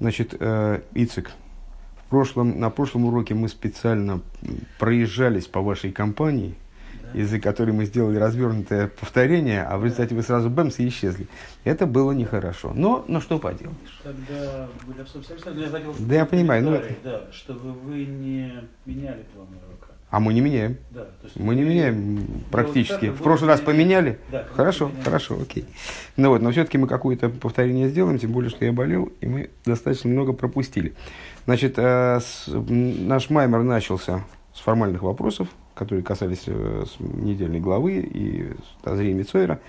Значит, 0.00 0.34
э, 0.38 0.80
Ицик, 0.94 1.30
в 1.96 2.10
прошлом, 2.10 2.58
на 2.60 2.70
прошлом 2.70 3.04
уроке 3.06 3.34
мы 3.34 3.48
специально 3.48 4.22
проезжались 4.78 5.46
по 5.46 5.60
вашей 5.60 5.92
компании, 5.92 6.54
да. 7.02 7.20
из-за 7.20 7.40
которой 7.40 7.72
мы 7.72 7.84
сделали 7.84 8.16
развернутое 8.16 8.88
повторение, 8.88 9.64
а 9.64 9.76
в 9.76 9.84
результате 9.84 10.14
вы 10.14 10.22
сразу 10.22 10.50
бэмс 10.50 10.78
и 10.78 10.88
исчезли. 10.88 11.26
Это 11.64 11.86
было 11.86 12.12
нехорошо. 12.12 12.72
Но, 12.74 13.04
но 13.08 13.20
что 13.20 13.38
поделаешь? 13.38 14.00
Тогда 14.02 14.68
были 14.86 15.00
обстоятельства, 15.00 15.50
я 15.50 15.68
хотел 15.68 15.94
да, 15.98 16.14
я 16.14 16.26
понимаю, 16.26 16.64
ну, 16.64 16.74
это... 16.74 16.94
да, 17.02 17.32
чтобы 17.32 17.72
вы 17.72 18.06
не 18.06 18.52
меняли 18.86 19.26
план 19.34 19.48
урока. 19.66 19.97
А 20.10 20.20
мы 20.20 20.32
не 20.32 20.40
меняем. 20.40 20.78
Да, 20.90 21.06
есть 21.22 21.38
мы 21.38 21.54
не 21.54 21.62
меняем 21.62 22.26
практически. 22.50 23.10
в 23.10 23.22
прошлый 23.22 23.48
раз 23.48 23.60
поменяли? 23.60 24.18
Да, 24.32 24.46
хорошо, 24.54 24.86
поменяли. 24.86 25.04
хорошо, 25.04 25.38
окей. 25.40 25.66
Ну 26.16 26.30
вот, 26.30 26.40
но 26.40 26.50
все-таки 26.50 26.78
мы 26.78 26.86
какое-то 26.86 27.28
повторение 27.28 27.88
сделаем, 27.88 28.18
тем 28.18 28.32
более, 28.32 28.48
что 28.48 28.64
я 28.64 28.72
болел, 28.72 29.12
и 29.20 29.26
мы 29.26 29.50
достаточно 29.66 30.08
много 30.08 30.32
пропустили. 30.32 30.94
Значит, 31.44 31.74
э, 31.76 32.20
с, 32.20 32.46
наш 32.48 33.28
маймер 33.28 33.62
начался 33.62 34.24
с 34.54 34.60
формальных 34.60 35.02
вопросов, 35.02 35.48
которые 35.74 36.02
касались 36.02 36.44
э, 36.46 36.84
недельной 36.98 37.60
главы 37.60 37.98
и 37.98 38.52
Тазрия 38.82 39.12
Мицойра, 39.12 39.60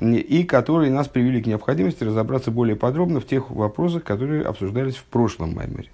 и 0.00 0.44
которые 0.44 0.90
нас 0.90 1.06
привели 1.06 1.42
к 1.42 1.46
необходимости 1.46 2.02
разобраться 2.02 2.50
более 2.50 2.76
подробно 2.76 3.20
в 3.20 3.26
тех 3.26 3.50
вопросах, 3.50 4.04
которые 4.04 4.42
обсуждались 4.42 4.96
в 4.96 5.04
прошлом 5.04 5.54
маймере. 5.54 5.90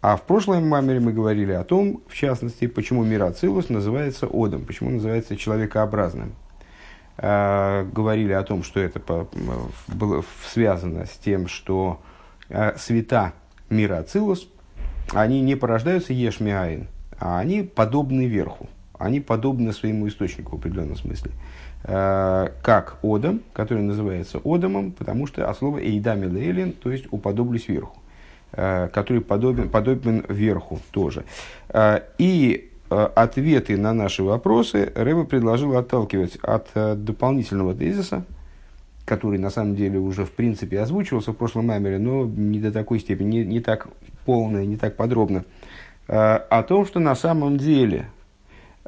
А 0.00 0.16
в 0.16 0.22
прошлом 0.22 0.68
мамере 0.68 1.00
мы 1.00 1.12
говорили 1.12 1.52
о 1.52 1.64
том, 1.64 2.02
в 2.06 2.14
частности, 2.14 2.68
почему 2.68 3.02
мир 3.02 3.24
Ацилус 3.24 3.68
называется 3.68 4.28
Одом, 4.32 4.64
почему 4.64 4.90
называется 4.90 5.36
человекообразным. 5.36 6.34
А, 7.16 7.84
говорили 7.84 8.32
о 8.32 8.44
том, 8.44 8.62
что 8.62 8.78
это 8.78 9.00
по, 9.00 9.28
было 9.88 10.24
связано 10.46 11.04
с 11.04 11.10
тем, 11.18 11.48
что 11.48 12.00
а, 12.48 12.76
света 12.78 13.32
мира 13.70 13.98
Ацилус, 13.98 14.48
они 15.12 15.40
не 15.40 15.56
порождаются 15.56 16.12
ешмиаин, 16.12 16.86
а 17.18 17.40
они 17.40 17.62
подобны 17.62 18.26
верху, 18.26 18.68
они 18.96 19.18
подобны 19.18 19.72
своему 19.72 20.06
источнику 20.06 20.56
в 20.56 20.60
определенном 20.60 20.96
смысле. 20.96 21.32
А, 21.82 22.52
как 22.62 22.98
Одом, 23.02 23.42
который 23.52 23.82
называется 23.82 24.40
Одомом, 24.44 24.92
потому 24.92 25.26
что 25.26 25.50
от 25.50 25.58
слова 25.58 25.78
Эйдамилейлин, 25.78 26.70
то 26.70 26.92
есть 26.92 27.06
уподоблюсь 27.10 27.66
верху. 27.66 27.98
Э, 28.60 28.88
который 28.92 29.20
подобен, 29.20 29.68
подобен 29.68 30.24
верху 30.28 30.80
тоже. 30.90 31.22
Э, 31.68 32.00
и 32.18 32.72
э, 32.90 33.08
ответы 33.14 33.76
на 33.76 33.92
наши 33.92 34.24
вопросы 34.24 34.92
Рэба 34.96 35.26
предложил 35.26 35.76
отталкивать 35.76 36.38
от 36.42 36.68
дополнительного 36.74 37.72
тезиса, 37.72 38.24
который 39.04 39.38
на 39.38 39.50
самом 39.50 39.76
деле 39.76 40.00
уже 40.00 40.24
в 40.24 40.32
принципе 40.32 40.80
озвучивался 40.80 41.30
в 41.30 41.36
прошлом 41.36 41.66
маймере, 41.66 41.98
но 42.00 42.24
не 42.24 42.58
до 42.58 42.72
такой 42.72 42.98
степени, 42.98 43.28
не, 43.28 43.44
не 43.44 43.60
так 43.60 43.86
полно, 44.26 44.64
не 44.64 44.76
так 44.76 44.96
подробно, 44.96 45.44
о 46.08 46.64
том, 46.66 46.84
что 46.84 46.98
на 46.98 47.14
самом 47.14 47.58
деле 47.58 48.06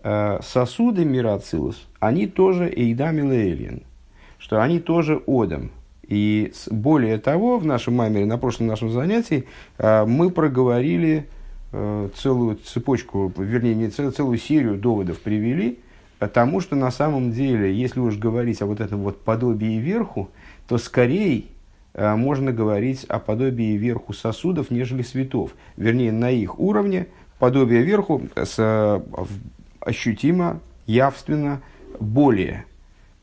сосуды 0.03 1.05
Мирацилус, 1.05 1.87
они 2.01 2.27
тоже 2.27 2.69
Эйдам 2.75 3.21
что 4.39 4.61
они 4.61 4.81
тоже 4.81 5.23
Одам, 5.29 5.71
и 6.11 6.53
более 6.71 7.19
того, 7.19 7.59
в 7.59 7.65
нашем 7.65 7.95
маймере, 7.95 8.27
на 8.27 8.37
прошлом 8.37 8.67
нашем 8.67 8.91
занятии, 8.91 9.47
а, 9.79 10.05
мы 10.05 10.31
проговорили 10.31 11.29
э, 11.73 12.09
целую 12.17 12.57
цепочку, 12.57 13.33
вернее, 13.39 13.77
не 13.77 13.89
целую, 13.91 14.13
целую 14.13 14.39
серию 14.39 14.77
доводов 14.77 15.21
привели, 15.21 15.79
тому, 16.19 16.61
что 16.61 16.75
на 16.75 16.91
самом 16.91 17.31
деле, 17.31 17.73
если 17.73 18.01
уж 18.01 18.17
говорить 18.19 18.61
о 18.61 18.67
вот 18.67 18.81
этом 18.81 19.03
вот 19.03 19.21
подобии 19.23 19.79
верху, 19.79 20.31
то 20.67 20.79
скорее 20.79 21.45
э, 21.95 22.17
можно 22.17 22.51
говорить 22.53 23.05
о 23.05 23.21
подобии 23.21 23.77
верху 23.77 24.13
сосудов, 24.13 24.71
нежели 24.71 25.03
светов. 25.03 25.53
Вернее, 25.77 26.11
на 26.11 26.33
их 26.33 26.59
уровне 26.59 27.07
подобие 27.39 27.83
верху 27.83 28.23
ощутимо, 29.81 30.59
явственно 30.87 31.63
более 32.01 32.65
Э, 32.65 32.70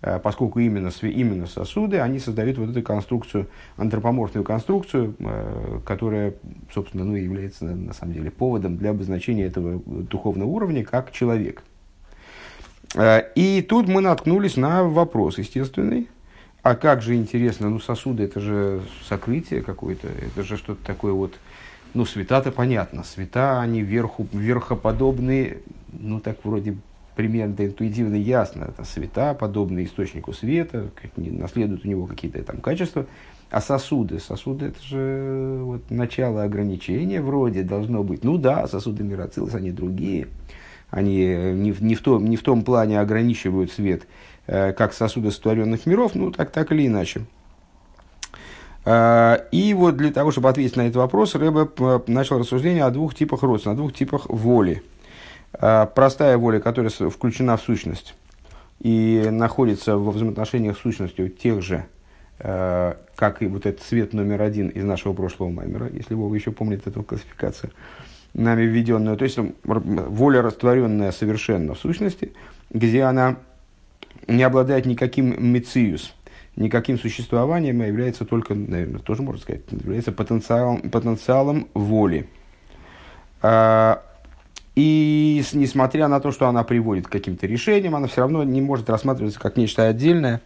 поскольку 0.01 0.59
именно, 0.59 0.91
именно 1.01 1.47
сосуды, 1.47 1.99
они 1.99 2.19
создают 2.19 2.57
вот 2.57 2.69
эту 2.69 2.83
конструкцию, 2.83 3.47
антропоморфную 3.77 4.43
конструкцию, 4.43 5.15
э, 5.19 5.79
которая, 5.85 6.35
собственно, 6.71 7.03
ну, 7.03 7.15
является, 7.15 7.65
на 7.65 7.93
самом 7.93 8.13
деле, 8.13 8.29
поводом 8.29 8.77
для 8.77 8.91
обозначения 8.91 9.45
этого 9.45 9.81
духовного 9.85 10.49
уровня 10.49 10.85
как 10.85 11.11
человек. 11.11 11.63
Э, 12.93 13.23
и 13.33 13.61
тут 13.61 13.87
мы 13.87 14.01
наткнулись 14.01 14.55
на 14.55 14.83
вопрос 14.83 15.39
естественный. 15.39 16.07
А 16.61 16.75
как 16.75 17.01
же 17.01 17.15
интересно, 17.15 17.69
ну 17.69 17.79
сосуды 17.79 18.23
это 18.23 18.39
же 18.39 18.81
сокрытие 19.07 19.61
какое-то, 19.61 20.09
это 20.09 20.43
же 20.43 20.57
что-то 20.57 20.85
такое 20.85 21.13
вот, 21.13 21.33
ну 21.93 22.03
света-то 22.03 22.51
понятно, 22.51 23.03
света 23.03 23.61
они 23.61 23.81
верху, 23.81 24.27
верхоподобные, 24.33 25.59
ну 25.93 26.19
так 26.19 26.43
вроде 26.43 26.75
примерно 27.17 27.55
интуитивно 27.57 28.15
ясно. 28.15 28.65
Это 28.65 28.85
света, 28.85 29.33
подобные 29.33 29.87
источнику 29.87 30.33
света, 30.33 30.91
наследуют 31.15 31.83
у 31.83 31.87
него 31.87 32.05
какие-то 32.05 32.43
там 32.43 32.61
качества. 32.61 33.07
А 33.49 33.59
сосуды, 33.59 34.19
сосуды 34.19 34.67
это 34.67 34.83
же 34.83 35.59
вот, 35.63 35.89
начало 35.89 36.43
ограничения 36.43 37.21
вроде 37.21 37.63
должно 37.63 38.03
быть. 38.03 38.23
Ну 38.23 38.37
да, 38.37 38.67
сосуды 38.67 39.03
мироцилус, 39.03 39.55
они 39.55 39.71
другие. 39.71 40.27
Они 40.91 41.25
не, 41.25 41.73
не, 41.79 41.95
в 41.95 42.01
том, 42.01 42.25
не 42.25 42.37
в 42.37 42.43
том 42.43 42.63
плане 42.63 42.99
ограничивают 42.99 43.71
свет, 43.71 44.03
э, 44.45 44.71
как 44.73 44.93
сосуды 44.93 45.31
сотворенных 45.31 45.85
миров, 45.85 46.13
ну 46.13 46.31
так, 46.31 46.51
так 46.51 46.71
или 46.71 46.87
иначе. 46.87 47.25
Э, 48.85 49.39
и 49.51 49.73
вот 49.73 49.97
для 49.97 50.11
того, 50.11 50.31
чтобы 50.31 50.49
ответить 50.49 50.75
на 50.75 50.81
этот 50.81 50.97
вопрос, 50.97 51.35
Рэбе 51.35 51.67
э, 51.77 51.99
начал 52.07 52.37
рассуждение 52.37 52.83
о 52.83 52.91
двух 52.91 53.15
типах 53.15 53.43
родства, 53.43 53.71
о 53.71 53.75
двух 53.75 53.93
типах 53.93 54.29
воли– 54.29 54.83
простая 55.51 56.37
воля, 56.37 56.59
которая 56.59 56.91
включена 56.91 57.57
в 57.57 57.61
сущность 57.61 58.15
и 58.79 59.27
находится 59.31 59.97
во 59.97 60.11
взаимоотношениях 60.11 60.77
с 60.77 60.81
сущностью 60.81 61.29
тех 61.29 61.61
же, 61.61 61.85
э, 62.39 62.93
как 63.15 63.41
и 63.41 63.47
вот 63.47 63.65
этот 63.65 63.81
цвет 63.81 64.13
номер 64.13 64.41
один 64.41 64.69
из 64.69 64.83
нашего 64.83 65.13
прошлого 65.13 65.49
маймера, 65.49 65.89
если 65.89 66.13
Вова 66.13 66.33
еще 66.35 66.51
помнит 66.51 66.85
эту 66.85 67.03
классификацию, 67.03 67.71
нами 68.33 68.63
введенную. 68.63 69.17
То 69.17 69.23
есть 69.23 69.39
воля 69.63 70.41
растворенная 70.41 71.11
совершенно 71.11 71.73
в 71.73 71.79
сущности, 71.79 72.33
где 72.69 73.03
она 73.03 73.37
не 74.27 74.43
обладает 74.43 74.85
никаким 74.85 75.35
мециус, 75.43 76.13
никаким 76.55 76.99
существованием, 76.99 77.81
а 77.81 77.87
является 77.87 78.25
только, 78.25 78.53
наверное, 78.53 78.99
тоже 78.99 79.23
можно 79.23 79.41
сказать, 79.41 79.61
является 79.71 80.11
потенциалом, 80.11 80.89
потенциалом 80.89 81.67
воли. 81.73 82.29
А, 83.41 84.03
и 84.77 85.43
несмотря 85.53 86.07
на 86.07 86.19
то, 86.19 86.31
что 86.31 86.47
она 86.47 86.63
приводит 86.63 87.07
к 87.07 87.11
каким-то 87.11 87.47
решениям, 87.47 87.95
она 87.95 88.05
все 88.05 88.21
равно 88.21 88.43
не 88.43 88.61
может 88.61 88.91
рассматриваться 88.91 89.39
как 89.39 89.57
нечто 89.57 89.87
отдельное, 89.87 90.39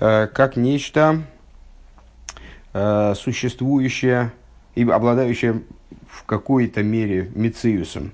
э, 0.00 0.26
как 0.26 0.56
нечто 0.56 1.22
э, 2.72 3.12
существующее 3.14 4.32
и 4.74 4.88
обладающее 4.88 5.64
в 6.08 6.24
какой-то 6.24 6.82
мере 6.82 7.30
мециусом. 7.34 8.12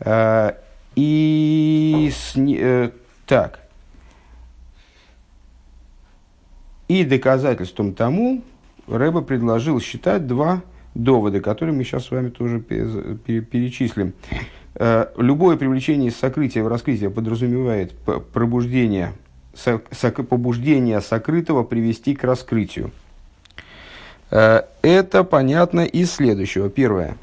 Э, 0.00 0.52
и 0.94 2.12
с, 2.14 2.34
так. 3.24 3.60
И 6.88 7.02
доказательством 7.04 7.94
тому 7.94 8.42
Рэба 8.88 9.22
предложил 9.22 9.80
считать 9.80 10.26
два 10.26 10.60
довода, 10.94 11.40
которые 11.40 11.74
мы 11.74 11.82
сейчас 11.82 12.04
с 12.04 12.10
вами 12.10 12.28
тоже 12.28 12.60
перечислим. 12.60 14.12
Э, 14.78 15.06
любое 15.16 15.56
привлечение 15.56 16.10
сокрытия 16.10 16.62
в 16.62 16.68
раскрытие 16.68 17.08
подразумевает 17.08 17.94
пробуждение, 18.32 19.14
побуждение 20.28 21.00
сокрытого 21.00 21.64
привести 21.64 22.14
к 22.14 22.22
раскрытию. 22.24 22.90
Э, 24.30 24.64
это 24.82 25.24
понятно 25.24 25.80
из 25.80 26.12
следующего. 26.12 26.68
Первое. 26.68 27.16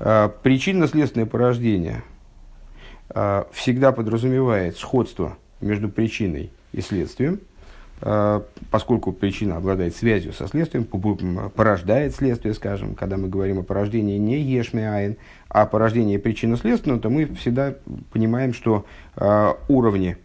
Э, 0.00 0.28
причинно-следственное 0.42 1.26
порождение 1.26 2.02
всегда 3.52 3.92
подразумевает 3.92 4.76
сходство 4.76 5.38
между 5.60 5.88
причиной 5.88 6.50
и 6.72 6.80
следствием– 6.80 7.40
поскольку 8.70 9.12
причина 9.12 9.56
обладает 9.56 9.96
связью 9.96 10.34
со 10.34 10.46
следствием, 10.48 10.84
порождает 10.84 12.14
следствие, 12.14 12.52
скажем, 12.52 12.94
когда 12.94 13.16
мы 13.16 13.28
говорим 13.28 13.60
о 13.60 13.62
порождении 13.62 14.18
не 14.18 14.38
ешмиаин, 14.38 15.16
а 15.48 15.66
порождении 15.66 16.16
причинно-следственного, 16.16 17.00
то 17.00 17.10
мы 17.10 17.26
всегда 17.34 17.74
понимаем, 18.12 18.52
что 18.52 18.84
э, 19.16 19.52
уровни, 19.68 20.16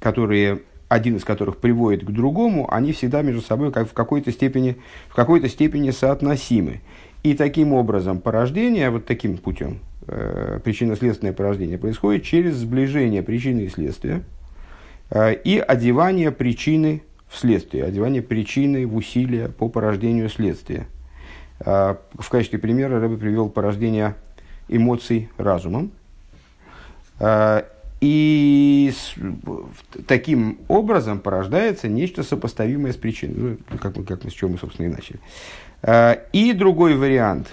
которые, 0.00 0.62
один 0.88 1.16
из 1.16 1.24
которых 1.24 1.58
приводит 1.58 2.04
к 2.04 2.10
другому, 2.10 2.72
они 2.72 2.92
всегда 2.92 3.22
между 3.22 3.42
собой 3.42 3.72
как 3.72 3.88
в 3.88 3.92
какой-то 3.92 4.32
степени, 4.32 4.76
в 5.08 5.14
какой-то 5.14 5.48
степени 5.48 5.90
соотносимы. 5.90 6.80
И 7.22 7.34
таким 7.34 7.72
образом 7.72 8.20
порождение, 8.20 8.90
вот 8.90 9.06
таким 9.06 9.36
путем, 9.36 9.80
э, 10.06 10.60
причинно-следственное 10.62 11.32
порождение 11.32 11.78
происходит 11.78 12.24
через 12.24 12.56
сближение 12.56 13.22
причины 13.22 13.62
и 13.62 13.68
следствия– 13.68 14.22
Э, 15.10 15.34
и 15.34 15.58
одевание 15.58 16.30
причины 16.32 17.02
в 17.28 17.36
следствие, 17.38 17.84
одевание 17.84 18.22
причины 18.22 18.86
в 18.86 18.96
усилия 18.96 19.48
по 19.48 19.68
порождению 19.68 20.28
следствия. 20.28 20.86
В 21.58 22.28
качестве 22.30 22.58
примера 22.58 23.00
Рэбе 23.00 23.16
привел 23.16 23.48
порождение 23.48 24.14
эмоций 24.68 25.28
разумом. 25.36 25.90
И 28.00 28.92
таким 30.06 30.58
образом 30.68 31.18
порождается 31.18 31.88
нечто 31.88 32.22
сопоставимое 32.22 32.92
с 32.92 32.96
причиной, 32.96 33.58
ну, 33.70 33.78
как, 33.78 33.96
мы, 33.96 34.04
как 34.04 34.22
с 34.24 34.32
чего 34.32 34.50
мы, 34.50 34.58
собственно, 34.58 34.86
и 34.86 34.90
начали. 34.90 35.18
И 36.32 36.52
другой 36.52 36.94
вариант, 36.94 37.48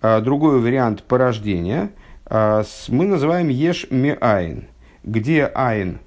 другой 0.00 0.60
вариант 0.60 1.02
порождения 1.02 1.90
мы 2.30 3.06
называем 3.06 3.48
еш 3.48 3.88
меайн, 3.90 4.68
где 5.02 5.50
айн, 5.52 5.98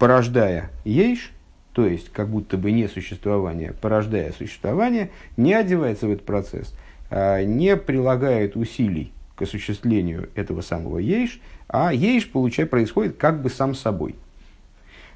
порождая 0.00 0.70
ейш, 0.84 1.30
то 1.74 1.86
есть 1.86 2.10
как 2.10 2.28
будто 2.28 2.56
бы 2.56 2.72
не 2.72 2.88
существование, 2.88 3.72
порождая 3.80 4.32
существование, 4.32 5.10
не 5.36 5.54
одевается 5.54 6.08
в 6.08 6.10
этот 6.10 6.26
процесс, 6.26 6.74
не 7.10 7.76
прилагает 7.76 8.56
усилий 8.56 9.12
к 9.36 9.42
осуществлению 9.42 10.30
этого 10.34 10.62
самого 10.62 10.98
ейш, 10.98 11.40
а 11.68 11.92
ейш 11.92 12.30
получай, 12.30 12.66
происходит 12.66 13.16
как 13.16 13.42
бы 13.42 13.50
сам 13.50 13.74
собой. 13.74 14.16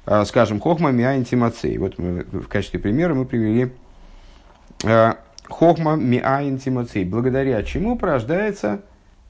А, 0.05 0.25
скажем, 0.25 0.59
хохма 0.59 0.91
миайн 0.91 1.25
тимацей. 1.25 1.77
Вот 1.77 1.97
мы, 1.97 2.23
в 2.23 2.47
качестве 2.47 2.79
примера 2.79 3.13
мы 3.13 3.25
привели 3.25 3.71
а, 4.85 5.17
хохма 5.47 5.95
миайн 5.95 6.57
тимацей, 6.57 7.03
благодаря 7.03 7.61
чему 7.63 7.97
порождается 7.97 8.81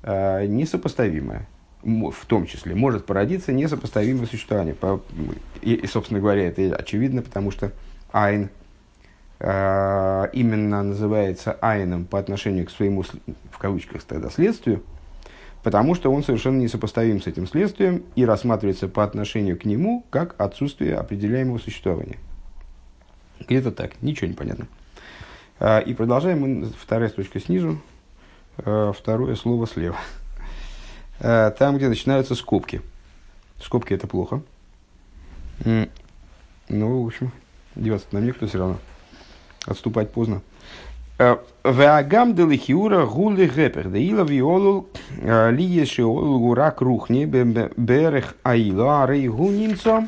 а, 0.03 0.45
несопоставимое. 0.45 1.47
В 1.83 2.25
том 2.27 2.45
числе 2.45 2.75
может 2.75 3.07
породиться 3.07 3.51
несопоставимое 3.51 4.27
существование. 4.27 4.75
И, 5.63 5.83
собственно 5.87 6.19
говоря, 6.19 6.47
это 6.47 6.75
очевидно, 6.75 7.23
потому 7.23 7.49
что 7.49 7.71
айн 8.11 8.49
именно 9.43 10.83
называется 10.83 11.57
айном 11.61 12.05
по 12.05 12.19
отношению 12.19 12.67
к 12.67 12.69
своему, 12.69 13.03
в 13.03 13.57
кавычках 13.57 14.03
тогда, 14.03 14.29
следствию, 14.29 14.83
потому 15.63 15.95
что 15.95 16.11
он 16.11 16.23
совершенно 16.23 16.59
несопоставим 16.59 17.21
с 17.21 17.27
этим 17.27 17.47
следствием 17.47 18.03
и 18.15 18.23
рассматривается 18.23 18.87
по 18.87 19.03
отношению 19.03 19.57
к 19.57 19.65
нему 19.65 20.05
как 20.11 20.39
отсутствие 20.39 20.95
определяемого 20.95 21.57
существования. 21.57 22.19
Где-то 23.39 23.71
так, 23.71 23.99
ничего 24.03 24.27
не 24.27 24.35
понятно. 24.35 24.67
А, 25.59 25.79
и 25.79 25.93
продолжаем 25.95 26.41
мы, 26.41 26.65
вторая 26.79 27.09
строчка 27.09 27.39
снизу, 27.39 27.81
а, 28.59 28.91
второе 28.93 29.35
слово 29.35 29.65
слева. 29.65 29.97
Там, 31.19 31.77
где 31.77 31.87
начинаются 31.87 32.33
скобки. 32.33 32.81
Скобки 33.59 33.93
это 33.93 34.07
плохо. 34.07 34.41
Ну, 35.63 37.03
в 37.03 37.05
общем, 37.05 37.31
деваться 37.75 38.07
нам 38.11 38.25
некто 38.25 38.47
все 38.47 38.57
равно. 38.57 38.79
Отступать 39.65 40.11
поздно. 40.11 40.41
Веагам 41.63 42.33
делихиура 42.33 43.05
гули 43.05 43.45
гепер, 43.45 43.89
да 43.89 43.97
ила 43.99 44.23
виолул 44.23 44.89
лие 45.21 45.85
шиолул 45.85 46.39
гурак 46.39 46.81
рухни 46.81 47.25
берех 47.25 48.35
аила, 48.41 49.03
а 49.03 49.07
рей 49.07 49.27
гунинцо 49.27 50.07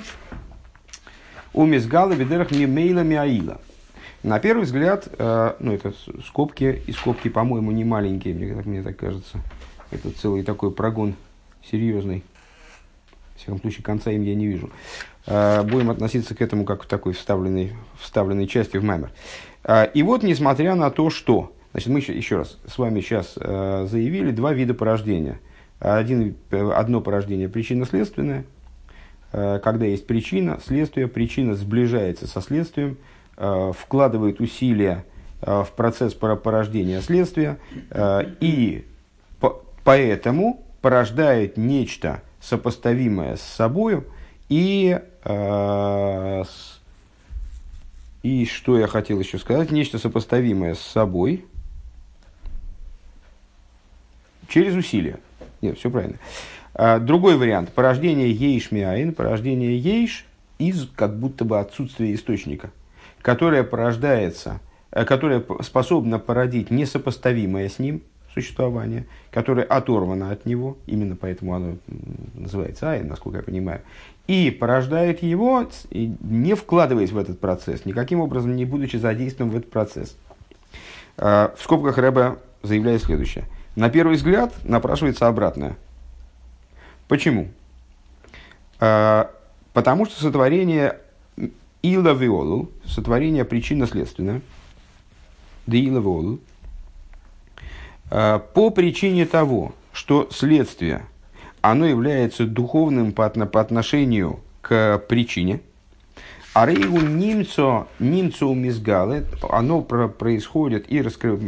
умизгалы 1.54 2.16
бедерах 2.16 2.50
мимейла 2.50 3.02
миаила. 3.02 3.62
На 4.24 4.40
первый 4.40 4.64
взгляд, 4.64 5.08
ну 5.20 5.74
это 5.74 5.94
скобки, 6.26 6.82
и 6.88 6.92
скобки, 6.92 7.28
по-моему, 7.28 7.72
не 7.72 7.84
маленькие, 7.84 8.34
мне, 8.34 8.54
мне 8.66 8.82
так 8.82 8.98
кажется. 8.98 9.38
Это 9.92 10.10
целый 10.10 10.44
такой 10.44 10.72
прогон 10.72 11.14
серьезный. 11.70 12.24
В 13.36 13.40
всяком 13.40 13.60
случае, 13.62 13.84
конца 13.84 14.10
им 14.10 14.24
я 14.24 14.34
не 14.34 14.48
вижу. 14.48 14.72
Будем 15.26 15.90
относиться 15.90 16.36
к 16.36 16.42
этому 16.42 16.66
как 16.66 16.84
к 16.84 16.86
такой 16.86 17.14
вставленной, 17.14 17.74
вставленной 18.00 18.48
части 18.48 18.78
в 18.78 18.84
маймер. 18.84 19.12
А, 19.64 19.84
и 19.86 20.04
вот, 20.04 20.24
несмотря 20.24 20.76
на 20.76 20.92
то, 20.92 21.10
что... 21.10 21.54
Значит, 21.72 21.90
мы 21.90 22.00
еще, 22.00 22.16
еще 22.16 22.38
раз 22.38 22.60
с 22.68 22.78
вами 22.78 23.02
сейчас 23.02 23.34
э, 23.36 23.88
заявили 23.90 24.32
два 24.32 24.54
вида 24.54 24.74
порождения. 24.74 25.40
Один, 25.80 26.36
одно 26.52 27.02
порождение 27.02 27.50
причинно-следственное, 27.50 28.46
э, 29.32 29.60
когда 29.64 29.86
есть 29.86 30.06
причина, 30.06 30.60
следствие, 30.64 31.08
причина 31.08 31.56
сближается 31.56 32.28
со 32.28 32.42
следствием, 32.42 32.98
э, 33.38 33.72
вкладывает 33.78 34.40
усилия 34.40 35.06
в 35.42 35.68
процесс 35.76 36.14
порождения 36.14 37.02
следствия, 37.02 37.58
и 38.40 38.86
по, 39.42 39.62
поэтому 39.84 40.66
порождает 40.82 41.58
нечто 41.58 42.22
сопоставимое 42.40 43.36
с 43.36 43.42
собой 43.42 44.06
и 44.54 45.00
с 45.26 46.80
и 48.24 48.46
что 48.46 48.80
я 48.80 48.88
хотел 48.88 49.20
еще 49.20 49.38
сказать? 49.38 49.70
Нечто 49.72 50.00
сопоставимое 50.00 50.76
с 50.76 50.80
собой 50.80 51.46
через 54.48 54.76
усилия. 54.76 55.20
Нет, 55.62 55.78
все 55.78 55.90
правильно. 55.90 56.18
А, 56.74 57.00
другой 57.00 57.36
вариант. 57.36 57.74
Порождение 57.74 58.32
ейш 58.32 58.72
миаин, 58.72 59.14
порождение 59.14 59.78
ейш 59.78 60.26
из 60.58 60.88
как 60.96 61.20
будто 61.20 61.44
бы 61.44 61.60
отсутствия 61.60 62.14
источника, 62.14 62.72
которое 63.22 63.64
порождается, 63.64 64.62
э, 64.92 65.04
которое 65.04 65.44
способно 65.62 66.18
породить 66.18 66.72
несопоставимое 66.72 67.68
с 67.68 67.78
ним 67.78 68.04
существование, 68.34 69.06
которое 69.32 69.66
оторвано 69.66 70.32
от 70.32 70.46
него, 70.46 70.78
именно 70.86 71.16
поэтому 71.16 71.54
оно 71.54 71.78
называется 72.34 72.92
айн, 72.92 73.08
насколько 73.08 73.38
я 73.38 73.44
понимаю, 73.44 73.82
и 74.28 74.52
порождает 74.52 75.22
его, 75.22 75.68
не 75.92 76.56
вкладываясь 76.56 77.12
в 77.12 77.18
этот 77.18 77.40
процесс, 77.40 77.86
никаким 77.86 78.22
образом 78.22 78.56
не 78.56 78.66
будучи 78.66 78.98
задействован 78.98 79.52
в 79.52 79.58
этот 79.58 79.70
процесс. 79.70 80.16
А, 81.18 81.54
в 81.58 81.62
скобках 81.62 81.98
Рэба 81.98 82.40
заявляет 82.64 83.04
следующее. 83.04 83.46
На 83.76 83.90
первый 83.90 84.16
взгляд 84.16 84.54
напрашивается 84.64 85.28
обратное. 85.28 85.76
Почему? 87.08 87.50
А, 88.80 89.30
потому 89.74 90.06
что 90.06 90.22
сотворение 90.22 90.98
ила 91.82 92.14
виолу, 92.14 92.72
сотворение 92.86 93.44
причинно-следственное, 93.44 94.42
да 95.68 95.78
ила 95.78 96.00
виолу, 96.00 96.40
а, 96.40 96.44
по 98.54 98.70
причине 98.70 99.26
того, 99.26 99.74
что 99.92 100.28
следствие– 100.32 101.06
оно 101.64 101.86
является 101.86 102.46
духовным 102.46 103.14
по, 103.14 103.26
отношению 103.26 104.42
к 104.62 105.02
причине. 105.08 105.62
А 106.54 106.68
рейгу 106.68 107.00
немцо, 107.00 107.88
немцо 108.00 108.54
мизгалы, 108.54 109.24
оно 109.50 109.82
про, 109.82 110.10
происходит 110.10 110.92
и 110.92 111.02
раскрыв, 111.02 111.40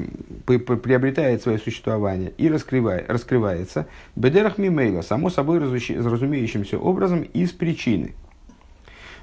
приобретает 0.45 1.43
свое 1.43 1.59
существование 1.59 2.31
и 2.37 2.49
раскрывает, 2.49 3.09
раскрывается 3.09 3.87
בדרך 4.15 4.57
ממילא, 4.57 5.01
само 5.01 5.29
собой 5.29 5.59
разумеющимся 5.59 6.79
образом 6.79 7.21
из 7.21 7.51
причины. 7.51 8.15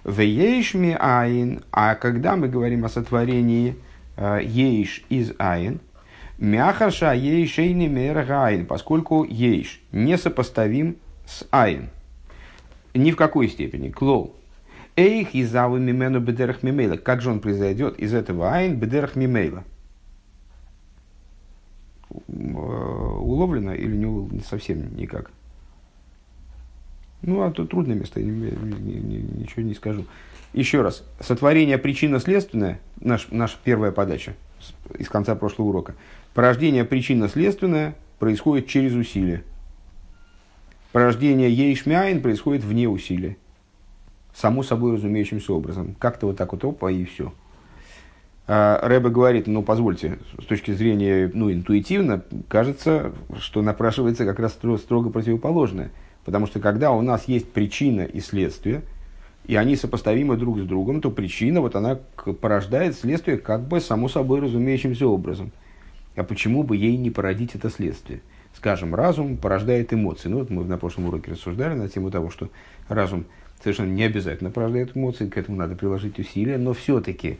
В 0.04 0.74
יש 0.74 0.94
מאין, 1.00 1.64
а 1.72 1.94
когда 1.94 2.36
мы 2.36 2.48
говорим 2.48 2.84
о 2.84 2.90
сотворении 2.90 3.76
э, 4.16 4.40
יש 4.44 5.04
из 5.08 5.32
אין– 5.38 5.80
מאחר 6.38 7.12
שהיש 7.12 7.58
אינו 7.58 7.86
מערך 7.88 8.27
האין, 8.27 8.66
поскольку 8.66 9.24
יש 9.24 9.80
несопоставим 9.92 10.96
с 11.26 11.46
אין. 11.50 11.90
Ни 12.94 13.10
в 13.10 13.16
какой 13.16 13.48
степени. 13.48 13.90
כלל. 13.90 14.34
איך 14.96 15.34
יתהווה 15.34 15.80
ממנו 15.80 16.20
בדרך 16.20 16.62
ממילא. 16.62 16.96
Как 16.96 17.22
же 17.22 17.30
он 17.30 17.40
произойдет 17.40 17.98
из 17.98 18.12
этого 18.12 18.52
אין 18.52 18.76
בדרך 18.76 19.16
ממילא? 19.16 19.64
Уловлено 22.28 23.74
или 23.74 23.96
не 23.96 24.04
уловлено? 24.04 24.42
Совсем 24.42 24.94
никак. 24.96 25.30
Ну, 27.22 27.42
а 27.42 27.52
то 27.52 27.64
трудное 27.64 27.94
место, 27.94 28.20
ничего 28.20 29.62
не 29.62 29.74
скажу. 29.74 30.04
Еще 30.52 30.82
раз. 30.82 31.04
Сотворение 31.20 31.78
причинно-следственное, 31.78 32.80
наш, 33.00 33.28
наша 33.30 33.56
первая 33.62 33.92
подача 33.92 34.34
из 34.98 35.08
конца 35.08 35.34
прошлого 35.34 35.68
урока– 35.68 35.94
Порождение 36.34 36.84
причинно-следственное 36.84 37.94
происходит 38.18 38.66
через 38.66 38.94
усилие. 38.94 39.44
Порождение 40.92 41.52
ейшмяин 41.52 42.22
происходит 42.22 42.64
вне 42.64 42.88
усилия. 42.88 43.36
Само 44.34 44.62
собой 44.62 44.94
разумеющимся 44.94 45.52
образом. 45.52 45.94
Как-то 45.98 46.26
вот 46.26 46.38
так 46.38 46.52
вот 46.52 46.64
опа 46.64 46.90
и 46.90 47.04
все. 47.04 47.34
А 48.46 48.80
Рэбе 48.82 49.10
говорит, 49.10 49.46
ну 49.46 49.62
позвольте, 49.62 50.18
с 50.40 50.44
точки 50.46 50.72
зрения 50.72 51.30
ну, 51.32 51.52
интуитивно, 51.52 52.24
кажется, 52.48 53.12
что 53.38 53.62
напрашивается 53.62 54.24
как 54.24 54.38
раз 54.38 54.54
строго 54.54 55.10
противоположное. 55.10 55.90
Потому 56.24 56.46
что 56.46 56.60
когда 56.60 56.92
у 56.92 57.02
нас 57.02 57.28
есть 57.28 57.52
причина 57.52 58.02
и 58.02 58.20
следствие, 58.20 58.82
и 59.46 59.56
они 59.56 59.76
сопоставимы 59.76 60.36
друг 60.36 60.58
с 60.60 60.62
другом, 60.62 61.00
то 61.00 61.10
причина, 61.10 61.60
вот 61.60 61.74
она 61.74 61.98
порождает 62.40 62.96
следствие 62.96 63.38
как 63.38 63.62
бы 63.62 63.80
само 63.80 64.08
собой 64.08 64.40
разумеющимся 64.40 65.06
образом. 65.06 65.50
А 66.14 66.22
почему 66.22 66.62
бы 66.62 66.76
ей 66.76 66.96
не 66.96 67.10
породить 67.10 67.54
это 67.54 67.70
следствие? 67.70 68.20
Скажем, 68.54 68.94
разум 68.94 69.36
порождает 69.36 69.92
эмоции. 69.92 70.28
Ну, 70.28 70.40
вот 70.40 70.50
мы 70.50 70.64
на 70.64 70.76
прошлом 70.76 71.06
уроке 71.06 71.32
рассуждали 71.32 71.74
на 71.74 71.88
тему 71.88 72.10
того, 72.10 72.30
что 72.30 72.50
разум 72.88 73.24
совершенно 73.62 73.90
не 73.90 74.04
обязательно 74.04 74.50
порождает 74.50 74.96
эмоции, 74.96 75.28
к 75.28 75.38
этому 75.38 75.56
надо 75.56 75.74
приложить 75.74 76.18
усилия, 76.18 76.58
но 76.58 76.72
все-таки 76.74 77.38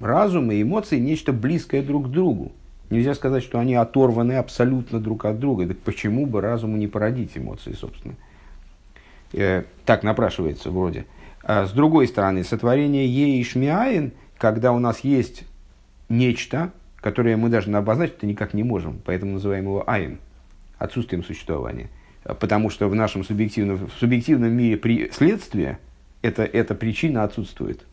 разум 0.00 0.50
и 0.50 0.62
эмоции 0.62 0.98
нечто 0.98 1.32
близкое 1.32 1.82
друг 1.82 2.08
к 2.08 2.10
другу. 2.10 2.52
Нельзя 2.90 3.14
сказать, 3.14 3.42
что 3.42 3.58
они 3.58 3.74
оторваны 3.74 4.34
абсолютно 4.34 5.00
друг 5.00 5.24
от 5.24 5.40
друга. 5.40 5.66
Так 5.66 5.78
почему 5.78 6.26
бы 6.26 6.40
разуму 6.40 6.76
не 6.76 6.86
породить 6.86 7.36
эмоции, 7.36 7.72
собственно? 7.72 8.14
Э, 9.32 9.64
так 9.84 10.02
напрашивается 10.04 10.70
вроде. 10.70 11.06
А 11.48 11.64
с 11.64 11.70
другой 11.70 12.08
стороны, 12.08 12.42
сотворение 12.42 13.06
Е 13.06 13.38
и 13.38 13.44
Шмиаин, 13.44 14.10
когда 14.36 14.72
у 14.72 14.80
нас 14.80 15.04
есть 15.04 15.44
нечто, 16.08 16.72
которое 16.96 17.36
мы 17.36 17.50
даже 17.50 17.70
обозначить 17.70 18.16
это 18.16 18.26
никак 18.26 18.52
не 18.52 18.64
можем, 18.64 19.00
поэтому 19.04 19.34
называем 19.34 19.62
его 19.62 19.88
Айн, 19.88 20.18
отсутствием 20.76 21.22
существования. 21.22 21.88
Потому 22.24 22.68
что 22.68 22.88
в 22.88 22.96
нашем 22.96 23.22
субъективном, 23.22 23.86
в 23.86 23.92
субъективном 23.92 24.50
мире 24.50 24.76
при, 24.76 25.08
следствие, 25.12 25.78
это, 26.20 26.42
эта 26.42 26.74
причина 26.74 27.22
отсутствует. 27.22 27.86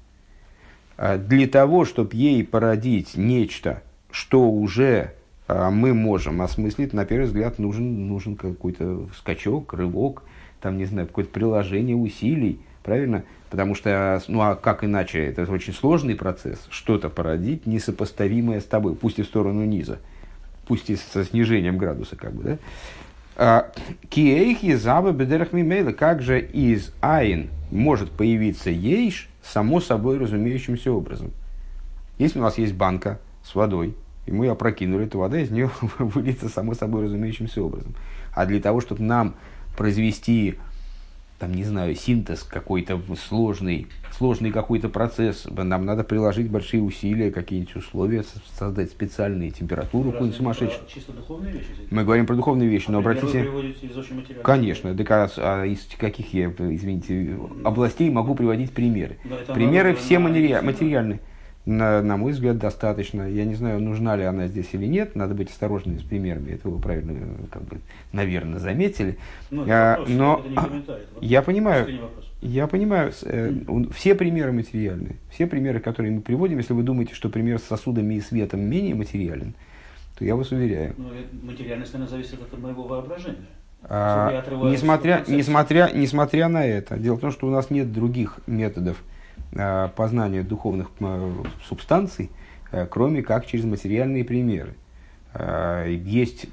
А 0.97 1.19
для 1.19 1.47
того, 1.47 1.85
чтобы 1.85 2.15
ей 2.15 2.43
породить 2.43 3.15
нечто, 3.15 3.83
что 4.09 4.49
уже 4.49 5.13
а, 5.47 5.69
мы 5.69 5.93
можем 5.93 6.41
осмыслить, 6.41 6.91
на 6.91 7.05
первый 7.05 7.25
взгляд 7.25 7.59
нужен, 7.59 8.07
нужен 8.07 8.35
какой-то 8.35 9.09
скачок, 9.15 9.75
рывок, 9.75 10.23
там, 10.59 10.79
не 10.79 10.85
знаю, 10.85 11.07
какое-то 11.07 11.29
приложение 11.29 11.95
усилий, 11.95 12.59
правильно? 12.81 13.23
Потому 13.53 13.75
что, 13.75 14.19
ну 14.29 14.41
а 14.41 14.55
как 14.55 14.83
иначе, 14.83 15.27
это 15.27 15.43
очень 15.43 15.73
сложный 15.73 16.15
процесс, 16.15 16.57
что-то 16.71 17.09
породить, 17.09 17.67
несопоставимое 17.67 18.59
с 18.59 18.63
тобой, 18.63 18.95
пусть 18.95 19.19
и 19.19 19.21
в 19.21 19.27
сторону 19.27 19.63
низа, 19.63 19.99
пусть 20.65 20.89
и 20.89 20.95
со 20.95 21.23
снижением 21.23 21.77
градуса, 21.77 22.15
как 22.15 22.33
бы, 22.33 22.43
да? 22.43 22.57
А, 23.35 23.71
Киэйхи 24.09 24.73
заба 24.73 25.11
бедерах 25.11 25.53
мимейла, 25.53 25.91
как 25.91 26.23
же 26.23 26.41
из 26.41 26.95
айн 26.99 27.51
может 27.69 28.09
появиться 28.09 28.71
ейш, 28.71 29.29
само 29.43 29.81
собой 29.81 30.17
разумеющимся 30.17 30.91
образом. 30.91 31.29
Если 32.17 32.39
у 32.39 32.41
нас 32.41 32.57
есть 32.57 32.73
банка 32.73 33.19
с 33.43 33.53
водой, 33.53 33.95
и 34.25 34.31
мы 34.31 34.47
опрокинули, 34.47 35.05
то 35.05 35.19
вода 35.19 35.39
из 35.39 35.51
нее 35.51 35.69
выльется 35.99 36.49
само 36.49 36.73
собой 36.73 37.03
разумеющимся 37.03 37.61
образом. 37.61 37.93
А 38.33 38.47
для 38.47 38.59
того, 38.59 38.81
чтобы 38.81 39.03
нам 39.03 39.35
произвести, 39.77 40.55
там, 41.43 41.53
не 41.53 41.65
знаю, 41.65 41.93
синтез 41.93 42.43
какой-то 42.43 43.01
сложный, 43.27 43.87
сложный 44.17 44.49
какой-то 44.49 44.87
процесс, 44.87 45.45
нам 45.51 45.85
надо 45.85 46.05
приложить 46.05 46.49
большие 46.49 46.81
усилия, 46.81 47.31
какие-нибудь 47.31 47.75
условия, 47.75 48.23
создать 48.57 48.91
специальные 48.91 49.51
температуру 49.51 50.13
какую-нибудь 50.13 50.37
сумасшедшую. 50.37 50.87
Чисто 50.87 51.11
духовные 51.11 51.51
вещи? 51.51 51.65
Мы 51.91 52.05
говорим 52.05 52.25
про 52.25 52.35
духовные 52.35 52.69
вещи, 52.69 52.85
но 52.89 52.99
а 52.99 53.01
обратите... 53.01 53.41
из 53.43 54.41
Конечно, 54.41 54.95
так, 54.95 55.11
а, 55.11 55.29
а 55.35 55.65
из 55.65 55.85
каких 55.97 56.33
я, 56.33 56.45
извините, 56.45 57.37
областей 57.65 58.09
могу 58.09 58.35
приводить 58.35 58.71
примеры? 58.71 59.17
Да, 59.25 59.53
примеры 59.53 59.95
все 59.95 60.19
материальные 60.19 61.19
на, 61.65 62.01
на 62.01 62.17
мой 62.17 62.33
взгляд, 62.33 62.57
достаточно. 62.57 63.23
Я 63.29 63.45
не 63.45 63.55
знаю, 63.55 63.79
нужна 63.79 64.15
ли 64.15 64.23
она 64.23 64.47
здесь 64.47 64.69
или 64.73 64.85
нет. 64.85 65.15
Надо 65.15 65.33
быть 65.33 65.49
осторожными 65.49 65.97
с 65.97 66.03
примерами. 66.03 66.51
Это 66.51 66.67
вы 66.67 66.79
правильно, 66.79 67.13
как 67.51 67.63
бы, 67.63 67.79
наверное, 68.11 68.59
заметили. 68.59 69.17
Ну, 69.49 69.65
а, 69.69 69.97
вопрос, 69.97 70.09
но 70.09 70.45
я 71.21 71.41
понимаю, 71.41 71.87
я 72.41 72.67
понимаю, 72.67 73.13
э, 73.23 73.53
все 73.95 74.15
примеры 74.15 74.51
материальные. 74.51 75.15
Все 75.31 75.47
примеры, 75.47 75.79
которые 75.79 76.11
мы 76.11 76.21
приводим, 76.21 76.57
если 76.57 76.73
вы 76.73 76.83
думаете, 76.83 77.13
что 77.15 77.29
пример 77.29 77.59
с 77.59 77.63
сосудами 77.63 78.15
и 78.15 78.21
светом 78.21 78.59
менее 78.59 78.95
материален, 78.95 79.53
то 80.17 80.25
я 80.25 80.35
вас 80.35 80.51
уверяю. 80.51 80.93
Ну, 80.97 81.09
материальность, 81.43 81.95
она 81.95 82.07
зависит 82.07 82.41
от 82.41 82.59
моего 82.59 82.83
воображения. 82.83 83.47
А, 83.85 84.43
несмотря, 84.63 85.23
несмотря, 85.27 85.89
несмотря 85.93 86.47
на 86.47 86.65
это, 86.65 86.97
дело 86.97 87.15
в 87.15 87.19
том, 87.19 87.31
что 87.31 87.47
у 87.47 87.49
нас 87.49 87.69
нет 87.69 87.91
других 87.91 88.39
методов 88.47 88.97
познания 89.95 90.43
духовных 90.43 90.89
э, 90.99 91.31
субстанций, 91.67 92.29
э, 92.71 92.85
кроме 92.85 93.21
как 93.21 93.45
через 93.45 93.65
материальные 93.65 94.23
примеры. 94.23 94.75
Есть 95.87 96.45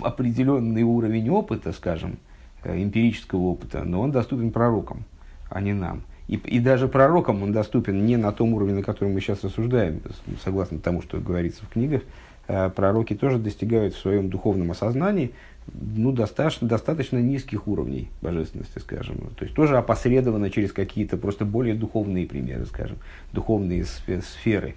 определенный 0.00 0.82
уровень 0.82 1.28
опыта, 1.28 1.72
скажем, 1.72 2.16
эмпирического 2.64 3.40
опыта, 3.40 3.84
но 3.84 4.00
он 4.00 4.12
доступен 4.12 4.50
пророкам, 4.50 5.04
а 5.50 5.60
не 5.60 5.74
нам. 5.74 6.04
И, 6.26 6.36
и 6.36 6.58
даже 6.58 6.88
пророкам 6.88 7.42
он 7.42 7.52
доступен 7.52 8.06
не 8.06 8.16
на 8.16 8.32
том 8.32 8.54
уровне, 8.54 8.76
на 8.76 8.82
котором 8.82 9.12
мы 9.12 9.20
сейчас 9.20 9.44
рассуждаем, 9.44 10.00
согласно 10.42 10.78
тому, 10.78 11.02
что 11.02 11.18
говорится 11.18 11.66
в 11.66 11.68
книгах. 11.68 12.00
Пророки 12.46 13.14
тоже 13.14 13.38
достигают 13.38 13.94
в 13.94 14.00
своем 14.00 14.30
духовном 14.30 14.70
осознании 14.70 15.34
ну, 15.72 16.12
достаточно, 16.12 16.68
достаточно 16.68 17.18
низких 17.18 17.66
уровней 17.66 18.10
божественности, 18.20 18.78
скажем. 18.78 19.30
То 19.36 19.44
есть 19.44 19.54
тоже 19.54 19.76
опосредованно 19.76 20.50
через 20.50 20.72
какие-то 20.72 21.16
просто 21.16 21.44
более 21.44 21.74
духовные 21.74 22.26
примеры, 22.26 22.66
скажем, 22.66 22.98
духовные 23.32 23.84
сферы. 23.84 24.74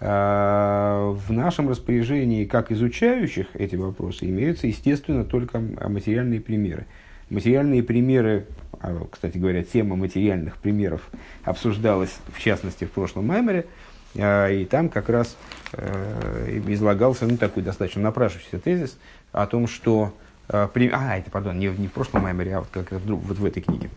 А 0.00 1.12
в 1.12 1.32
нашем 1.32 1.68
распоряжении, 1.68 2.44
как 2.44 2.72
изучающих 2.72 3.46
эти 3.54 3.76
вопросы, 3.76 4.26
имеются, 4.26 4.66
естественно, 4.66 5.24
только 5.24 5.60
материальные 5.60 6.40
примеры. 6.40 6.86
Материальные 7.30 7.82
примеры, 7.82 8.46
а, 8.80 9.06
кстати 9.10 9.38
говоря, 9.38 9.62
тема 9.62 9.96
материальных 9.96 10.58
примеров 10.58 11.08
обсуждалась, 11.42 12.14
в 12.32 12.40
частности, 12.40 12.84
в 12.84 12.90
прошлом 12.90 13.26
маймере, 13.26 13.66
и 14.14 14.66
там 14.70 14.88
как 14.88 15.08
раз 15.08 15.36
э, 15.72 16.60
излагался 16.68 17.26
ну, 17.26 17.36
такой 17.36 17.62
достаточно 17.62 18.02
напрашивающийся 18.02 18.58
тезис– 18.58 18.96
о 19.34 19.46
том, 19.46 19.66
что... 19.66 20.12
Э, 20.48 20.68
при... 20.72 20.88
А, 20.88 21.18
это, 21.18 21.30
пардон, 21.30 21.58
не, 21.58 21.66
не 21.66 21.88
в 21.88 21.92
прошлом 21.92 22.22
маймере, 22.22 22.56
а 22.56 22.60
вот, 22.60 22.68
как, 22.72 22.92
вот 22.92 23.38
в 23.38 23.44
этой 23.44 23.62
книге, 23.62 23.90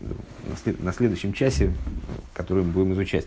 на, 0.46 0.56
след, 0.56 0.82
на 0.82 0.92
следующем 0.92 1.32
часе, 1.32 1.72
которую 2.34 2.66
мы 2.66 2.72
будем 2.72 2.92
изучать. 2.94 3.26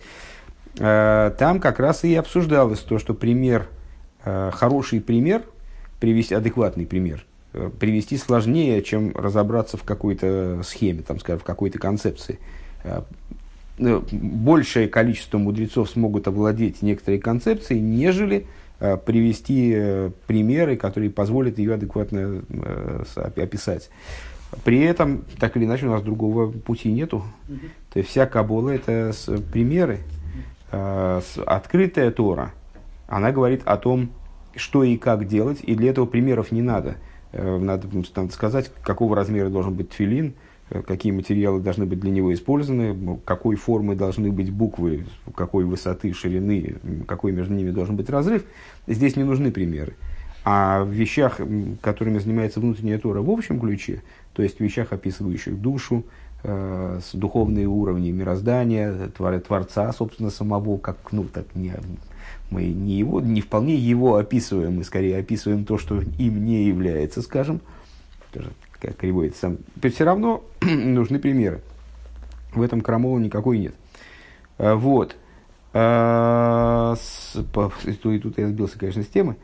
Э, 0.77 1.31
там 1.39 1.59
как 1.59 1.79
раз 1.79 2.03
и 2.03 2.13
обсуждалось 2.15 2.79
то, 2.79 2.99
что 2.99 3.13
пример, 3.13 3.67
хороший 4.23 5.01
пример, 5.01 5.41
привести, 5.99 6.35
адекватный 6.35 6.85
пример, 6.85 7.25
привести 7.79 8.17
сложнее, 8.17 8.83
чем 8.83 9.15
разобраться 9.15 9.77
в 9.77 9.83
какой-то 9.83 10.61
схеме, 10.63 11.01
там, 11.01 11.19
скажем, 11.19 11.39
в 11.39 11.43
какой-то 11.43 11.79
концепции. 11.79 12.37
Большее 13.81 14.87
количество 14.87 15.37
мудрецов 15.37 15.89
смогут 15.89 16.27
овладеть 16.27 16.81
некоторой 16.81 17.19
концепцией, 17.19 17.81
нежели 17.81 18.45
Э, 18.83 18.97
привести 18.97 19.73
э, 19.75 20.09
примеры, 20.25 20.75
которые 20.75 21.11
позволят 21.11 21.59
ее 21.59 21.75
адекватно 21.75 22.41
э, 22.49 23.03
описать. 23.35 23.91
При 24.63 24.79
этом, 24.79 25.23
так 25.39 25.55
или 25.55 25.65
иначе, 25.65 25.85
у 25.85 25.91
нас 25.91 26.01
другого 26.01 26.51
пути 26.51 26.91
нету. 26.91 27.23
То 27.93 27.99
есть 27.99 28.09
вся 28.09 28.25
Кабола 28.25 28.71
это 28.71 29.11
примеры. 29.53 29.99
Открытая 30.71 32.09
Тора, 32.11 32.53
она 33.07 33.31
говорит 33.31 33.61
о 33.65 33.77
том, 33.77 34.09
что 34.55 34.83
и 34.83 34.97
как 34.97 35.27
делать, 35.27 35.59
и 35.61 35.75
для 35.75 35.91
этого 35.91 36.05
примеров 36.05 36.51
не 36.51 36.61
надо. 36.61 36.95
Надо, 37.33 37.87
надо 38.15 38.33
сказать, 38.33 38.71
какого 38.83 39.15
размера 39.15 39.49
должен 39.49 39.73
быть 39.73 39.89
тфилин, 39.89 40.33
какие 40.85 41.11
материалы 41.11 41.59
должны 41.59 41.85
быть 41.85 41.99
для 41.99 42.11
него 42.11 42.33
использованы, 42.33 43.19
какой 43.25 43.55
формы 43.55 43.95
должны 43.95 44.31
быть 44.31 44.51
буквы, 44.51 45.05
какой 45.35 45.65
высоты, 45.65 46.13
ширины, 46.13 46.75
какой 47.07 47.31
между 47.31 47.53
ними 47.53 47.71
должен 47.71 47.95
быть 47.95 48.09
разрыв. 48.09 48.43
Здесь 48.87 49.15
не 49.15 49.23
нужны 49.23 49.51
примеры. 49.51 49.93
А 50.43 50.83
в 50.83 50.89
вещах, 50.89 51.39
которыми 51.81 52.17
занимается 52.17 52.59
внутренняя 52.59 52.97
Тора 52.97 53.21
в 53.21 53.29
общем 53.29 53.59
ключе, 53.59 54.01
то 54.33 54.41
есть 54.41 54.57
в 54.57 54.59
вещах, 54.61 54.91
описывающих 54.91 55.59
душу, 55.59 56.03
э, 56.43 56.99
с 57.03 57.13
духовные 57.13 57.67
уровни 57.67 58.09
мироздания, 58.11 59.09
твор, 59.15 59.39
Творца, 59.39 59.91
собственно, 59.93 60.31
самого, 60.31 60.77
как, 60.77 60.97
ну, 61.11 61.25
так 61.25 61.45
не, 61.53 61.73
мы 62.49 62.65
не 62.65 62.97
его, 62.97 63.21
не 63.21 63.41
вполне 63.41 63.75
его 63.75 64.15
описываем, 64.15 64.77
мы 64.77 64.83
скорее 64.83 65.17
описываем 65.17 65.63
то, 65.63 65.77
что 65.77 66.01
им 66.17 66.43
не 66.43 66.63
является, 66.65 67.21
скажем, 67.21 67.61
кривой 68.97 69.33
сам. 69.39 69.57
Все 69.81 70.03
равно 70.03 70.43
нужны 70.61 71.19
примеры. 71.19 71.61
В 72.53 72.61
этом 72.61 72.81
крамола 72.81 73.19
никакой 73.19 73.59
нет. 73.59 73.73
Э, 74.57 74.73
вот. 74.73 75.15
А, 75.73 76.95
и 77.85 78.19
тут 78.19 78.37
я 78.37 78.47
сбился, 78.47 78.77
конечно, 78.77 79.03
с 79.03 79.07
темы. 79.07 79.37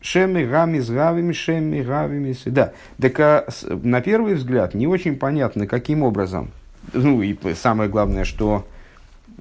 Шеми 0.00 0.44
гами 0.44 0.80
с 0.80 0.90
гавими, 0.90 1.32
шеми 1.32 1.82
гавими. 1.82 2.34
Да, 2.46 2.72
так 2.98 3.20
а, 3.20 3.46
на 3.68 4.00
первый 4.00 4.34
взгляд 4.34 4.74
не 4.74 4.86
очень 4.86 5.16
понятно, 5.16 5.66
каким 5.66 6.02
образом. 6.02 6.50
Ну 6.92 7.22
и 7.22 7.36
самое 7.54 7.88
главное, 7.88 8.24
что 8.24 8.66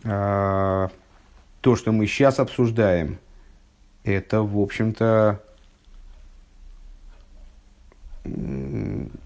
а, 0.04 0.90
то, 1.62 1.76
что 1.76 1.92
мы 1.92 2.06
сейчас 2.08 2.40
обсуждаем, 2.40 3.18
это, 4.04 4.42
в 4.42 4.60
общем-то, 4.60 5.42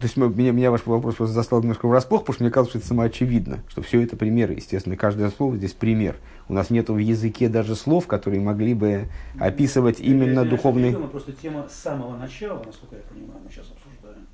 то 0.05 0.21
есть 0.21 0.37
меня, 0.37 0.51
меня 0.51 0.69
ваш 0.69 0.85
вопрос 0.85 1.15
просто 1.15 1.33
застал 1.33 1.61
немножко 1.61 1.87
врасплох, 1.87 2.21
потому 2.21 2.35
что 2.35 2.43
мне 2.43 2.51
казалось, 2.51 2.69
что 2.69 2.77
это 2.77 2.87
самоочевидно, 2.87 3.63
что 3.67 3.81
все 3.81 4.01
это 4.01 4.15
примеры, 4.15 4.53
естественно, 4.53 4.95
каждое 4.95 5.31
слово 5.31 5.57
здесь 5.57 5.73
пример. 5.73 6.17
У 6.47 6.53
нас 6.53 6.69
нет 6.69 6.89
в 6.89 6.97
языке 6.97 7.49
даже 7.49 7.75
слов, 7.75 8.05
которые 8.05 8.39
могли 8.39 8.75
бы 8.75 9.07
описывать 9.39 9.99
именно 9.99 10.41
это, 10.41 10.51
духовный... 10.51 10.91
Это 10.91 10.99
просто 11.07 11.31
тема 11.31 11.67
с 11.67 11.73
самого 11.73 12.15
начала, 12.17 12.61
насколько 12.63 12.97
я 12.97 13.01
понимаю, 13.01 13.39
мы 13.43 13.49
сейчас 13.49 13.65
обсуждаем. 13.71 14.27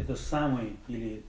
Это 0.00 0.16
самый 0.16 0.76
или 0.88 1.22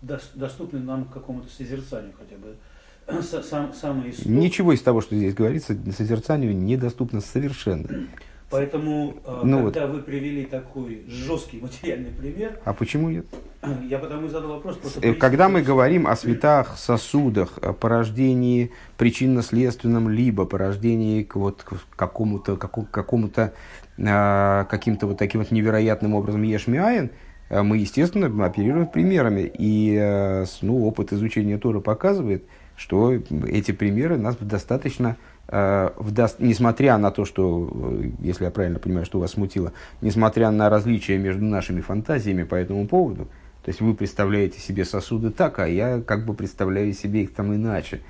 доступный 0.00 0.80
нам 0.80 1.04
к 1.04 1.12
какому-то 1.12 1.50
созерцанию 1.50 2.14
хотя 2.18 2.36
бы 2.38 3.22
сам, 3.22 3.74
самый 3.74 4.10
исток. 4.10 4.24
Ничего 4.24 4.72
из 4.72 4.80
того, 4.80 5.02
что 5.02 5.16
здесь 5.16 5.34
говорится, 5.34 5.76
созерцанию 5.94 6.56
недоступно 6.56 7.20
совершенно. 7.20 8.08
Поэтому, 8.50 9.14
э, 9.24 9.40
Ну 9.44 9.64
когда 9.64 9.86
вы 9.86 10.00
привели 10.02 10.44
такой 10.44 11.04
жесткий 11.08 11.60
материальный 11.60 12.10
пример, 12.10 12.58
А 12.64 12.72
почему 12.72 13.10
нет? 13.10 13.26
я 13.88 13.98
потому 13.98 14.26
и 14.26 14.28
задал 14.28 14.50
вопрос. 14.50 14.78
Э, 15.02 15.14
Когда 15.14 15.48
мы 15.48 15.62
говорим 15.62 16.06
о 16.06 16.14
светах, 16.16 16.76
сосудах, 16.78 17.58
о 17.58 17.72
порождении 17.72 18.70
причинно-следственном, 18.98 20.08
либо 20.08 20.44
порождении 20.44 21.22
к 21.22 21.36
вот 21.36 21.62
к 21.62 21.74
какому-то, 21.96 22.56
какому-то 22.56 23.52
а, 23.98 24.64
каким-то 24.64 25.06
вот 25.06 25.18
таким 25.18 25.40
вот 25.40 25.50
невероятным 25.50 26.14
образом 26.14 26.42
ешмиаин, 26.42 27.10
а, 27.48 27.62
мы, 27.62 27.78
естественно, 27.78 28.46
оперируем 28.46 28.86
примерами. 28.86 29.50
И 29.58 29.96
э, 29.98 30.44
ну, 30.62 30.86
опыт 30.86 31.12
изучения 31.12 31.58
Тора 31.58 31.80
показывает, 31.80 32.44
что 32.76 33.12
эти 33.12 33.72
примеры 33.72 34.18
нас 34.18 34.36
достаточно, 34.36 35.08
э, 35.08 35.35
несмотря 35.50 36.98
на 36.98 37.10
то, 37.10 37.24
что, 37.24 37.70
э, 37.72 38.10
если 38.20 38.44
я 38.44 38.50
правильно 38.50 38.78
понимаю, 38.78 39.06
что 39.06 39.20
вас 39.20 39.32
смутило, 39.32 39.72
несмотря 40.00 40.50
на 40.50 40.68
различия 40.68 41.18
между 41.18 41.44
нашими 41.44 41.80
фантазиями 41.80 42.42
по 42.42 42.56
этому 42.56 42.86
поводу, 42.88 43.28
то 43.64 43.70
есть 43.70 43.80
вы 43.80 43.94
представляете 43.94 44.60
себе 44.60 44.84
сосуды 44.84 45.30
так, 45.30 45.58
а 45.58 45.66
я 45.66 46.00
как 46.00 46.24
бы 46.24 46.34
представляю 46.34 46.92
себе 46.92 47.22
их 47.22 47.34
там 47.34 47.54
иначе. 47.54 48.00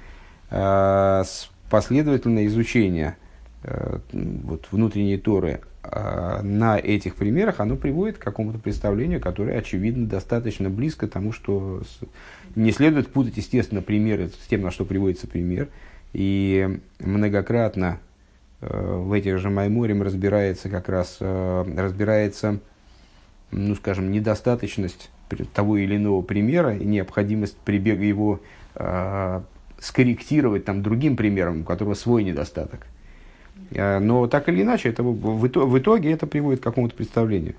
Э, 0.51 1.23
Последовательное 1.71 2.47
изучение 2.47 3.17
э, 3.65 3.99
вот, 4.13 4.69
внутренней 4.71 5.19
Торы 5.19 5.61
э, 5.83 6.43
на 6.43 6.79
этих 6.79 7.17
примерах, 7.17 7.59
оно 7.59 7.75
приводит 7.75 8.19
к 8.19 8.23
какому-то 8.23 8.59
представлению, 8.59 9.21
которое, 9.21 9.59
очевидно, 9.59 10.07
достаточно 10.07 10.71
близко 10.71 11.09
тому, 11.09 11.33
что 11.33 11.83
не 12.55 12.71
следует 12.71 13.09
путать, 13.09 13.37
естественно, 13.37 13.83
примеры 13.83 14.29
с 14.29 14.47
тем, 14.47 14.63
на 14.63 14.71
что 14.71 14.85
приводится 14.85 15.27
пример. 15.27 15.69
И 16.17 16.81
многократно 16.99 17.99
э, 18.63 19.01
в 19.05 19.13
этих 19.13 19.39
же 19.39 19.51
Майморем 19.51 20.01
разбирается 20.03 20.71
как 20.71 20.89
раз, 20.89 21.19
э, 21.21 21.65
разбирается, 21.77 22.59
ну, 23.51 23.75
скажем, 23.75 24.11
недостаточность 24.11 25.11
того 25.53 25.77
или 25.77 25.97
иного 25.97 26.23
примера 26.23 26.75
и 26.75 26.87
необходимость 26.87 27.59
прибега 27.59 28.03
его 28.03 28.41
э, 28.77 29.43
скорректировать 29.79 30.65
там 30.65 30.83
другим 30.83 31.19
примером, 31.19 31.61
у 31.61 31.65
которого 31.65 31.93
свой 31.93 32.25
недостаток. 32.25 32.87
Э, 33.73 33.99
Но 33.99 34.27
так 34.27 34.49
или 34.49 34.63
иначе, 34.63 34.89
это, 34.89 35.03
в, 35.03 35.13
в 35.13 35.45
ито- 35.45 35.67
в 35.67 35.79
итоге 35.79 36.13
это 36.13 36.27
приводит 36.27 36.61
к 36.61 36.65
какому-то 36.65 36.95
представлению. 36.95 37.57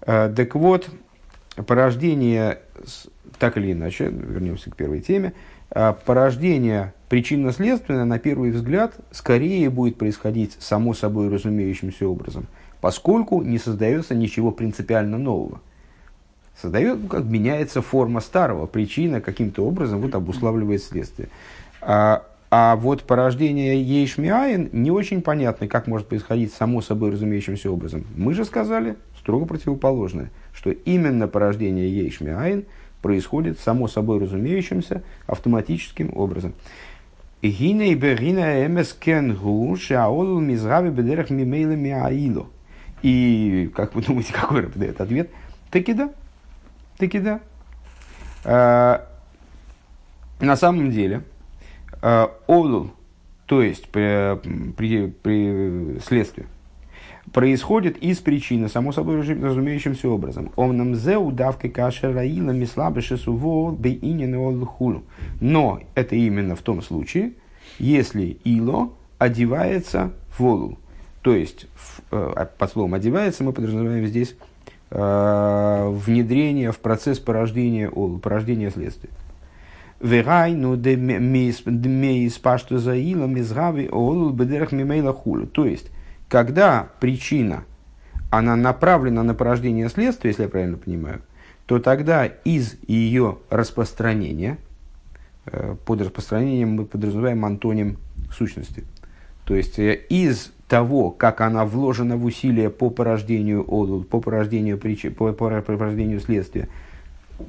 Так 0.00 0.54
вот, 0.54 0.88
порождение, 1.66 2.60
так 3.38 3.58
или 3.58 3.72
иначе, 3.72 4.08
вернемся 4.08 4.70
к 4.70 4.76
первой 4.76 5.00
теме, 5.00 5.34
порождение 6.04 6.92
причинно-следственное, 7.08 8.04
на 8.04 8.18
первый 8.18 8.50
взгляд, 8.50 8.94
скорее 9.10 9.68
будет 9.70 9.98
происходить 9.98 10.56
само 10.60 10.94
собой 10.94 11.28
разумеющимся 11.28 12.08
образом, 12.08 12.46
поскольку 12.80 13.42
не 13.42 13.58
создается 13.58 14.14
ничего 14.14 14.50
принципиально 14.50 15.18
нового. 15.18 15.60
Создает, 16.60 16.98
как 17.08 17.24
меняется 17.24 17.82
форма 17.82 18.20
старого, 18.20 18.66
причина 18.66 19.20
каким-то 19.20 19.64
образом 19.64 20.00
вот 20.00 20.14
обуславливает 20.14 20.82
следствие. 20.82 21.28
А, 21.80 22.24
а 22.50 22.76
вот 22.76 23.02
порождение 23.04 23.82
Ейшмиаин 23.82 24.68
не 24.72 24.90
очень 24.90 25.22
понятно, 25.22 25.68
как 25.68 25.86
может 25.86 26.06
происходить 26.06 26.52
само 26.52 26.82
собой 26.82 27.10
разумеющимся 27.10 27.70
образом. 27.70 28.04
Мы 28.16 28.34
же 28.34 28.44
сказали 28.44 28.96
строго 29.18 29.46
противоположное, 29.46 30.30
что 30.52 30.70
именно 30.70 31.28
порождение 31.28 31.90
Ейшмиаин 31.90 32.64
происходит 33.02 33.58
само 33.58 33.88
собой 33.88 34.20
разумеющимся 34.20 35.02
автоматическим 35.26 36.16
образом. 36.16 36.54
Гиней 37.42 37.94
бегина 37.94 38.64
эмес 38.64 38.92
кенгу 38.92 39.76
шаолу 39.76 40.38
мизрави 40.38 40.90
бедерах 40.90 41.30
мимейла 41.30 41.72
миаило. 41.72 42.46
И, 43.02 43.70
как 43.74 43.94
вы 43.94 44.02
думаете, 44.02 44.32
какой 44.40 44.60
Рэб 44.60 44.76
дает 44.76 45.00
ответ? 45.00 45.30
Таки 45.70 45.92
да. 45.92 46.10
Таки 46.98 47.18
да. 47.18 47.40
А, 48.44 49.08
на 50.40 50.56
самом 50.56 50.92
деле, 50.92 51.22
а, 52.00 52.32
олул, 52.46 52.92
то 53.46 53.60
есть 53.60 53.88
при, 53.88 54.38
при, 54.76 55.08
при 55.08 55.98
следствии, 56.00 56.46
происходит 57.32 57.96
из 57.98 58.18
причины, 58.18 58.68
само 58.68 58.92
собой 58.92 59.16
разу- 59.16 59.42
разумеющимся 59.42 60.08
образом. 60.08 60.50
Омнам 60.56 60.94
зе 60.94 61.16
удавкой 61.16 61.70
кашер 61.70 62.14
раила 62.14 62.50
мислабы 62.50 63.00
шесуво 63.00 63.74
олхулу. 63.74 65.02
Но 65.40 65.80
это 65.94 66.14
именно 66.14 66.56
в 66.56 66.62
том 66.62 66.82
случае, 66.82 67.32
если 67.78 68.36
ило 68.44 68.90
одевается 69.18 70.12
в 70.36 70.44
олу. 70.44 70.78
То 71.22 71.34
есть, 71.34 71.66
э, 72.10 72.46
под 72.58 72.70
словом 72.70 72.94
одевается 72.94 73.44
мы 73.44 73.52
подразумеваем 73.52 74.06
здесь 74.06 74.34
э, 74.90 75.88
внедрение 75.90 76.72
в 76.72 76.78
процесс 76.78 77.18
порождения 77.18 77.88
олу, 77.88 78.18
порождения 78.18 78.70
следствия. 78.70 79.10
Верайну 80.00 80.76
демейс 80.76 82.38
пашту 82.38 82.78
заила 82.78 83.26
мизгави 83.26 83.88
олу 83.88 84.30
бедерах 84.30 84.72
мимейла 84.72 85.12
хулю. 85.12 85.46
То 85.46 85.64
есть, 85.64 85.90
когда 86.32 86.88
причина, 86.98 87.64
она 88.30 88.56
направлена 88.56 89.22
на 89.22 89.34
порождение 89.34 89.90
следствия, 89.90 90.30
если 90.30 90.44
я 90.44 90.48
правильно 90.48 90.78
понимаю, 90.78 91.20
то 91.66 91.78
тогда 91.78 92.24
из 92.24 92.76
ее 92.88 93.36
распространения, 93.50 94.56
э, 95.44 95.76
под 95.84 96.00
распространением 96.00 96.70
мы 96.70 96.86
подразумеваем 96.86 97.44
антоним 97.44 97.98
сущности. 98.34 98.84
То 99.44 99.54
есть 99.54 99.78
э, 99.78 100.06
из 100.08 100.52
того, 100.68 101.10
как 101.10 101.42
она 101.42 101.66
вложена 101.66 102.16
в 102.16 102.24
усилия 102.24 102.70
по 102.70 102.88
порождению 102.88 103.62
оду, 103.70 104.02
по 104.02 104.18
порождению, 104.18 104.78
причи, 104.78 105.10
по, 105.10 105.34
по 105.34 105.50
порождению 105.60 106.20
следствия, 106.20 106.70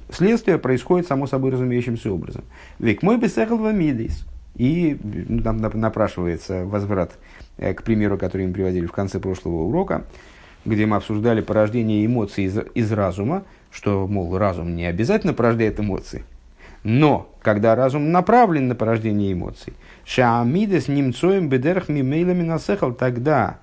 следствие 0.10 0.58
происходит 0.58 1.08
само 1.08 1.26
собой 1.26 1.52
разумеющимся 1.52 2.12
образом. 2.12 2.43
Век 2.80 3.02
мой 3.02 3.17
бесехал 3.17 3.58
вамидис. 3.60 4.26
И 4.56 4.98
ну, 5.04 5.42
там 5.42 5.58
нап- 5.58 5.78
напрашивается 5.78 6.66
возврат 6.66 7.18
э, 7.58 7.74
к 7.74 7.84
примеру, 7.84 8.18
который 8.18 8.48
мы 8.48 8.54
приводили 8.54 8.86
в 8.86 8.92
конце 8.92 9.20
прошлого 9.20 9.63
урока, 9.63 10.06
где 10.66 10.86
мы 10.86 10.98
обсуждали 10.98 11.42
порождение 11.42 12.06
эмоций 12.06 12.46
из, 12.46 12.58
из 12.76 12.92
разума, 12.92 13.44
что, 13.72 14.08
мол, 14.08 14.38
разум 14.38 14.76
не 14.76 14.86
обязательно 14.86 15.34
порождает 15.34 15.80
эмоции. 15.80 16.24
Но, 16.84 17.34
когда 17.42 17.76
разум 17.76 18.12
направлен 18.12 18.68
на 18.68 18.76
порождение 18.76 19.34
эмоций, 19.34 19.74
шаамидес 20.06 20.88
немцоем 20.88 21.50
бедерх 21.50 21.89
мимейлами 21.89 22.44
насехал, 22.44 22.94
тогда 22.94 23.60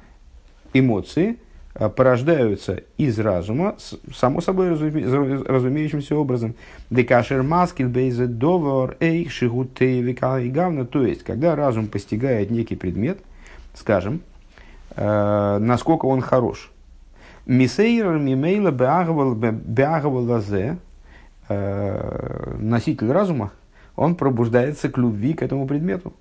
эмоции 0.73 1.37
порождаются 1.73 2.83
из 2.97 3.19
разума, 3.19 3.77
само 4.15 4.41
собой 4.41 4.71
разуме- 4.71 5.45
разумеющимся 5.47 6.17
образом. 6.17 6.55
Декашер 6.91 7.43
маскил 7.43 7.89
бейзе 7.89 8.27
довор 8.27 8.97
эйх 9.01 9.31
шигутей 9.31 10.13
гавна. 10.13 10.85
То 10.85 11.05
есть, 11.05 11.23
когда 11.23 11.55
разум 11.55 11.87
постигает 11.87 12.51
некий 12.51 12.77
предмет, 12.77 13.19
скажем, 13.75 14.21
э, 14.97 15.59
насколько 15.61 16.07
он 16.07 16.21
хорош. 16.21 16.71
Мисейр 17.47 18.19
мимейла 18.19 18.71
беагавал 18.71 20.25
лазе, 20.25 20.77
э, 21.49 22.57
носитель 22.59 23.11
разума, 23.11 23.53
он 23.97 24.15
пробуждается 24.15 24.89
к 24.89 24.99
любви 24.99 25.35
к 25.35 25.43
этому 25.43 25.67
предмету. 25.67 26.13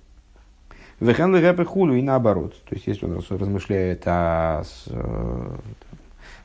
Вехен 1.00 1.64
хулю 1.64 1.94
и 1.94 2.02
наоборот. 2.02 2.54
То 2.68 2.74
есть, 2.74 2.86
если 2.86 3.06
он 3.06 3.14
раз- 3.14 3.30
размышляет 3.30 4.02
о, 4.06 4.62
э, 4.86 5.56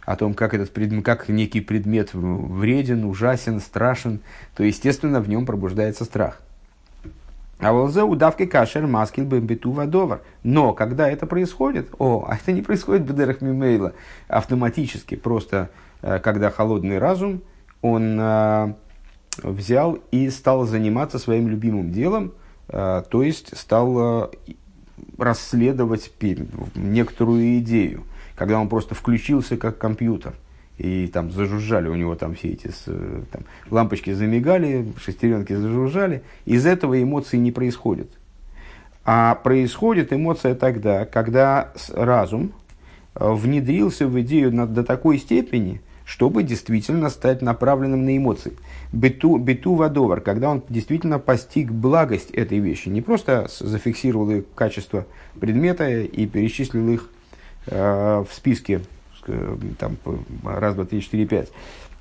о 0.06 0.16
том, 0.16 0.34
как, 0.34 0.54
этот 0.54 0.72
предмет, 0.72 1.04
как 1.04 1.28
некий 1.28 1.60
предмет 1.60 2.12
вреден, 2.14 3.04
ужасен, 3.04 3.60
страшен, 3.60 4.22
то, 4.56 4.64
естественно, 4.64 5.20
в 5.20 5.28
нем 5.28 5.46
пробуждается 5.46 6.06
страх. 6.06 6.42
А 7.60 7.74
волзе 7.74 8.04
удавки 8.04 8.46
кашер 8.46 8.86
маскил 8.88 9.26
бембету 9.26 9.72
вадовар. 9.72 10.22
Но 10.44 10.74
когда 10.74 11.10
это 11.10 11.26
происходит, 11.26 11.90
о, 12.00 12.26
а 12.28 12.36
это 12.42 12.54
не 12.54 12.62
происходит 12.62 13.04
в 13.04 13.08
бедерах 13.08 13.42
мимейла 13.42 13.94
автоматически, 14.30 15.16
просто 15.16 15.70
э, 16.02 16.20
когда 16.20 16.50
холодный 16.50 16.98
разум, 16.98 17.42
он 17.82 18.18
э, 18.20 18.74
взял 19.44 20.00
и 20.12 20.30
стал 20.30 20.66
заниматься 20.66 21.20
своим 21.20 21.50
любимым 21.50 21.92
делом, 21.92 22.34
то 22.68 23.24
есть 23.24 23.58
стал 23.58 24.24
э, 24.24 24.30
расследовать 25.18 26.12
некоторую 26.76 27.60
идею, 27.60 28.04
когда 28.36 28.60
он 28.60 28.70
просто 28.70 28.96
включился 28.96 29.58
как 29.58 29.78
компьютер. 29.78 30.34
И 30.78 31.08
там 31.08 31.32
зажужжали 31.32 31.88
у 31.88 31.96
него 31.96 32.16
там 32.16 32.36
все 32.36 32.50
эти 32.50 32.70
э, 32.88 33.22
там, 33.32 33.44
лампочки 33.70 34.12
замигали, 34.12 34.92
шестеренки 35.00 35.54
зажужжали. 35.54 36.22
Из 36.46 36.66
этого 36.66 37.02
эмоций 37.02 37.40
не 37.40 37.52
происходит. 37.54 38.10
А 39.06 39.36
происходит 39.36 40.12
эмоция 40.12 40.54
тогда, 40.56 41.06
когда 41.06 41.72
разум 41.94 42.52
э, 43.14 43.32
внедрился 43.32 44.06
в 44.08 44.20
идею 44.22 44.54
на- 44.54 44.68
до 44.68 44.84
такой 44.84 45.18
степени, 45.18 45.82
чтобы 46.06 46.44
действительно 46.44 47.10
стать 47.10 47.42
направленным 47.42 48.06
на 48.06 48.16
эмоции. 48.16 48.54
Бету, 48.94 49.38
бету 49.38 49.74
вадовар, 49.74 50.22
когда 50.22 50.52
он 50.52 50.64
действительно 50.70 51.20
постиг 51.20 51.72
благость 51.72 52.30
этой 52.30 52.60
вещи, 52.60 52.90
не 52.90 53.02
просто 53.02 53.48
зафиксировал 53.60 54.30
их 54.30 54.44
качество 54.54 55.06
предмета 55.40 55.90
и 55.90 56.26
перечислил 56.28 56.88
их 56.90 57.10
в 57.68 58.28
списке, 58.32 58.82
там, 59.80 59.98
раз, 60.44 60.76
два, 60.76 60.86
три, 60.86 61.02
четыре, 61.02 61.26
пять. 61.26 61.50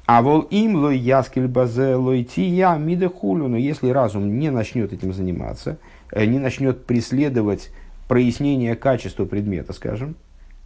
А 0.04 0.20
вол 0.20 0.42
им 0.42 0.76
лой 0.76 0.98
яскель 0.98 1.48
базе 1.48 1.94
лой 1.94 2.24
тия 2.24 2.76
мида 2.76 3.08
хулю. 3.08 3.48
Но 3.48 3.56
если 3.56 3.88
разум 3.88 4.38
не 4.38 4.50
начнет 4.50 4.92
этим 4.92 5.14
заниматься, 5.14 5.78
не 6.14 6.38
начнет 6.38 6.84
преследовать 6.84 7.70
прояснение 8.06 8.76
качества 8.76 9.24
предмета, 9.24 9.72
скажем, 9.72 10.16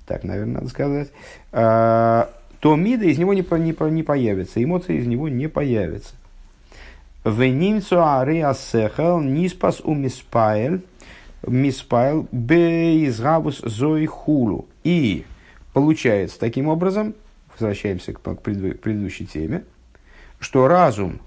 так, 0.05 0.25
наверное, 0.25 0.55
надо 0.55 0.69
сказать, 0.69 1.13
то 2.61 2.75
мида 2.75 3.07
из 3.07 3.19
него 3.19 3.35
не, 3.35 3.43
не, 3.43 3.91
не 3.91 4.03
появится, 4.03 4.63
эмоции 4.63 4.97
из 4.97 5.07
него 5.07 5.29
не 5.29 5.49
появятся. 5.49 6.15
Венимцу 7.25 8.03
ареасехал 8.03 9.21
ниспас 9.21 9.81
у 9.81 9.95
миспаэль, 9.95 10.83
миспаэль 11.47 12.27
бейзгавус 12.33 13.61
зои 13.61 14.07
хулу. 14.07 14.67
И 14.83 15.25
получается 15.73 16.39
таким 16.41 16.69
образом, 16.69 17.15
возвращаемся 17.53 18.13
к, 18.13 18.21
к 18.21 18.41
предыдущей 18.43 19.27
теме, 19.27 19.65
что 20.41 20.69
разум, 20.69 21.21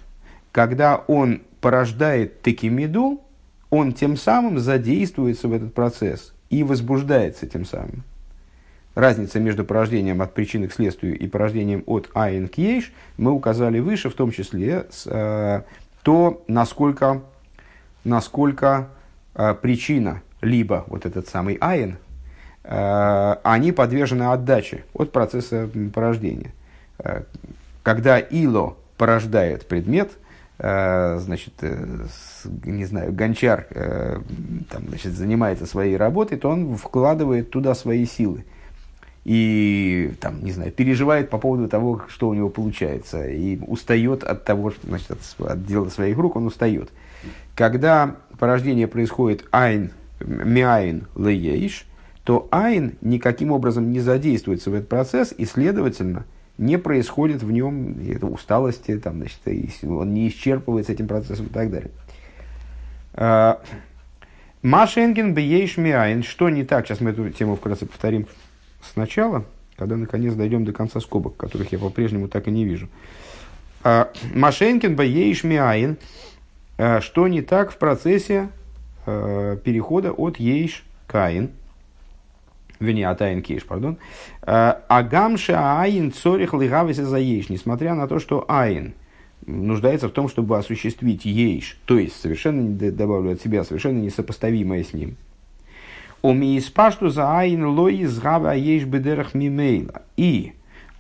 когда 0.52 0.98
он 1.08 1.42
порождает 1.62 2.42
текимиду, 2.42 3.22
он 3.70 3.94
тем 3.94 4.18
самым 4.18 4.60
задействуется 4.60 5.48
в 5.48 5.54
этот 5.54 5.74
процесс 5.74 6.34
и 6.50 6.64
возбуждается 6.64 7.48
тем 7.48 7.66
самым 7.66 8.04
разница 9.02 9.40
между 9.40 9.66
порождением 9.66 10.22
от 10.22 10.34
причины 10.34 10.68
к 10.68 10.74
следствию 10.74 11.18
и 11.18 11.28
порождением 11.28 11.84
от 11.88 12.10
айн 12.14 12.48
к 12.48 12.58
ейш 12.58 12.94
мы 13.18 13.32
указали 13.32 13.80
выше, 13.80 14.10
в 14.10 14.14
том 14.14 14.32
числе 14.32 14.86
с, 14.90 15.08
э, 15.08 15.64
то, 16.04 16.44
насколько, 16.48 17.22
насколько 18.04 18.88
э, 19.36 19.56
причина, 19.62 20.22
либо 20.42 20.86
вот 20.88 21.06
этот 21.06 21.28
самый 21.28 21.58
айн, 21.60 21.98
э, 22.64 23.36
они 23.44 23.72
подвержены 23.72 24.32
отдаче 24.32 24.86
от 24.94 25.12
процесса 25.12 25.70
порождения. 25.94 26.52
Э, 27.00 27.24
когда 27.84 28.20
ило 28.20 28.78
порождает 28.98 29.68
предмет, 29.68 30.12
э, 30.60 31.18
значит, 31.20 31.54
э, 31.62 32.06
не 32.66 32.86
знаю, 32.86 33.12
гончар 33.12 33.68
там, 34.70 34.88
значит, 34.90 35.14
занимается 35.14 35.66
своей 35.66 35.98
работой, 35.98 36.38
то 36.38 36.50
он 36.50 36.78
вкладывает 36.78 37.50
туда 37.50 37.74
свои 37.74 38.06
силы 38.06 38.44
и 39.24 40.14
там, 40.20 40.44
не 40.44 40.52
знаю, 40.52 40.72
переживает 40.72 41.30
по 41.30 41.38
поводу 41.38 41.68
того, 41.68 42.02
что 42.08 42.30
у 42.30 42.34
него 42.34 42.50
получается, 42.50 43.28
и 43.28 43.60
устает 43.68 44.24
от 44.24 44.44
того, 44.46 44.74
значит, 44.84 45.12
от, 45.12 45.48
от 45.48 45.66
дела 45.66 45.90
своих 45.90 46.18
рук, 46.18 46.36
он 46.36 46.48
устает. 46.48 46.90
Когда 47.56 48.16
порождение 48.40 48.88
происходит 48.88 49.46
айн, 49.52 49.92
מאין 50.20 51.08
ליש, 51.16 51.86
то 52.24 52.48
айн 52.52 52.98
никаким 53.02 53.52
образом 53.52 53.92
не 53.92 54.00
задействуется 54.00 54.72
в 54.72 54.74
этот 54.74 54.90
процесс, 54.90 55.34
и, 55.38 55.46
следовательно, 55.46 56.26
не 56.58 56.78
происходит 56.78 57.44
в 57.44 57.52
нем 57.52 57.96
усталости, 58.22 58.98
там, 58.98 59.18
значит, 59.18 59.40
он 59.84 60.14
не 60.14 60.28
исчерпывается 60.30 60.94
этим 60.94 61.08
процессом 61.08 61.48
и 61.48 61.50
так 61.50 61.72
далее. 61.72 61.92
А, 63.14 63.62
מה 64.62 64.76
שאין 64.76 65.12
כן 65.12 65.34
ביש 65.34 65.78
מאין, 65.78 66.24
что 66.24 66.50
не 66.50 66.64
так, 66.64 66.86
сейчас 66.86 67.02
мы 67.02 67.12
эту 67.12 67.30
тему 67.30 67.56
вкратце 67.56 67.86
повторим, 67.86 68.28
сначала, 68.84 69.46
когда 69.78 69.98
наконец 69.98 70.34
дойдем 70.34 70.66
до 70.66 70.74
конца 70.74 71.00
скобок, 71.00 71.38
которых 71.38 71.72
я 71.72 71.80
по-прежнему 71.80 72.28
так 72.28 72.48
и 72.48 72.52
не 72.52 72.66
вижу. 72.66 72.88
А, 73.84 74.12
מה 74.34 74.46
שאין 74.46 74.77
כן 74.77 74.96
ביש 74.96 75.44
מאין, 75.44 75.98
а, 76.78 77.02
что 77.02 77.28
не 77.28 77.42
так 77.42 77.72
в 77.72 77.78
процессе 77.78 78.50
а, 79.06 79.58
перехода 79.58 80.12
от 80.12 80.40
Ейш 80.40 80.84
Каин, 81.08 81.50
вернее, 82.80 83.08
от 83.08 83.22
Айн 83.22 83.42
Кейш, 83.42 83.66
пардон, 83.66 83.98
Агамша 84.42 85.80
Айн 85.80 86.12
Цорих 86.12 86.54
Лигависа 86.54 87.06
за 87.06 87.18
Ейш, 87.18 87.50
несмотря 87.50 87.94
на 87.94 88.08
то, 88.08 88.20
что 88.20 88.46
Айн 88.48 88.94
нуждается 89.46 90.08
в 90.08 90.12
том, 90.12 90.30
чтобы 90.30 90.58
осуществить 90.58 91.26
Ейш, 91.26 91.78
то 91.86 91.98
есть 91.98 92.20
совершенно, 92.20 92.70
добавлю 92.92 93.34
от 93.34 93.42
себя, 93.42 93.64
совершенно 93.64 94.00
несопоставимое 94.00 94.84
с 94.84 94.94
ним– 94.94 95.18
Умииспашту 96.22 97.10
за 97.10 97.38
айн 97.40 97.66
лои 97.66 98.06
згава 98.06 98.56
ейш 98.56 98.86
бедерах 98.86 99.34
мимейла. 99.34 100.04
И 100.18 100.54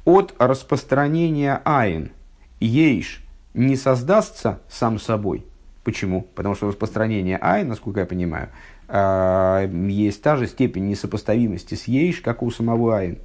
от 0.06 0.34
распространения 0.40 1.62
айн 1.64 2.12
ейш 2.60 3.24
не 3.54 3.76
создастся 3.76 4.60
сам 4.70 5.00
собой. 5.00 5.46
Почему? 5.84 6.28
Потому 6.36 6.56
что 6.56 6.68
распространение 6.68 7.38
айн, 7.38 7.68
насколько 7.68 8.02
я 8.02 8.06
понимаю, 8.06 8.50
а, 8.88 9.68
есть 9.68 10.22
та 10.22 10.36
же 10.36 10.48
степень 10.48 10.88
несопоставимости 10.88 11.76
с 11.76 11.88
ейш, 11.88 12.22
как 12.22 12.44
у 12.44 12.52
самого 12.52 12.98
айн. 12.98 13.18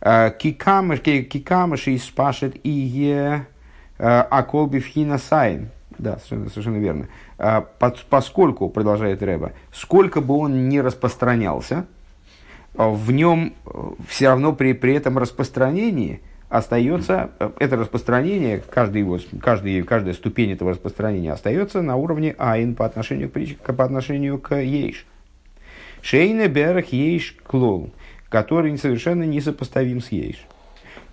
А, 0.00 0.30
кикамыш 0.30 1.88
и 1.88 1.98
спашет 1.98 2.56
и 2.64 2.70
е 2.70 3.46
а, 3.98 4.22
аколби 4.22 4.78
вхина 4.78 5.18
сайн. 5.18 5.70
Да, 6.00 6.18
совершенно 6.26 6.78
верно. 6.78 7.08
А, 7.36 7.60
поскольку, 8.08 8.70
продолжает 8.70 9.22
Рэба, 9.22 9.52
сколько 9.70 10.22
бы 10.22 10.34
он 10.34 10.70
ни 10.70 10.78
распространялся, 10.78 11.84
а, 12.74 12.88
в 12.88 13.12
нем 13.12 13.52
э, 13.66 13.90
все 14.08 14.28
равно 14.28 14.54
при, 14.54 14.72
при 14.72 14.94
этом 14.94 15.18
распространении 15.18 16.22
остается, 16.48 17.32
э, 17.38 17.50
это 17.58 17.76
распространение, 17.76 18.62
каждый 18.70 19.02
его, 19.02 19.18
каждый, 19.42 19.82
каждая 19.82 20.14
ступень 20.14 20.52
этого 20.52 20.70
распространения 20.70 21.32
остается 21.32 21.82
на 21.82 21.96
уровне 21.96 22.34
айн 22.38 22.74
по 22.74 22.86
отношению 22.86 23.30
к, 23.30 23.72
по 23.74 23.84
отношению 23.84 24.38
к 24.38 24.56
ейш. 24.56 25.04
Шейне 26.00 26.48
берах 26.48 26.94
ейш 26.94 27.36
клол, 27.46 27.90
который 28.30 28.76
совершенно 28.78 29.24
несопоставим 29.24 30.00
с 30.00 30.10
ейш. 30.10 30.46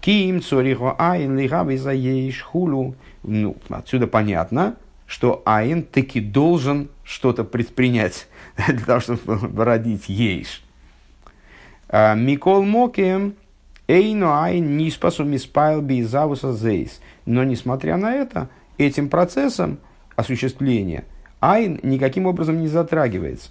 Ким 0.08 0.42
цорихо 0.42 0.96
айн 0.98 1.38
лигави 1.38 1.78
за 1.78 1.94
хулу. 2.42 2.96
Ну, 3.24 3.58
отсюда 3.68 4.08
понятно, 4.08 4.78
что 5.06 5.42
Айн 5.46 5.84
таки 5.84 6.22
должен 6.22 6.88
что-то 7.04 7.44
предпринять 7.44 8.30
для 8.70 8.86
того, 8.86 9.02
чтобы 9.02 9.66
родить 9.66 10.08
Ейш. 10.08 10.64
А, 11.90 12.16
Микол 12.16 12.64
Мокем 12.64 13.34
Эйно 13.90 14.46
Айн 14.46 14.78
не 14.78 14.92
спасу 14.92 15.26
миспайл 15.26 15.82
бейзавуса 15.82 16.54
зейс. 16.54 17.02
Но 17.26 17.44
несмотря 17.44 17.98
на 17.98 18.14
это, 18.14 18.48
этим 18.78 19.10
процессом 19.10 19.78
осуществления 20.16 21.04
Айн 21.42 21.82
никаким 21.84 22.28
образом 22.28 22.62
не 22.62 22.70
затрагивается. 22.70 23.50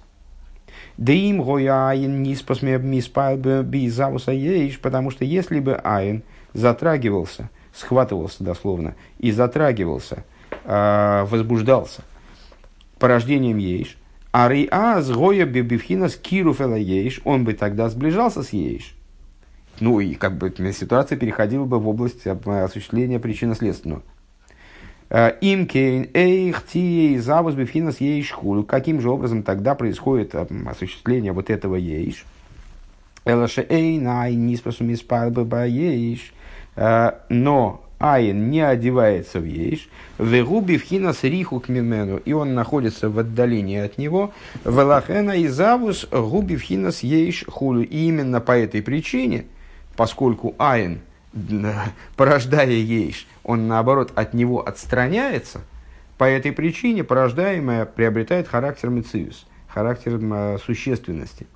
Да 0.96 1.12
им 1.12 1.42
гоя 1.42 1.90
Айн 1.90 2.22
не 2.22 2.34
спас 2.34 2.62
миспайл 2.62 3.62
бейзавуса 3.62 4.32
ейш, 4.32 4.78
потому 4.80 5.10
что 5.10 5.26
если 5.26 5.60
бы 5.60 5.74
Айн 5.74 6.22
затрагивался, 6.56 7.50
схватывался 7.72 8.42
дословно 8.42 8.94
и 9.18 9.30
затрагивался– 9.30 10.24
э, 10.66 11.24
возбуждался 11.28 12.02
порождением 12.98 13.58
ейш, 13.58 13.96
а 14.32 14.48
риа 14.48 15.00
с 15.00 15.10
гоя 15.10 15.44
бибивхина 15.46 16.08
с 16.08 16.16
кируфела 16.16 16.76
ейш, 16.76 17.20
он 17.24 17.44
бы 17.44 17.54
тогда 17.54 17.88
сближался 17.88 18.42
с 18.42 18.50
ейш. 18.50 18.94
Ну 19.80 20.00
и 20.00 20.14
как 20.14 20.36
бы 20.36 20.52
ситуация 20.72 21.18
переходила 21.18 21.64
бы 21.64 21.78
в 21.78 21.88
область 21.88 22.26
осуществления 22.26 23.18
причинно-следственного. 23.18 24.02
Э, 25.10 25.32
Им 25.40 25.66
кейн 25.66 26.08
эйх 26.14 26.66
тией 26.66 27.18
завус 27.18 27.54
бифхинас 27.54 28.00
ейш 28.00 28.30
хулю. 28.32 28.64
Каким 28.64 29.00
же 29.00 29.10
образом 29.10 29.42
тогда 29.42 29.74
происходит 29.74 30.34
осуществление 30.34 31.32
вот 31.32 31.50
этого 31.50 31.76
ейш? 31.76 32.24
Элаше 33.24 33.66
эй 33.68 33.98
най 33.98 34.34
ниспасу 34.34 34.84
миспар 34.84 35.30
ейш. 35.66 36.32
Э, 36.76 37.12
но 37.28 37.82
Айн 37.98 38.50
не 38.50 38.60
одевается 38.60 39.40
в 39.40 39.44
ейш, 39.44 39.88
вегуби 40.18 40.76
вхинас 40.76 41.24
риху 41.24 41.60
к 41.60 41.68
мимену, 41.68 42.18
и 42.18 42.32
он 42.32 42.54
находится 42.54 43.08
в 43.08 43.18
отдалении 43.18 43.78
от 43.78 43.96
него, 43.96 44.32
велахена 44.64 45.36
и 45.36 45.48
завус 45.48 46.06
губи 46.10 46.56
вхинас 46.56 47.02
ейш 47.02 47.44
хулю. 47.48 47.82
И 47.82 48.08
именно 48.08 48.40
по 48.40 48.52
этой 48.52 48.82
причине, 48.82 49.46
поскольку 49.96 50.54
Айн, 50.58 51.00
порождая 52.16 52.66
ейш, 52.66 53.26
он 53.42 53.66
наоборот 53.66 54.12
от 54.14 54.34
него 54.34 54.66
отстраняется, 54.66 55.62
по 56.18 56.24
этой 56.24 56.52
причине 56.52 57.04
порождаемое 57.04 57.86
приобретает 57.86 58.48
характер 58.48 58.90
мециус, 58.90 59.46
характер 59.68 60.20
существенности. 60.64 61.46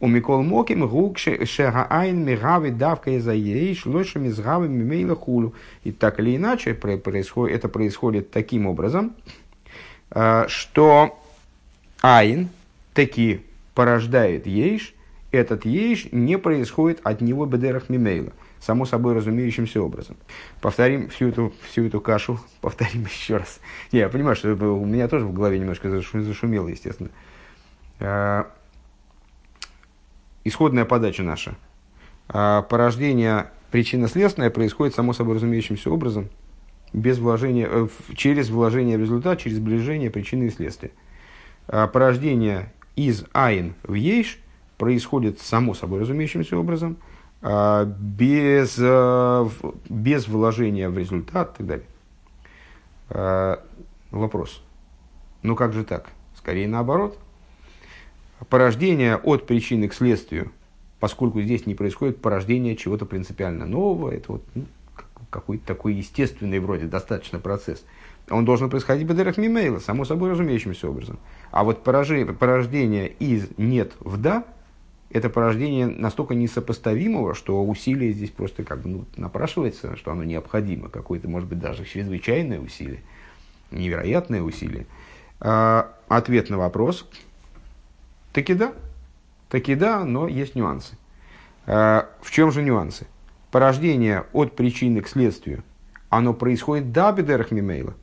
У 0.00 0.06
Микол 0.06 0.42
Моким 0.42 0.86
гук 0.86 1.18
шегаайн 1.18 2.24
мигави 2.24 2.70
давка 2.70 3.10
из 3.10 3.26
аейш 3.26 3.84
лоша 3.84 4.20
мизгави 4.20 4.68
мимейла 4.68 5.16
хулу. 5.16 5.54
И 5.82 5.90
так 5.90 6.20
или 6.20 6.36
иначе 6.36 6.72
происходит, 6.74 7.56
это 7.56 7.68
происходит 7.68 8.30
таким 8.30 8.66
образом, 8.66 9.16
а, 10.10 10.46
что 10.48 11.18
айн 12.00 12.48
таки 12.94 13.40
порождает 13.74 14.46
ейш, 14.46 14.94
этот 15.32 15.64
ейш 15.64 16.06
не 16.12 16.38
происходит 16.38 17.00
от 17.02 17.20
него 17.20 17.44
бедерах 17.46 17.88
мимейла, 17.88 18.32
само 18.60 18.86
собой 18.86 19.14
разумеющимся 19.14 19.82
образом. 19.82 20.16
Повторим 20.60 21.08
всю 21.08 21.28
эту, 21.28 21.52
всю 21.68 21.86
эту 21.86 22.00
кашу, 22.00 22.38
повторим 22.60 23.04
еще 23.04 23.38
раз. 23.38 23.58
Не, 23.90 23.98
я 23.98 24.08
понимаю, 24.08 24.36
что 24.36 24.52
у 24.54 24.86
меня 24.86 25.08
тоже 25.08 25.26
в 25.26 25.32
голове 25.32 25.58
немножко 25.58 25.90
зашумело, 25.90 26.68
естественно. 26.68 27.10
Исходная 30.48 30.86
подача 30.86 31.22
наша, 31.22 31.56
А 32.26 32.62
порождение 32.62 33.50
причинно-следственное 33.70 34.48
происходит 34.48 34.94
само 34.94 35.12
собой 35.12 35.34
разумеющимся 35.34 35.90
образом, 35.90 36.30
без 36.94 37.18
вложения, 37.18 37.68
э, 37.70 37.88
через 38.16 38.48
вложение 38.48 38.96
в 38.96 39.02
результат, 39.02 39.40
через 39.40 39.58
сближение 39.58 40.10
причины 40.10 40.44
и 40.44 40.50
следствия. 40.50 40.90
А 41.66 41.86
порождение 41.86 42.72
из 42.96 43.26
айн 43.32 43.74
в 43.82 43.92
ейш 43.92 44.38
происходит 44.78 45.38
само 45.38 45.74
собой 45.74 46.00
разумеющимся 46.00 46.56
образом, 46.56 46.96
а 47.42 47.84
без, 47.84 48.76
э, 48.78 49.48
без 49.90 50.28
вложения 50.28 50.88
в 50.88 50.96
результат 50.96 51.54
и 51.54 51.56
так 51.58 51.66
далее. 51.66 51.86
А, 53.10 53.62
вопрос. 54.10 54.62
Ну 55.42 55.56
как 55.56 55.74
же 55.74 55.84
так? 55.84 56.08
Скорее 56.34 56.68
наоборот. 56.68 57.18
Порождение 58.48 59.16
от 59.16 59.46
причины 59.46 59.88
к 59.88 59.94
следствию, 59.94 60.52
поскольку 61.00 61.40
здесь 61.42 61.66
не 61.66 61.74
происходит 61.74 62.20
порождение 62.20 62.76
чего-то 62.76 63.04
принципиально 63.04 63.66
нового, 63.66 64.10
это 64.10 64.32
вот 64.32 64.44
ну, 64.54 64.64
какой-то 65.30 65.66
такой 65.66 65.94
естественный 65.94 66.60
вроде 66.60 66.86
достаточно 66.86 67.40
процесс. 67.40 67.84
Он 68.30 68.44
должен 68.44 68.70
происходить 68.70 69.06
бедерах 69.06 69.38
мимейла, 69.38 69.78
само 69.78 70.04
собой 70.04 70.30
разумеющимся 70.30 70.88
образом. 70.88 71.18
А 71.50 71.64
вот 71.64 71.82
порождение 71.82 73.08
из 73.08 73.48
нет 73.56 73.92
в 74.00 74.20
да, 74.20 74.44
это 75.10 75.30
порождение 75.30 75.86
настолько 75.86 76.34
несопоставимого, 76.34 77.34
что 77.34 77.64
усилие 77.64 78.12
здесь 78.12 78.30
просто 78.30 78.62
как 78.62 78.82
бы 78.82 78.90
ну, 78.90 79.04
напрашивается, 79.16 79.96
что 79.96 80.12
оно 80.12 80.24
необходимо, 80.24 80.90
какое-то, 80.90 81.28
может 81.28 81.48
быть, 81.48 81.58
даже 81.58 81.84
чрезвычайное 81.86 82.60
усилие, 82.60 83.02
невероятное 83.70 84.42
усилие. 84.42 84.86
А, 85.40 85.94
ответ 86.08 86.50
на 86.50 86.58
вопрос– 86.58 87.08
таки 88.38 88.54
да, 88.54 88.72
таки 89.48 89.74
да, 89.74 90.04
но 90.04 90.28
есть 90.28 90.54
нюансы. 90.54 90.96
А, 91.66 92.08
в 92.22 92.30
чем 92.30 92.52
же 92.52 92.62
нюансы? 92.62 93.08
Порождение 93.50 94.26
от 94.32 94.54
причины 94.54 95.00
к 95.00 95.08
следствию, 95.08 95.64
оно 96.08 96.34
происходит 96.34 96.92
да 96.92 97.10
бедерах 97.10 97.50
мимейла, 97.50 97.94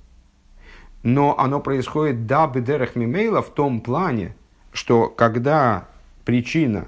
но 1.04 1.40
оно 1.40 1.62
происходит 1.62 2.28
да 2.28 2.48
бедерах 2.48 2.98
мимейла 2.98 3.42
в 3.42 3.50
том 3.54 3.80
плане, 3.80 4.36
что 4.74 5.08
когда 5.08 5.88
причина 6.26 6.88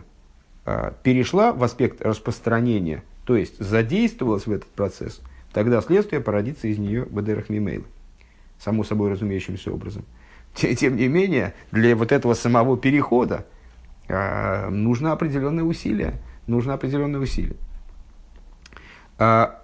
а, 0.66 0.94
перешла 1.04 1.54
в 1.54 1.64
аспект 1.64 2.02
распространения, 2.02 3.02
то 3.24 3.38
есть 3.38 3.58
задействовалась 3.60 4.46
в 4.46 4.52
этот 4.52 4.70
процесс, 4.72 5.22
тогда 5.54 5.80
следствие 5.80 6.20
породится 6.20 6.68
из 6.68 6.78
нее 6.80 7.06
бедерах 7.06 7.48
мимейла. 7.48 7.86
Само 8.60 8.84
собой 8.84 9.10
разумеющимся 9.10 9.72
образом. 9.72 10.04
Тем 10.58 10.96
не 10.96 11.08
менее, 11.08 11.54
для 11.72 11.96
вот 11.96 12.12
этого 12.12 12.34
самого 12.34 12.78
перехода 12.78 13.46
а, 14.08 14.70
нужно 14.70 15.12
определенное 15.12 15.64
усилие. 15.64 16.14
Нужно 16.48 16.74
определенное 16.74 17.20
усилие. 17.20 17.58
А, 19.18 19.62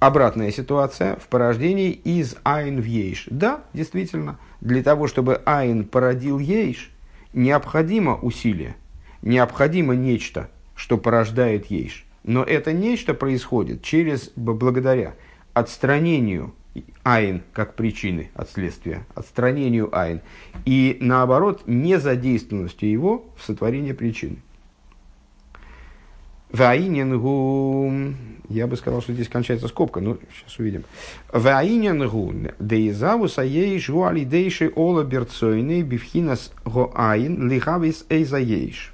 обратная 0.00 0.50
ситуация 0.50 1.16
в 1.16 1.28
порождении 1.28 1.90
из 1.90 2.36
айн 2.42 2.80
в 2.80 2.84
ейш. 2.84 3.26
Да, 3.30 3.62
действительно, 3.72 4.38
для 4.60 4.82
того, 4.82 5.06
чтобы 5.06 5.40
айн 5.44 5.84
породил 5.84 6.38
ейш, 6.38 6.90
необходимо 7.32 8.16
усилие– 8.16 8.76
необходимо 9.26 9.94
нечто, 9.94 10.48
что 10.74 10.96
порождает 10.96 11.66
ейш. 11.66 12.06
Но 12.24 12.42
это 12.42 12.72
нечто 12.72 13.12
происходит 13.12 13.82
через, 13.82 14.32
благодаря 14.36 15.14
отстранению 15.52 16.54
айн 17.02 17.42
как 17.52 17.74
причины 17.74 18.30
от 18.34 18.50
следствия, 18.50 19.06
отстранению 19.14 19.96
айн, 19.96 20.20
и 20.64 20.98
наоборот, 21.00 21.62
незадействованностью 21.66 22.90
его 22.90 23.24
в 23.36 23.44
сотворении 23.44 23.92
причины. 23.92 24.38
Ваинингу, 26.50 27.92
я 28.48 28.66
бы 28.66 28.76
сказал, 28.76 29.02
что 29.02 29.12
здесь 29.12 29.28
кончается 29.28 29.68
скобка, 29.68 30.00
но 30.00 30.16
сейчас 30.32 30.58
увидим. 30.58 30.84
Ваинингу, 31.32 32.32
деизавуса 32.58 33.42
ейш 33.42 33.90
гуалидейши 33.90 34.72
ола 34.74 35.02
берцойны 35.02 35.82
бифхинас 35.82 36.52
гоаин 36.64 37.48
лихавис 37.48 38.06
эйза 38.08 38.38
ейш. 38.38 38.92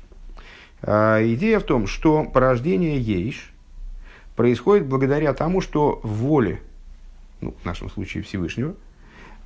А, 0.82 1.20
идея 1.22 1.60
в 1.60 1.64
том, 1.64 1.86
что 1.86 2.24
порождение 2.24 2.98
ейш 2.98 3.52
происходит 4.34 4.86
благодаря 4.86 5.34
тому, 5.34 5.60
что 5.60 6.00
в 6.02 6.08
воле, 6.08 6.60
ну, 7.42 7.54
в 7.62 7.64
нашем 7.64 7.90
случае 7.90 8.22
Всевышнего, 8.22 8.74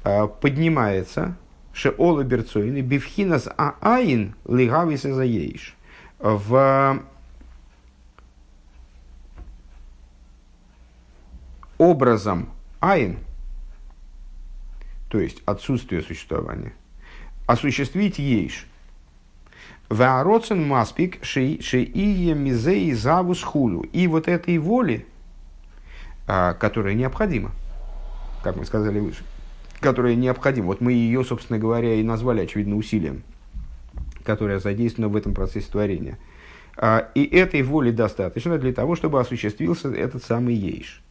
а, 0.05 0.27
поднимается 0.27 1.37
шеола 1.73 2.23
берцоин 2.23 2.77
и 2.77 2.83
бифхинас 2.83 3.49
аайн 3.57 4.35
лигавис 4.47 5.03
за 5.03 5.25
ейш. 5.25 5.75
В 6.19 7.03
образом 11.79 12.51
айн, 12.81 13.19
то 15.11 15.19
есть 15.19 15.43
отсутствие 15.45 16.03
существования, 16.03 16.73
осуществить 17.47 18.19
ейш– 18.19 18.67
Ваароцен 19.89 20.67
маспик 20.67 21.25
шеие 21.25 22.35
мизеи 22.35 22.91
завус 22.93 23.43
хулю. 23.43 23.83
И 23.93 24.09
вот 24.09 24.27
этой 24.27 24.59
воли, 24.59 25.07
а, 26.27 26.55
которая 26.55 26.95
необходима, 26.95 27.53
как 28.47 28.57
мы 28.57 28.65
сказали 28.65 28.99
выше, 28.99 29.23
которая 29.81 30.15
необходима. 30.15 30.67
Вот 30.67 30.81
мы 30.81 30.93
ее, 30.93 31.25
собственно 31.25 31.59
говоря, 31.59 31.95
и 31.95 32.03
назвали, 32.03 32.41
очевидно, 32.41 32.77
усилием, 32.77 33.23
которое 34.25 34.59
задействовано 34.59 35.13
в 35.13 35.17
этом 35.17 35.35
процессе 35.35 35.71
творения. 35.71 36.19
А, 36.77 37.11
и 37.15 37.25
этой 37.25 37.63
воли 37.63 37.91
достаточно 37.91 38.59
для 38.59 38.73
того, 38.73 38.97
чтобы 38.97 39.21
осуществился 39.21 39.93
этот 39.93 40.25
самый 40.25 40.55
ейш. 40.55 41.03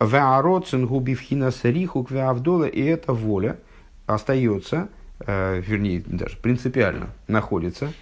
И 0.00 2.82
эта 2.82 3.12
воля 3.12 3.58
остается 4.06 4.88
Э, 5.20 5.62
вернее, 5.64 6.02
даже 6.04 6.36
принципиально 6.36 7.10
находится 7.26 7.92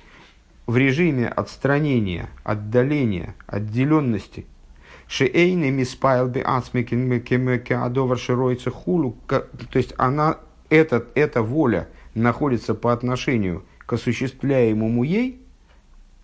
в 0.66 0.76
режиме 0.76 1.28
отстранения, 1.28 2.28
отдаления, 2.42 3.34
отделенности. 3.46 4.46
Шеэйны 5.08 5.70
миспайл 5.70 6.28
би 6.28 6.40
ацмекадовар 6.40 8.18
широйца 8.18 8.70
хулу. 8.70 9.16
То 9.28 9.78
есть 9.78 9.94
она, 9.98 10.38
эта, 10.70 11.04
эта 11.14 11.42
воля 11.42 11.88
находится 12.14 12.74
по 12.74 12.92
отношению 12.92 13.64
к 13.86 13.92
осуществляемому 13.92 15.02
ей, 15.04 15.40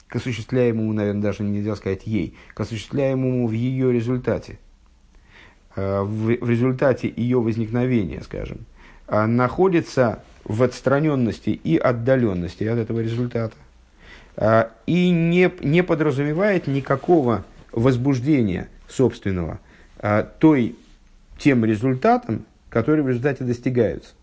к 0.09 0.17
осуществляемому, 0.17 0.93
наверное, 0.93 1.23
даже 1.23 1.43
нельзя 1.43 1.77
сказать 1.77 2.07
ей, 2.07 2.35
к 2.55 2.61
осуществляемому 2.61 3.47
в 3.47 3.53
ее 3.53 3.93
результате, 3.93 4.59
э, 5.77 6.03
в, 6.03 6.31
результате 6.49 7.13
ее 7.15 7.41
возникновения, 7.41 8.23
скажем, 8.23 8.67
э, 9.09 9.27
находится 9.27 10.23
в 10.45 10.63
отстраненности 10.63 11.51
и 11.51 11.77
отдаленности 11.77 12.65
от 12.65 12.79
этого 12.79 13.01
результата. 13.01 13.55
А, 14.37 14.71
и 14.87 15.11
не, 15.11 15.53
не 15.61 15.83
подразумевает 15.83 16.67
никакого 16.67 17.45
возбуждения 17.73 18.69
собственного 18.89 19.61
а, 19.99 20.23
той, 20.23 20.77
тем 21.39 21.65
результатом, 21.65 22.45
который 22.69 23.03
в 23.03 23.09
результате 23.09 23.45
достигаются. 23.45 24.15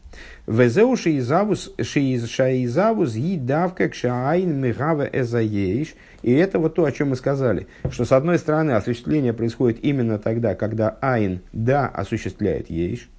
Везеу 0.48 0.96
шиизавус 0.96 1.74
шаизавус 1.82 3.16
едавка 3.16 3.90
кшаайн 3.90 4.60
мегава 4.60 5.04
эзаеиш. 5.04 5.96
И 6.24 6.32
это 6.34 6.58
вот 6.58 6.76
то, 6.76 6.86
о 6.86 6.92
чем 6.92 7.10
мы 7.10 7.16
сказали, 7.16 7.68
что 7.92 8.06
с 8.06 8.12
одной 8.12 8.40
стороны 8.40 8.72
осуществление 8.72 9.34
происходит 9.34 9.84
именно 9.84 10.18
тогда, 10.18 10.56
когда 10.56 10.98
айн 11.02 11.42
да 11.54 11.88
осуществляет 11.88 12.70
ейш, 12.70 13.10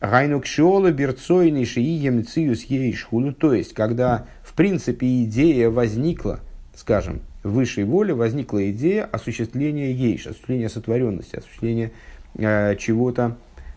Гайну 0.00 0.40
кшиола 0.40 0.92
берцойный 0.92 1.64
шиием 1.64 2.24
циюс 2.24 2.62
ейшхуну. 2.62 3.32
То 3.32 3.52
есть, 3.52 3.74
когда 3.74 4.26
в 4.44 4.54
принципе 4.54 5.24
идея 5.24 5.70
возникла, 5.70 6.40
скажем, 6.76 7.20
высшей 7.42 7.84
воле 7.84 8.14
возникла 8.14 8.70
идея 8.70 9.04
осуществления 9.04 9.92
ейш, 9.92 10.26
осуществления 10.26 10.68
сотворенности, 10.68 11.36
осуществления 11.36 11.92
э, 12.36 12.76
чего-то, 12.76 13.36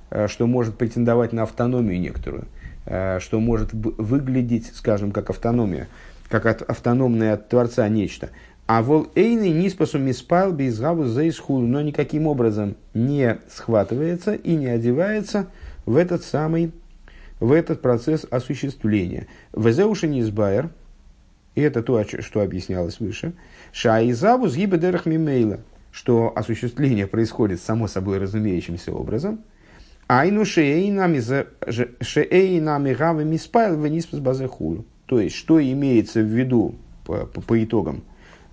э, 0.09 0.27
что 0.27 0.47
может 0.47 0.77
претендовать 0.77 1.33
на 1.33 1.43
автономию 1.43 1.99
некоторую, 1.99 2.45
э, 2.85 3.19
что 3.19 3.39
может 3.39 3.69
выглядеть, 3.73 4.71
скажем, 4.73 5.11
как 5.11 5.29
автономия, 5.29 5.87
как 6.29 6.45
от, 6.45 6.61
автономное 6.61 7.33
от 7.33 7.49
Творца 7.49 7.87
нечто. 7.87 8.29
А 8.67 8.81
вол 8.81 9.07
эйны 9.15 9.49
ниспасу 9.49 9.99
миспал 9.99 10.53
безгаву 10.53 11.05
заисхулу, 11.05 11.65
но 11.67 11.81
никаким 11.81 12.27
образом 12.27 12.75
не 12.93 13.37
схватывается 13.49 14.33
и 14.33 14.55
не 14.55 14.67
одевается– 14.67 15.47
в 15.85 15.95
этот 15.95 16.23
самый, 16.23 16.71
в 17.39 17.51
этот 17.51 17.81
процесс 17.81 18.25
осуществления. 18.29 19.27
Везеуши 19.55 20.07
низбайер, 20.07 20.69
и 21.55 21.61
это 21.61 21.83
то, 21.83 22.03
что 22.03 22.41
объяснялось 22.41 22.99
выше, 22.99 23.33
шаизаву 23.71 24.47
сгибедерах 24.47 25.05
мимейла, 25.05 25.61
что 25.91 26.31
осуществление 26.35 27.07
происходит 27.07 27.61
само 27.61 27.87
собой 27.87 28.17
разумеющимся 28.17 28.93
образом, 28.93 29.41
айну 30.07 30.45
шеейнами 30.45 31.19
гавы 32.93 33.25
миспайл 33.25 33.77
вниспас 33.77 34.19
базехулю. 34.19 34.85
То 35.05 35.19
есть, 35.19 35.35
что 35.35 35.61
имеется 35.61 36.21
в 36.21 36.25
виду 36.25 36.75
по, 37.05 37.25
по, 37.25 37.41
по 37.41 37.63
итогам? 37.63 38.03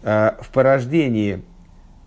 Э, 0.02 0.32
в 0.40 0.50
порождении 0.50 1.42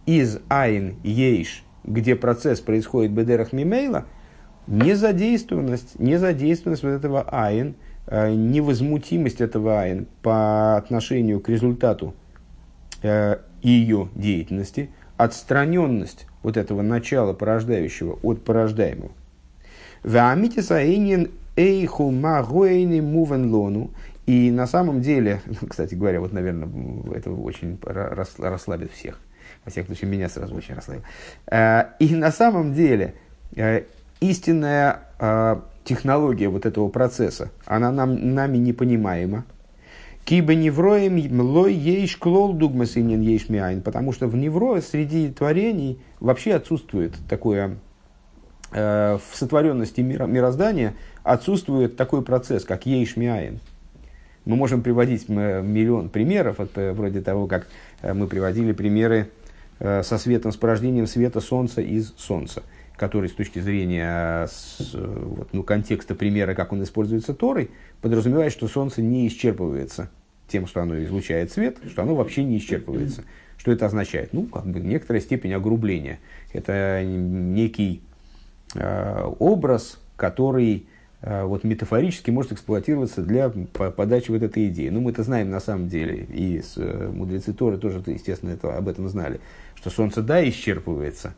из 0.06 0.40
айн 0.50 0.98
ейш, 1.04 1.64
где 1.84 2.16
процесс 2.16 2.60
происходит 2.60 3.12
бедерах 3.12 3.54
мимейла, 3.54 4.06
незадействованность, 4.68 6.00
незадействованность 6.00 6.84
вот 6.84 6.90
этого 6.90 7.26
айн, 7.30 7.76
невозмутимость 8.10 9.42
этого 9.42 9.82
айн 9.82 10.08
по 10.22 10.76
отношению 10.78 11.40
к 11.40 11.50
результату 11.50 12.14
э, 13.04 13.38
ее 13.62 14.10
деятельности, 14.16 14.90
отстраненность 15.18 16.28
вот 16.44 16.58
этого 16.58 16.82
начала 16.82 17.34
порождающего 17.34 18.18
от 18.24 18.44
порождаемого. 18.44 19.12
И 24.26 24.52
на 24.52 24.66
самом 24.68 25.02
деле, 25.02 25.42
кстати 25.70 25.96
говоря, 25.96 26.22
вот, 26.22 26.34
наверное, 26.34 26.70
это 27.14 27.32
очень 27.32 27.80
расслабит 27.84 28.92
всех. 28.92 29.20
Во 29.66 29.72
всяком 29.72 29.88
случае, 29.88 30.10
меня 30.10 30.30
сразу 30.30 30.56
очень 30.56 30.74
расслабил. 30.76 31.04
Э, 31.52 31.90
и 32.00 32.16
на 32.16 32.32
самом 32.32 32.74
деле, 32.74 33.14
э, 33.56 33.84
истинная 34.22 35.02
э, 35.20 35.62
технология 35.84 36.50
вот 36.50 36.66
этого 36.66 36.90
процесса, 36.90 37.52
она 37.66 37.92
нам, 37.92 38.34
нами 38.36 38.58
непонимаема. 38.58 39.46
Киба 40.26 40.54
невроем 40.54 41.16
млой 41.36 41.74
ейш 41.74 42.16
клол 42.18 42.54
дугмас 42.54 42.96
имнин 42.96 43.22
ейш 43.22 43.50
миайн, 43.50 43.82
потому 43.82 44.14
что 44.14 44.28
в 44.28 44.36
неврое 44.36 44.82
среди 44.82 45.30
творений 45.30 46.00
вообще 46.20 46.54
отсутствует 46.54 47.14
такое, 47.28 47.78
э, 48.72 49.18
в 49.18 49.36
сотворенности 49.36 50.02
мира, 50.02 50.26
мироздания 50.26 50.94
отсутствует 51.24 51.98
такой 51.98 52.22
процесс, 52.22 52.66
как 52.66 52.86
ейш 52.86 53.18
миайн. 53.18 53.60
Мы 54.46 54.56
можем 54.56 54.82
приводить 54.82 55.30
миллион 55.30 56.10
примеров, 56.10 56.60
от, 56.60 56.72
вроде 56.76 57.22
того, 57.22 57.48
как 57.48 57.68
мы 58.02 58.28
приводили 58.28 58.72
примеры 58.74 59.30
Э, 59.84 60.04
со 60.04 60.20
светом, 60.20 60.52
с 60.52 60.58
порождением 60.58 61.08
света 61.08 61.40
Солнца 61.40 61.82
из 61.82 62.14
Солнца, 62.16 62.62
который 63.02 63.30
с 63.30 63.32
точки 63.32 63.58
зрения 63.58 64.46
с, 64.46 64.94
вот, 64.94 65.50
ну, 65.54 65.64
контекста 65.64 66.14
примера, 66.14 66.54
как 66.54 66.72
он 66.72 66.84
используется 66.84 67.34
Торой, 67.34 67.72
подразумевает, 68.00 68.52
что 68.52 68.68
Солнце 68.68 69.02
не 69.02 69.28
исчерпывается 69.28 70.10
тем, 70.48 70.68
что 70.68 70.84
оно 70.84 71.04
излучает 71.04 71.52
свет, 71.52 71.80
что 71.90 72.04
оно 72.04 72.14
вообще 72.14 72.44
не 72.44 72.60
исчерпывается. 72.60 73.24
Что 73.58 73.72
это 73.72 73.88
означает? 73.88 74.34
Ну, 74.34 74.44
как 74.44 74.68
бы 74.68 74.80
некоторая 74.80 75.20
степень 75.20 75.52
огрубления. 75.54 76.20
Это 76.54 77.04
некий 77.04 78.04
э, 78.76 79.24
образ, 79.40 80.00
который 80.16 80.86
Э, 81.22 81.44
вот 81.44 81.64
метафорически 81.64 82.32
может 82.32 82.52
эксплуатироваться 82.52 83.22
для 83.22 83.50
подачи 83.50 84.32
вот 84.32 84.42
этой 84.42 84.68
идеи. 84.70 84.90
Ну, 84.90 85.02
мы 85.02 85.12
это 85.12 85.24
знаем 85.24 85.50
на 85.52 85.60
самом 85.60 85.88
деле, 85.88 86.26
и 86.26 86.62
с, 86.62 86.74
э, 86.78 87.10
мудрецы 87.14 87.54
Торы 87.54 87.78
тоже, 87.78 88.02
естественно, 88.08 88.52
это, 88.52 88.76
об 88.76 88.88
этом 88.88 89.08
знали, 89.08 89.40
что 89.76 89.90
Солнце, 89.92 90.24
да, 90.24 90.48
исчерпывается, 90.48 91.36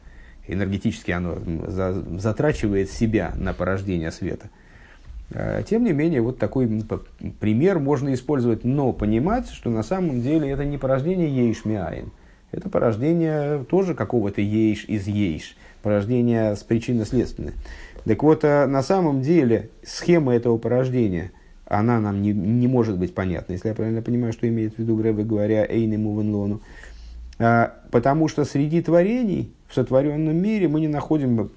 энергетически 0.47 1.11
оно 1.11 1.37
за, 1.67 1.93
затрачивает 2.19 2.91
себя 2.91 3.33
на 3.35 3.53
порождение 3.53 4.11
света. 4.11 4.49
Э, 5.31 5.63
тем 5.67 5.83
не 5.83 5.93
менее, 5.93 6.21
вот 6.21 6.37
такой 6.37 6.83
пример 7.39 7.79
можно 7.79 8.13
использовать, 8.13 8.63
но 8.63 8.93
понимать, 8.93 9.49
что 9.49 9.69
на 9.69 9.83
самом 9.83 10.21
деле 10.21 10.49
это 10.49 10.65
не 10.65 10.77
порождение 10.77 11.29
ейш 11.29 11.65
миаин, 11.65 12.11
это 12.51 12.69
порождение 12.69 13.63
тоже 13.63 13.95
какого-то 13.95 14.41
ейш 14.41 14.85
из 14.85 15.07
ейш, 15.07 15.55
порождение 15.81 16.55
с 16.55 16.63
причинно-следственной. 16.63 17.53
Так 18.05 18.21
вот, 18.21 18.43
э, 18.43 18.65
на 18.67 18.83
самом 18.83 19.21
деле, 19.21 19.69
схема 19.83 20.35
этого 20.35 20.57
порождения, 20.57 21.31
она 21.65 21.99
нам 21.99 22.21
не, 22.21 22.33
не 22.33 22.67
может 22.67 22.97
быть 22.99 23.15
понятна, 23.15 23.53
если 23.53 23.69
я 23.69 23.73
правильно 23.73 24.01
понимаю, 24.01 24.33
что 24.33 24.47
имеет 24.47 24.75
в 24.75 24.79
виду 24.79 24.97
Грэбе, 24.97 25.23
говоря 25.23 25.65
«Эйне 25.65 25.97
Мувенлону». 25.97 26.61
А, 27.39 27.73
потому 27.91 28.27
что 28.27 28.45
среди 28.45 28.81
творений 28.81 29.53
в 29.73 29.75
сотворенном 29.75 30.35
мире 30.37 30.67
мы 30.67 30.81
не 30.81 30.87
находим 30.87 31.49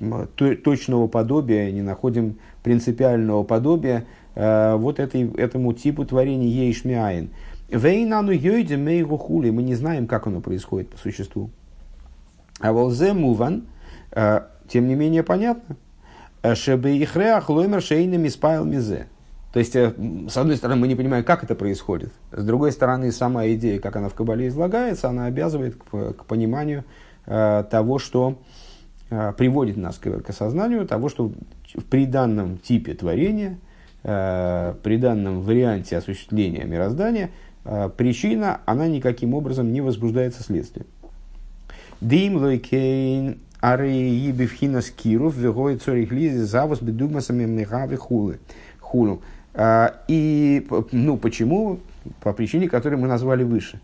точного 0.64 1.06
подобия, 1.06 1.70
не 1.70 1.82
находим 1.82 2.38
принципиального 2.62 3.42
подобия 3.42 4.06
а, 4.34 4.78
вот 4.78 4.98
этой, 4.98 5.30
этому 5.34 5.74
типу 5.74 6.06
творений 6.06 6.48
Ейшмиаин. 6.48 7.28
Вейнану 7.68 8.32
йойде 8.32 8.78
мейгу 8.78 9.18
хули. 9.18 9.50
Мы 9.50 9.62
не 9.62 9.74
знаем, 9.74 10.06
как 10.06 10.26
оно 10.26 10.40
происходит 10.40 10.88
по 10.88 10.96
существу. 10.96 11.50
А 12.58 12.72
волзе 12.72 13.12
муван, 13.12 13.66
а, 14.12 14.48
тем 14.66 14.88
не 14.88 14.94
менее 14.94 15.22
понятно, 15.22 15.76
Шебеихреах 16.42 17.50
лоймер 17.50 17.82
шейным 17.82 18.26
испайл 18.26 18.64
мизе. 18.64 19.08
То 19.52 19.58
есть, 19.58 19.76
э, 19.76 19.92
с 20.28 20.36
одной 20.38 20.56
стороны, 20.56 20.80
мы 20.80 20.88
не 20.88 20.94
понимаем, 20.94 21.24
как 21.24 21.44
это 21.44 21.54
происходит. 21.54 22.12
С 22.32 22.44
другой 22.44 22.72
стороны, 22.72 23.12
сама 23.12 23.46
идея, 23.48 23.78
как 23.78 23.96
она 23.96 24.08
в 24.08 24.14
Кабале 24.14 24.48
излагается, 24.48 25.08
она 25.08 25.26
обязывает 25.26 25.76
к, 25.76 26.12
к 26.12 26.24
пониманию 26.24 26.80
э, 26.80 26.84
того, 27.26 27.98
что 27.98 28.38
э, 29.10 29.32
приводит 29.36 29.76
нас 29.76 29.98
к, 29.98 30.06
осознанию 30.28 30.86
того, 30.86 31.08
что 31.08 31.32
при 31.90 32.06
данном 32.06 32.58
типе 32.58 32.94
творения, 32.94 33.58
э, 34.02 34.74
при 34.82 34.96
данном 34.96 35.42
варианте 35.42 35.96
осуществления 35.96 36.64
мироздания, 36.64 37.30
э, 37.64 37.90
причина, 37.96 38.60
она 38.64 38.86
никаким 38.86 39.34
образом 39.34 39.72
не 39.72 39.80
возбуждается 39.80 40.42
следствием. 40.42 40.86
Дим 42.00 42.36
лойкейн 42.36 43.38
Ары 43.60 43.88
ебевхина 43.88 44.80
скиров, 44.80 45.36
вегой 45.36 45.76
цорих 45.76 46.12
лизи, 46.12 46.38
завус 46.38 46.80
бедугмасами 46.80 47.46
мнегавы 47.46 47.96
хулы. 47.96 48.38
Хулу. 48.80 49.22
И 50.06 50.66
ну, 50.92 51.16
почему? 51.16 51.80
По 52.20 52.34
причине, 52.34 52.68
которую 52.68 53.00
мы 53.00 53.08
назвали 53.08 53.42
выше. 53.42 53.80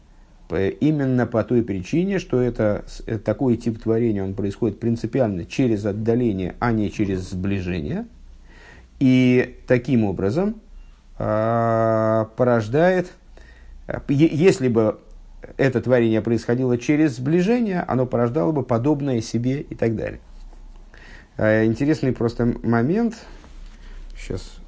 Именно 0.57 1.27
по 1.27 1.43
той 1.45 1.63
причине, 1.63 2.19
что 2.19 2.41
это, 2.41 2.85
это 3.07 3.19
такой 3.19 3.57
тип 3.57 3.83
творения, 3.83 4.25
он 4.25 4.35
происходит 4.35 4.81
принципиально 4.81 5.45
через 5.45 5.85
отдаление, 5.85 6.55
а 6.59 6.73
не 6.73 6.91
через 6.91 7.31
сближение. 7.31 8.07
И 8.99 9.59
таким 9.67 10.05
образом 10.05 10.61
э, 11.19 12.27
порождает, 12.37 13.13
если 14.09 14.69
бы 14.69 14.99
это 15.57 15.81
творение 15.81 16.21
происходило 16.21 16.79
через 16.79 17.17
сближение, 17.17 17.81
оно 17.87 18.07
порождало 18.07 18.53
бы 18.53 18.63
подобное 18.63 19.21
себе 19.21 19.61
и 19.61 19.75
так 19.75 19.97
далее. 19.97 20.21
А, 21.37 21.65
интересный 21.65 22.13
просто 22.13 22.55
момент. 22.63 23.17
Сейчас 24.17 24.59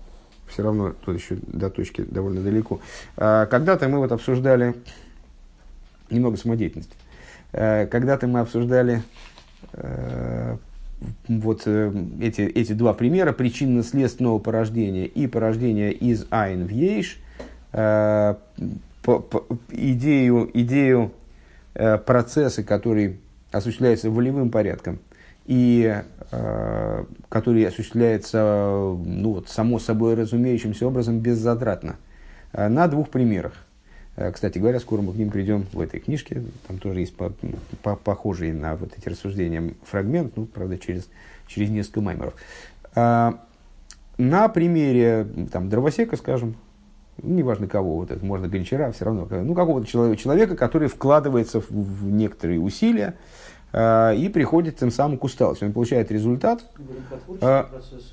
все 0.48 0.62
равно 0.62 0.94
тут 1.04 1.18
еще 1.18 1.36
до 1.46 1.70
точки 1.70 2.02
довольно 2.02 2.40
далеко. 2.40 2.80
А, 3.16 3.46
когда-то 3.46 3.88
мы 3.88 3.98
вот 3.98 4.12
обсуждали 4.12 4.74
немного 6.10 6.36
самодеятельности. 6.36 6.94
А, 7.52 7.86
когда-то 7.86 8.26
мы 8.26 8.40
обсуждали 8.40 9.02
вот 11.28 11.62
э, 11.66 11.92
эти, 12.20 12.42
эти 12.42 12.72
два 12.72 12.94
примера 12.94 13.32
причинно-следственного 13.32 14.38
порождения 14.38 15.06
и 15.06 15.26
порождения 15.26 15.90
из 15.90 16.26
Айн 16.30 16.64
в 16.66 16.70
Ейш 16.70 17.18
по, 19.04 19.44
идею, 19.70 20.50
идею 20.54 21.12
э, 21.74 21.98
процесса, 21.98 22.62
который 22.62 23.20
осуществляется 23.52 24.10
волевым 24.10 24.50
порядком, 24.50 24.98
и 25.46 26.02
э, 26.30 27.04
который 27.28 27.66
осуществляется 27.66 28.38
ну, 28.42 29.34
вот, 29.34 29.48
само 29.48 29.78
собой 29.78 30.14
разумеющимся 30.14 30.86
образом 30.86 31.20
беззатратно. 31.20 31.96
Э, 32.52 32.68
на 32.68 32.88
двух 32.88 33.10
примерах. 33.10 33.52
Э, 34.16 34.30
кстати 34.30 34.58
говоря, 34.58 34.80
скоро 34.80 35.02
мы 35.02 35.12
к 35.12 35.16
ним 35.16 35.30
придем 35.30 35.66
в 35.72 35.80
этой 35.80 36.00
книжке. 36.00 36.42
Там 36.66 36.78
тоже 36.78 37.00
есть 37.00 37.16
по, 37.16 37.32
по, 37.82 37.96
похожий 37.96 38.52
на 38.52 38.76
вот 38.76 38.92
эти 38.96 39.08
рассуждения 39.08 39.74
фрагмент, 39.84 40.36
ну, 40.36 40.46
правда, 40.46 40.78
через, 40.78 41.08
через 41.46 41.70
несколько 41.70 42.00
маймеров. 42.00 42.34
Э, 42.94 43.32
на 44.16 44.48
примере 44.48 45.26
там, 45.50 45.68
дровосека, 45.68 46.16
скажем, 46.16 46.54
неважно 47.22 47.66
кого, 47.66 47.96
вот 47.96 48.10
это, 48.10 48.24
можно 48.24 48.48
гончара, 48.48 48.92
все 48.92 49.04
равно, 49.04 49.26
ну, 49.30 49.54
какого-то 49.54 49.86
человека, 49.86 50.20
человека, 50.20 50.56
который 50.56 50.88
вкладывается 50.88 51.60
в, 51.60 51.70
в 51.70 52.10
некоторые 52.10 52.60
усилия 52.60 53.14
э, 53.72 54.16
и 54.16 54.28
приходит 54.28 54.78
тем 54.78 54.92
самым 54.92 55.18
к 55.18 55.24
усталости. 55.24 55.64
Он 55.64 55.72
получает 55.72 56.12
результат. 56.12 56.64
Э, 57.40 57.64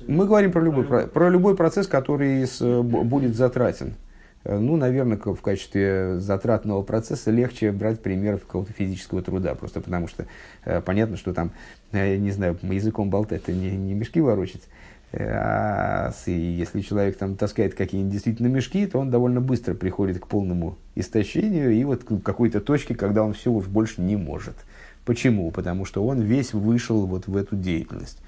мы 0.08 0.26
говорим 0.26 0.50
про 0.50 0.60
любой, 0.60 0.84
про, 0.84 1.06
про 1.06 1.28
любой 1.28 1.56
процесс, 1.56 1.86
который 1.86 2.46
с, 2.46 2.60
будет 2.82 3.36
затратен. 3.36 3.94
Э, 4.44 4.58
ну, 4.58 4.76
наверное, 4.76 5.18
в 5.18 5.40
качестве 5.40 6.20
затратного 6.20 6.82
процесса 6.82 7.30
легче 7.30 7.72
брать 7.72 8.00
пример 8.00 8.38
какого-то 8.38 8.72
физического 8.72 9.22
труда, 9.22 9.54
просто 9.54 9.80
потому 9.80 10.08
что 10.08 10.26
э, 10.64 10.80
понятно, 10.80 11.16
что 11.16 11.32
там, 11.32 11.52
э, 11.92 12.16
не 12.16 12.30
знаю, 12.30 12.58
языком 12.62 13.10
болтать, 13.10 13.42
это 13.42 13.52
не, 13.52 13.70
не 13.70 13.94
мешки 13.94 14.20
ворочать. 14.20 14.62
А 15.14 16.10
если 16.24 16.80
человек 16.80 17.18
там 17.18 17.36
таскает 17.36 17.74
какие-нибудь 17.74 18.12
действительно 18.14 18.46
мешки, 18.46 18.86
то 18.86 18.98
он 18.98 19.10
довольно 19.10 19.42
быстро 19.42 19.74
приходит 19.74 20.18
к 20.20 20.26
полному 20.26 20.78
истощению 20.94 21.70
и 21.70 21.84
вот 21.84 22.02
к 22.02 22.22
какой-то 22.22 22.62
точке, 22.62 22.94
когда 22.94 23.22
он 23.22 23.34
все 23.34 23.52
уж 23.52 23.66
больше 23.66 24.00
не 24.00 24.16
может. 24.16 24.54
Почему? 25.04 25.50
Потому 25.50 25.84
что 25.84 26.02
он 26.02 26.22
весь 26.22 26.54
вышел 26.54 27.04
вот 27.04 27.26
в 27.26 27.36
эту 27.36 27.56
деятельность. 27.56 28.22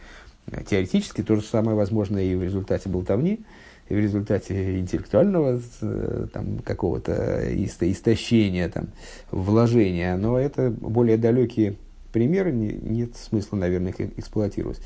Теоретически 0.69 1.23
то 1.23 1.37
же 1.37 1.43
самое 1.43 1.75
возможно 1.75 2.19
и 2.19 2.35
в 2.35 2.43
результате 2.43 2.91
болтовни, 2.91 3.41
в 3.89 3.93
результате 3.93 4.79
интеллектуального 4.79 5.61
э, 5.83 6.27
там, 6.33 6.59
какого-то 6.59 7.43
истощения, 7.55 8.69
там, 8.69 8.89
вложения. 9.31 10.17
Но 10.17 10.39
это 10.39 10.71
более 10.71 11.17
далекие 11.19 11.77
примеры, 12.13 12.53
не, 12.53 12.73
нет 12.73 13.17
смысла, 13.17 13.57
наверное, 13.57 13.93
их 13.93 14.19
эксплуатировать. 14.19 14.81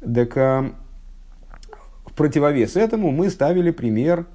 Так 0.00 0.36
а, 0.36 0.72
в 2.06 2.12
противовес 2.14 2.76
этому 2.76 3.10
мы 3.12 3.30
ставили 3.30 3.70
пример 3.70 4.26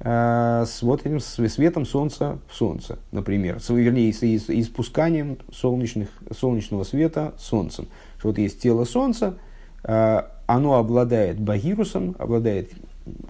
э, 0.00 0.64
с 0.66 0.82
вот 0.82 1.06
этим 1.06 1.20
светом 1.20 1.86
солнца 1.86 2.38
в 2.48 2.54
солнце, 2.54 2.98
например, 3.12 3.60
с, 3.60 3.70
вернее, 3.70 4.12
с, 4.12 4.22
с 4.22 4.50
испусканием 4.50 5.38
солнечных, 5.52 6.08
солнечного 6.36 6.84
света 6.84 7.34
солнцем. 7.38 7.88
Что 8.18 8.28
вот 8.28 8.38
есть 8.38 8.60
тело 8.60 8.84
солнца, 8.84 9.38
э, 9.84 10.22
оно 10.46 10.74
обладает 10.74 11.40
багирусом, 11.40 12.16
обладает 12.18 12.70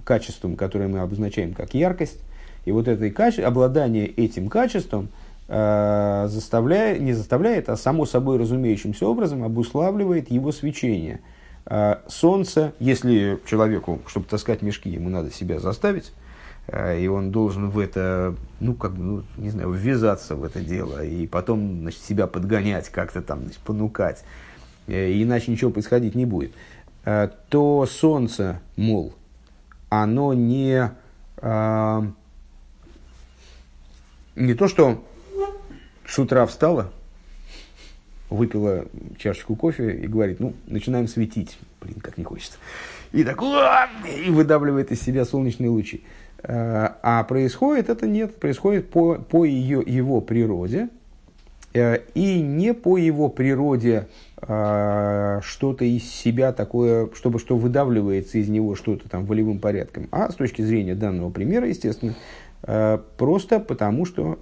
качеством, 0.05 0.57
которое 0.57 0.89
мы 0.89 1.01
обозначаем 1.01 1.55
как 1.55 1.75
яркость, 1.75 2.19
и 2.65 2.73
вот 2.73 2.87
это 2.87 3.09
каче... 3.11 3.45
обладание 3.45 4.07
этим 4.07 4.49
качеством 4.49 5.09
э, 5.49 6.27
заставляет, 6.29 7.01
не 7.01 7.15
заставляет, 7.15 7.69
а 7.69 7.77
само 7.77 8.05
собой 8.07 8.39
разумеющимся 8.39 9.07
образом 9.07 9.43
обуславливает 9.43 10.31
его 10.31 10.53
свечение. 10.53 11.21
Э, 11.65 11.97
солнце, 12.09 12.73
если 12.79 13.39
человеку, 13.47 14.01
чтобы 14.07 14.27
таскать 14.27 14.63
мешки, 14.63 14.91
ему 14.91 15.09
надо 15.09 15.31
себя 15.31 15.59
заставить, 15.61 16.13
э, 16.67 17.01
и 17.01 17.09
он 17.09 17.31
должен 17.31 17.71
в 17.71 17.79
это, 17.79 18.35
ну, 18.61 18.75
как 18.75 18.93
бы, 18.93 19.03
ну, 19.03 19.23
не 19.39 19.51
знаю, 19.51 19.73
ввязаться 19.73 20.37
в 20.37 20.45
это 20.45 20.61
дело, 20.61 21.03
и 21.03 21.27
потом, 21.27 21.81
значит, 21.81 22.03
себя 22.03 22.27
подгонять, 22.27 22.91
как-то 22.91 23.23
там, 23.23 23.45
значит, 23.45 23.61
понукать, 23.61 24.25
э, 24.87 25.13
иначе 25.23 25.51
ничего 25.51 25.71
происходить 25.71 26.15
не 26.15 26.27
будет, 26.27 26.53
э, 27.05 27.31
то 27.49 27.87
солнце, 27.87 28.61
мол, 28.77 29.15
оно 29.89 30.35
не, 30.35 30.91
э, 31.37 32.03
не 34.37 34.55
то, 34.55 34.69
что 34.69 35.05
с 36.07 36.19
утра 36.19 36.47
встала, 36.47 36.93
выпила 38.31 38.87
чашечку 39.19 39.57
кофе 39.57 39.93
и 39.93 40.07
говорит, 40.07 40.41
ну, 40.41 40.55
начинаем 40.67 41.09
светить. 41.09 41.59
Блин, 41.81 42.01
как 42.01 42.19
не 42.19 42.25
хочется. 42.25 42.59
И 43.13 43.25
так, 43.25 43.41
и 43.43 44.31
выдавливает 44.31 44.93
из 44.93 45.01
себя 45.01 45.25
солнечные 45.25 45.71
лучи. 45.71 46.05
Э, 46.43 46.91
а 47.03 47.25
происходит 47.25 47.89
это 47.89 48.07
нет, 48.07 48.39
происходит 48.39 48.91
по, 48.91 49.15
по 49.17 49.45
ее, 49.45 49.83
его 49.85 50.21
природе, 50.21 50.89
э, 51.73 52.01
и 52.15 52.41
не 52.41 52.75
по 52.75 52.97
его 52.97 53.29
природе 53.29 54.09
что-то 54.41 55.85
из 55.85 56.05
себя 56.05 56.53
такое, 56.53 57.09
чтобы 57.15 57.39
что 57.39 57.57
выдавливается 57.57 58.39
из 58.39 58.49
него 58.49 58.75
что-то 58.75 59.09
там 59.09 59.25
волевым 59.27 59.59
порядком, 59.59 60.09
а 60.13 60.31
с 60.31 60.35
точки 60.37 60.63
зрения 60.63 60.95
данного 60.95 61.31
примера, 61.31 61.67
естественно, 61.67 62.15
просто 63.17 63.59
потому 63.61 64.05
что 64.05 64.39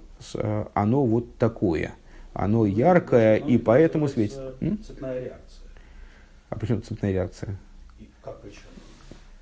оно 0.73 1.05
вот 1.05 1.35
такое– 1.37 1.93
оно 2.37 2.67
яркое 2.67 3.37
и 3.37 3.57
поэтому 3.57 4.07
светит. 4.07 4.37
Цепная 4.85 5.19
реакция. 5.19 5.63
А 6.49 6.59
почему 6.59 6.81
цепная 6.81 7.11
реакция? 7.11 7.57
Как 8.23 8.39
причем? 8.41 8.59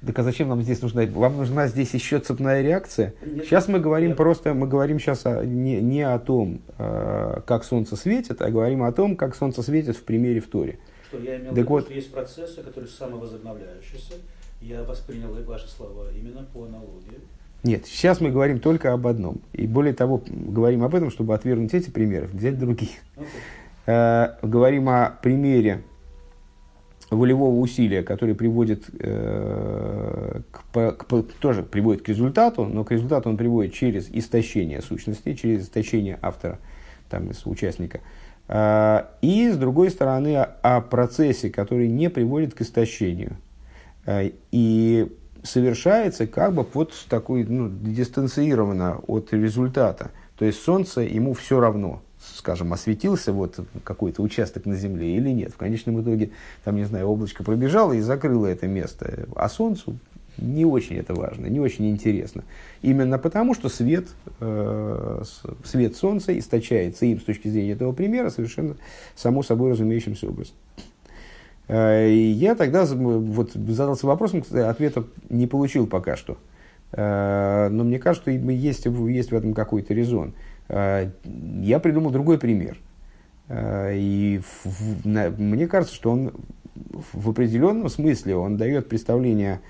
Так 0.06 0.20
а 0.20 0.24
зачем 0.24 0.50
нам 0.50 0.62
здесь 0.62 0.82
нужна? 0.82 1.06
Вам 1.06 1.38
нужна 1.38 1.68
здесь 1.68 1.94
еще 1.94 2.20
цепная 2.20 2.62
реакция? 2.62 3.14
Нет, 3.26 3.46
сейчас 3.46 3.68
мы 3.68 3.80
говорим 3.80 4.10
нет. 4.10 4.18
просто, 4.18 4.54
мы 4.54 4.68
говорим 4.68 5.00
сейчас 5.00 5.26
о, 5.26 5.44
не, 5.44 5.82
не 5.82 6.02
о 6.02 6.20
том, 6.20 6.62
э, 6.78 7.42
как 7.46 7.64
солнце 7.64 7.96
светит, 7.96 8.42
а 8.42 8.52
говорим 8.52 8.84
о 8.84 8.92
том, 8.92 9.16
как 9.16 9.36
солнце 9.36 9.64
светит 9.64 9.98
в 9.98 10.04
примере 10.04 10.42
в 10.42 10.48
Торе. 10.48 10.80
Что 11.08 11.18
я 11.18 11.38
имел 11.38 11.54
в 11.54 11.58
виду, 11.58 11.70
вот. 11.70 11.86
что 11.86 11.94
есть 11.94 12.12
процессы, 12.12 12.62
которые 12.62 12.90
самовозобновляющиеся. 12.90 14.14
Я 14.62 14.84
воспринял 14.84 15.34
ваши 15.46 15.70
слова 15.70 16.08
именно 16.16 16.46
по 16.54 16.66
аналогии. 16.66 17.20
Нет, 17.64 17.86
сейчас 17.88 18.22
мы 18.22 18.32
говорим 18.32 18.60
только 18.60 18.94
об 18.94 19.08
одном. 19.08 19.42
И 19.54 19.66
более 19.66 19.94
того, 19.94 20.22
говорим 20.28 20.84
об 20.84 20.94
этом, 20.94 21.10
чтобы 21.10 21.34
отвергнуть 21.34 21.74
эти 21.74 21.90
примеры, 21.90 22.28
взять 22.28 22.60
другие. 22.60 22.92
Окей. 23.16 23.28
Э, 23.88 24.36
говорим 24.42 24.90
о 24.90 25.18
примере 25.22 25.84
волевого 27.10 27.60
усилия, 27.60 28.04
который 28.04 28.36
приводит 28.36 28.86
э, 29.00 30.42
к, 30.52 30.92
к 30.92 31.24
тоже 31.40 31.64
приводит 31.64 32.02
к 32.02 32.10
результату, 32.10 32.66
но 32.66 32.84
к 32.84 32.92
результату 32.92 33.30
он 33.30 33.38
приводит 33.38 33.74
через 33.74 34.10
истощение 34.10 34.82
сущности, 34.82 35.34
через 35.34 35.64
истощение 35.64 36.18
автора, 36.22 36.60
там, 37.10 37.30
участника. 37.46 38.02
Э, 38.48 39.04
и, 39.22 39.50
с 39.50 39.58
другой 39.58 39.90
стороны, 39.92 40.38
о, 40.38 40.44
о 40.62 40.82
процессе, 40.82 41.50
который 41.50 41.88
не 41.88 42.10
приводит 42.10 42.54
к 42.54 42.62
истощению. 42.62 43.38
Э, 44.06 44.32
и 44.52 45.12
совершается 45.44 46.28
как 46.28 46.54
бы 46.54 46.66
вот 46.74 46.94
такой, 47.10 47.44
ну, 47.44 47.70
дистанцированно 47.70 49.00
от 49.08 49.32
результата. 49.32 50.12
То 50.38 50.46
есть 50.46 50.62
солнце 50.62 51.02
ему 51.02 51.34
все 51.34 51.60
равно, 51.60 52.02
скажем, 52.34 52.74
осветился 52.74 53.34
вот 53.34 53.60
какой-то 53.84 54.22
участок 54.22 54.66
на 54.66 54.76
Земле 54.76 55.16
или 55.16 55.30
нет. 55.30 55.54
В 55.54 55.58
конечном 55.58 56.02
итоге, 56.02 56.32
там, 56.64 56.76
не 56.76 56.86
знаю, 56.86 57.08
облачко 57.08 57.44
пробежало 57.44 57.94
и 57.94 58.02
закрыло 58.02 58.48
это 58.48 58.68
место. 58.68 59.28
А 59.36 59.50
Солнцу 59.50 59.98
не 60.38 60.66
очень 60.66 60.98
это 60.98 61.14
важно, 61.14 61.48
не 61.48 61.60
очень 61.60 61.90
интересно. 61.90 62.44
Именно 62.82 63.18
потому, 63.18 63.54
что 63.54 63.70
свет, 63.70 64.08
э, 64.40 65.24
свет 65.64 65.96
Солнца 65.96 66.38
источается 66.38 67.06
им 67.06 67.20
с 67.20 67.24
точки 67.24 67.48
зрения 67.48 67.72
этого 67.72 67.94
примера 67.94 68.30
совершенно 68.30 68.76
само 69.16 69.44
собой 69.44 69.72
разумеющимся 69.72 70.28
образом. 70.28 70.56
Э, 71.68 72.10
и 72.10 72.32
я 72.32 72.56
тогда 72.56 72.86
вот, 72.86 73.54
задался 73.54 74.08
вопросом, 74.08 74.44
ответа 74.52 75.06
не 75.30 75.48
получил 75.48 75.88
пока 75.88 76.16
что. 76.16 76.38
Э, 76.92 77.70
Но 77.70 77.84
мне 77.84 78.00
кажется, 78.00 78.32
есть, 78.32 78.86
есть 78.86 79.32
в 79.32 79.36
этом 79.36 79.54
какой-то 79.54 79.94
резон. 79.94 80.34
Я 80.70 81.80
придумал 81.80 82.12
другой 82.12 82.38
пример. 82.40 82.78
Э, 83.48 83.92
И 83.96 84.42
в- 84.64 85.06
на- 85.08 85.30
мне 85.30 85.68
кажется, 85.68 85.94
что 85.96 86.12
он 86.12 86.34
в 87.14 87.30
определенном 87.30 87.90
смысле 87.90 88.36
он 88.36 88.58
дает 88.58 88.90
представление 88.90 89.62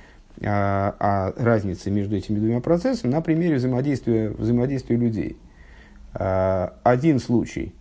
о, 0.41 0.95
о 0.99 1.33
разнице 1.43 1.91
между 1.91 2.15
этими 2.15 2.39
двумя 2.39 2.59
процессами 2.61 3.11
на 3.11 3.21
примере 3.21 3.55
взаимодействия, 3.55 4.29
взаимодействия 4.29 4.95
людей. 4.95 5.37
Э, 6.13 6.69
Один 6.83 7.19
случай, 7.19 7.73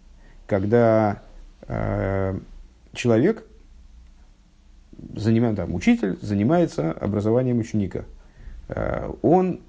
когда 0.47 1.23
э, 1.69 2.39
человек 2.93 3.45
занимает, 5.15 5.57
там, 5.57 5.75
учитель 5.75 6.19
занимается 6.21 6.93
образованием 6.93 7.59
ученика. 7.59 8.05
Э, 8.69 9.11
Он 9.23 9.61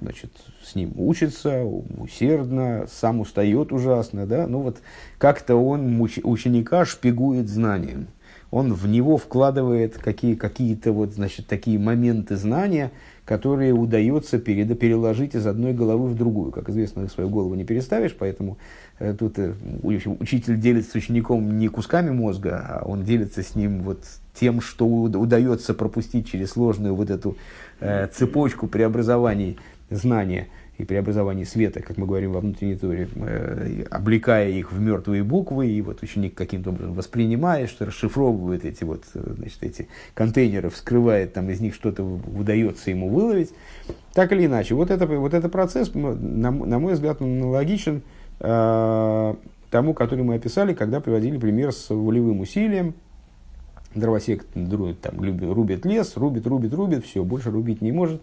значит, 0.00 0.30
с 0.62 0.74
ним 0.74 0.92
учится 0.96 1.64
усердно, 1.64 2.86
сам 2.90 3.20
устает 3.20 3.72
ужасно, 3.72 4.26
да, 4.26 4.46
ну 4.46 4.60
вот 4.60 4.78
как-то 5.18 5.56
он 5.56 6.00
уч- 6.00 6.20
ученика 6.22 6.84
шпигует 6.84 7.48
знанием. 7.48 8.06
Он 8.50 8.74
в 8.74 8.88
него 8.88 9.16
вкладывает 9.16 9.96
какие, 9.96 10.34
какие-то 10.34 10.90
вот, 10.92 11.12
значит, 11.14 11.46
такие 11.46 11.78
моменты 11.78 12.34
знания, 12.34 12.90
которые 13.24 13.72
удается 13.72 14.40
перед, 14.40 14.76
переложить 14.76 15.36
из 15.36 15.46
одной 15.46 15.72
головы 15.72 16.08
в 16.08 16.16
другую. 16.16 16.50
Как 16.50 16.68
известно, 16.68 17.06
свою 17.08 17.30
голову 17.30 17.54
не 17.54 17.62
переставишь, 17.62 18.16
поэтому 18.18 18.58
э, 18.98 19.14
тут 19.16 19.38
э, 19.38 19.54
учитель 19.84 20.58
делится 20.58 20.90
с 20.90 20.94
учеником 20.96 21.58
не 21.58 21.68
кусками 21.68 22.10
мозга, 22.10 22.66
а 22.68 22.84
он 22.84 23.04
делится 23.04 23.44
с 23.44 23.54
ним 23.54 23.82
вот 23.82 24.02
тем, 24.34 24.60
что 24.60 24.84
уд- 24.84 25.16
удается 25.16 25.72
пропустить 25.72 26.28
через 26.28 26.50
сложную 26.50 26.96
вот 26.96 27.08
эту 27.08 27.36
э, 27.78 28.08
цепочку 28.08 28.66
преобразований 28.66 29.58
знания 29.90 30.48
и 30.78 30.84
преобразований 30.84 31.44
света, 31.44 31.80
как 31.80 31.98
мы 31.98 32.06
говорим 32.06 32.32
во 32.32 32.40
внутренней 32.40 32.76
торе, 32.76 33.08
э, 33.14 33.84
облекая 33.90 34.48
их 34.48 34.72
в 34.72 34.80
мертвые 34.80 35.22
буквы, 35.22 35.68
и 35.68 35.82
вот 35.82 36.02
ученик 36.02 36.34
каким-то 36.34 36.70
образом 36.70 36.94
воспринимает, 36.94 37.68
что 37.68 37.84
расшифровывает 37.84 38.64
эти 38.64 38.84
вот, 38.84 39.04
э, 39.14 39.34
значит, 39.36 39.62
эти 39.62 39.88
контейнеры, 40.14 40.70
вскрывает, 40.70 41.34
там 41.34 41.50
из 41.50 41.60
них 41.60 41.74
что-то 41.74 42.02
удается 42.02 42.90
ему 42.90 43.08
выловить. 43.08 43.52
Так 44.14 44.32
или 44.32 44.46
иначе, 44.46 44.74
вот, 44.74 44.90
это, 44.90 45.06
вот 45.06 45.34
этот 45.34 45.52
процесс, 45.52 45.92
на, 45.94 46.50
мой 46.50 46.94
взгляд, 46.94 47.20
аналогичен 47.20 48.02
э, 48.40 49.34
тому, 49.70 49.94
который 49.94 50.24
мы 50.24 50.36
описали, 50.36 50.74
когда 50.74 51.00
приводили 51.00 51.38
пример 51.38 51.72
с 51.72 51.90
волевым 51.90 52.40
усилием, 52.40 52.94
дровосек 53.94 54.44
там, 55.02 55.20
рубит 55.20 55.84
лес, 55.84 56.16
рубит, 56.16 56.46
рубит, 56.46 56.74
рубит, 56.74 57.04
все, 57.04 57.24
больше 57.24 57.50
рубить 57.50 57.80
не 57.80 57.92
может, 57.92 58.22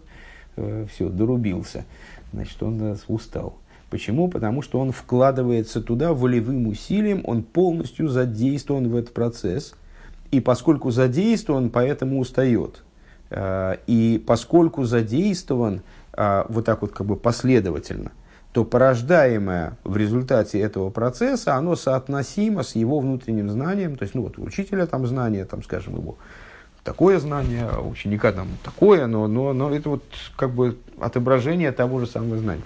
все, 0.92 1.08
дорубился. 1.08 1.84
Значит, 2.32 2.62
он 2.62 2.80
э, 2.82 2.96
устал. 3.08 3.54
Почему? 3.90 4.28
Потому 4.28 4.62
что 4.62 4.80
он 4.80 4.92
вкладывается 4.92 5.80
туда 5.80 6.12
волевым 6.12 6.66
усилием, 6.66 7.22
он 7.24 7.42
полностью 7.42 8.08
задействован 8.08 8.88
в 8.88 8.96
этот 8.96 9.14
процесс. 9.14 9.74
И 10.30 10.40
поскольку 10.40 10.90
задействован, 10.90 11.70
поэтому 11.70 12.18
устает. 12.18 12.82
Э, 13.30 13.76
И 13.86 14.22
поскольку 14.26 14.84
задействован 14.84 15.82
вот 16.48 16.64
так 16.64 16.82
вот 16.82 16.90
как 16.90 17.06
бы 17.06 17.14
последовательно, 17.14 18.10
то 18.52 18.64
порождаемое 18.64 19.76
в 19.84 19.96
результате 19.96 20.58
этого 20.58 20.90
процесса, 20.90 21.54
оно 21.54 21.76
соотносимо 21.76 22.64
с 22.64 22.74
его 22.74 22.98
внутренним 22.98 23.50
знанием. 23.50 23.96
То 23.96 24.02
есть, 24.02 24.16
ну 24.16 24.22
вот 24.22 24.36
учителя 24.38 24.86
там 24.86 25.06
знание, 25.06 25.44
там, 25.44 25.62
скажем, 25.62 25.96
его 25.96 26.16
такое 26.88 27.18
знание, 27.18 27.68
а 27.70 27.82
ученика 27.82 28.32
там 28.32 28.48
такое, 28.64 29.06
но, 29.06 29.28
но, 29.28 29.52
но 29.52 29.70
это 29.74 29.90
вот 29.90 30.04
как 30.36 30.52
бы 30.52 30.78
отображение 30.98 31.70
того 31.70 32.00
же 32.00 32.06
самого 32.06 32.38
знания. 32.38 32.62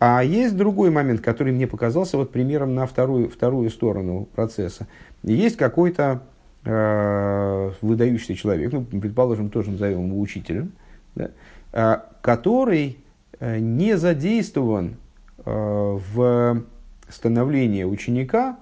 А 0.00 0.24
есть 0.24 0.56
другой 0.56 0.90
момент, 0.90 1.20
который 1.20 1.52
мне 1.52 1.68
показался 1.68 2.16
вот 2.16 2.32
примером 2.32 2.74
на 2.74 2.84
вторую, 2.88 3.30
вторую 3.30 3.70
сторону 3.70 4.28
процесса. 4.34 4.88
Есть 5.22 5.56
какой-то 5.56 6.22
э, 6.64 7.70
выдающийся 7.80 8.34
человек, 8.34 8.72
ну, 8.72 8.82
предположим, 8.82 9.50
тоже 9.50 9.70
назовем 9.70 10.08
его 10.08 10.20
учителем, 10.20 10.72
да, 11.14 11.30
э, 11.72 11.98
который 12.22 12.98
э, 13.38 13.60
не 13.60 13.96
задействован 13.96 14.96
э, 15.44 15.98
в 16.12 16.64
становлении 17.08 17.84
ученика 17.84 18.56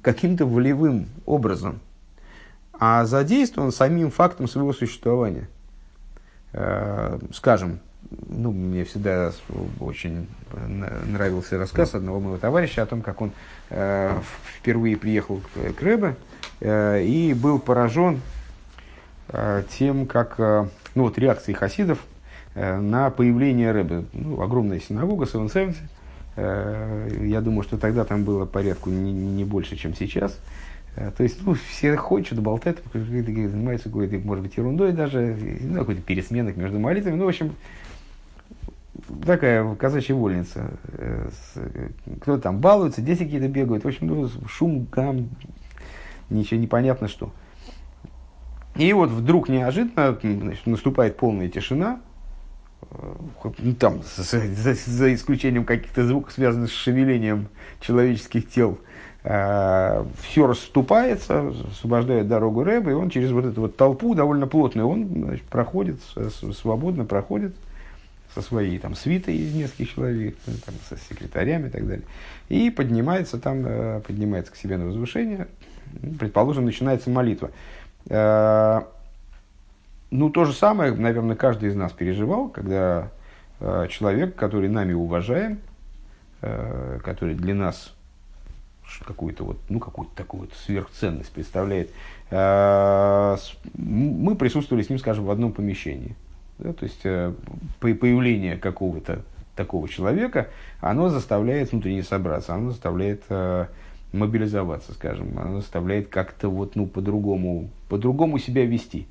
каким-то 0.00 0.46
волевым 0.46 1.08
образом, 1.26 1.80
а 2.78 3.04
задействован 3.04 3.72
самим 3.72 4.10
фактом 4.10 4.48
своего 4.48 4.72
существования. 4.72 5.48
Э, 6.52 7.18
скажем, 7.32 7.80
ну, 8.28 8.52
мне 8.52 8.84
всегда 8.84 9.32
очень 9.80 10.26
нравился 11.06 11.58
рассказ 11.58 11.94
одного 11.94 12.20
моего 12.20 12.38
товарища 12.38 12.82
о 12.82 12.86
том, 12.86 13.02
как 13.02 13.20
он 13.20 13.32
э, 13.70 14.18
впервые 14.56 14.96
приехал 14.96 15.42
к, 15.76 15.82
Рэбе 15.82 16.16
э, 16.60 17.02
и 17.02 17.34
был 17.34 17.58
поражен 17.58 18.20
тем, 19.68 20.06
как, 20.06 20.38
ну, 20.38 21.02
вот 21.02 21.18
реакцией 21.18 21.54
хасидов 21.54 21.98
на 22.54 23.10
появление 23.10 23.72
Рэбе. 23.72 24.04
Ну, 24.14 24.40
огромная 24.40 24.80
синагога. 24.80 25.26
Э, 26.40 27.08
я 27.22 27.40
думаю, 27.40 27.64
что 27.64 27.76
тогда 27.78 28.04
там 28.04 28.22
было 28.22 28.46
порядку 28.46 28.90
не, 28.90 29.12
не 29.12 29.44
больше, 29.44 29.76
чем 29.76 29.94
сейчас. 29.94 30.38
Э, 30.98 31.12
то 31.16 31.22
есть, 31.22 31.46
ну, 31.46 31.54
все 31.54 31.96
что-то 31.96 32.42
болтают, 32.42 32.82
занимаются 32.92 33.88
какой-то, 33.88 34.18
может 34.18 34.42
быть, 34.42 34.56
ерундой 34.56 34.92
даже, 34.92 35.36
ну, 35.60 35.78
какой-то 35.78 36.02
пересменок 36.02 36.56
между 36.56 36.80
молитвами. 36.80 37.14
Ну, 37.14 37.24
в 37.24 37.28
общем, 37.28 37.54
такая 39.24 39.74
казачья 39.76 40.14
вольница. 40.14 40.72
Э, 40.88 41.28
кто-то 42.20 42.42
там 42.42 42.58
балуется, 42.58 43.00
дети 43.00 43.22
какие-то 43.22 43.48
бегают. 43.48 43.84
В 43.84 43.86
общем, 43.86 44.08
ну, 44.08 44.28
шум, 44.48 44.88
гам, 44.90 45.28
ничего 46.30 46.60
непонятно 46.60 47.06
что. 47.06 47.32
И 48.74 48.92
вот 48.92 49.10
вдруг 49.10 49.48
неожиданно 49.48 50.18
значит, 50.20 50.66
наступает 50.66 51.16
полная 51.16 51.48
тишина, 51.48 52.00
э, 52.90 53.14
ну, 53.58 53.74
там, 53.74 54.02
за, 54.16 54.40
за, 54.40 54.74
за 54.74 55.14
исключением 55.14 55.64
каких-то 55.64 56.04
звуков, 56.04 56.32
связанных 56.32 56.70
с 56.70 56.74
шевелением 56.74 57.46
человеческих 57.80 58.48
тел, 58.48 58.80
э, 58.80 58.97
все 59.22 60.46
расступается, 60.46 61.52
освобождает 61.72 62.28
дорогу 62.28 62.62
Рэба, 62.62 62.92
и 62.92 62.94
он 62.94 63.10
через 63.10 63.30
вот 63.32 63.44
эту 63.44 63.62
вот 63.62 63.76
толпу 63.76 64.14
довольно 64.14 64.46
плотную, 64.46 64.88
он 64.88 65.06
значит, 65.08 65.44
проходит, 65.44 66.00
свободно 66.54 67.04
проходит, 67.04 67.54
со 68.34 68.42
своей 68.42 68.78
там, 68.78 68.94
свитой 68.94 69.36
из 69.36 69.54
нескольких 69.54 69.94
человек, 69.94 70.36
ну, 70.46 70.52
там, 70.64 70.74
со 70.88 70.96
секретарями 70.96 71.68
и 71.68 71.70
так 71.70 71.86
далее. 71.86 72.04
И 72.48 72.70
поднимается 72.70 73.38
там, 73.38 73.64
э, 73.66 74.00
поднимается 74.06 74.52
к 74.52 74.56
себе 74.56 74.76
на 74.76 74.86
возвышение, 74.86 75.48
предположим, 76.18 76.64
начинается 76.64 77.10
молитва. 77.10 77.50
Э, 78.08 78.82
ну, 80.10 80.30
то 80.30 80.44
же 80.44 80.52
самое, 80.52 80.94
наверное, 80.94 81.36
каждый 81.36 81.70
из 81.70 81.74
нас 81.74 81.92
переживал, 81.92 82.48
когда 82.48 83.10
э, 83.60 83.86
человек, 83.90 84.36
который 84.36 84.68
нами 84.68 84.92
уважаем, 84.92 85.60
который 86.40 87.34
для 87.34 87.52
нас 87.52 87.92
какую-то 89.04 89.44
вот, 89.44 89.58
ну, 89.68 89.80
какую-то 89.80 90.14
такую 90.14 90.42
вот 90.42 90.52
сверхценность 90.54 91.30
представляет, 91.30 91.90
мы 92.30 93.36
присутствовали 94.38 94.82
с 94.82 94.90
ним, 94.90 94.98
скажем, 94.98 95.24
в 95.24 95.30
одном 95.30 95.52
помещении– 95.52 96.14
да, 96.58 96.72
то 96.72 96.84
есть 96.84 97.00
э, 97.04 97.32
появление 97.80 98.56
какого-то 98.56 99.22
такого 99.54 99.88
человека, 99.88 100.48
оно 100.80 101.08
заставляет 101.08 101.72
внутренне 101.72 102.02
собраться, 102.02 102.54
оно 102.54 102.70
заставляет 102.70 103.22
э, 103.28 103.66
мобилизоваться, 104.12 104.92
скажем, 104.92 105.38
оно 105.38 105.60
заставляет 105.60 106.08
как-то 106.08 106.48
вот, 106.48 106.76
ну, 106.76 106.86
по-другому, 106.86 107.70
по-другому 107.88 108.38
себя 108.38 108.64
вести. 108.64 109.06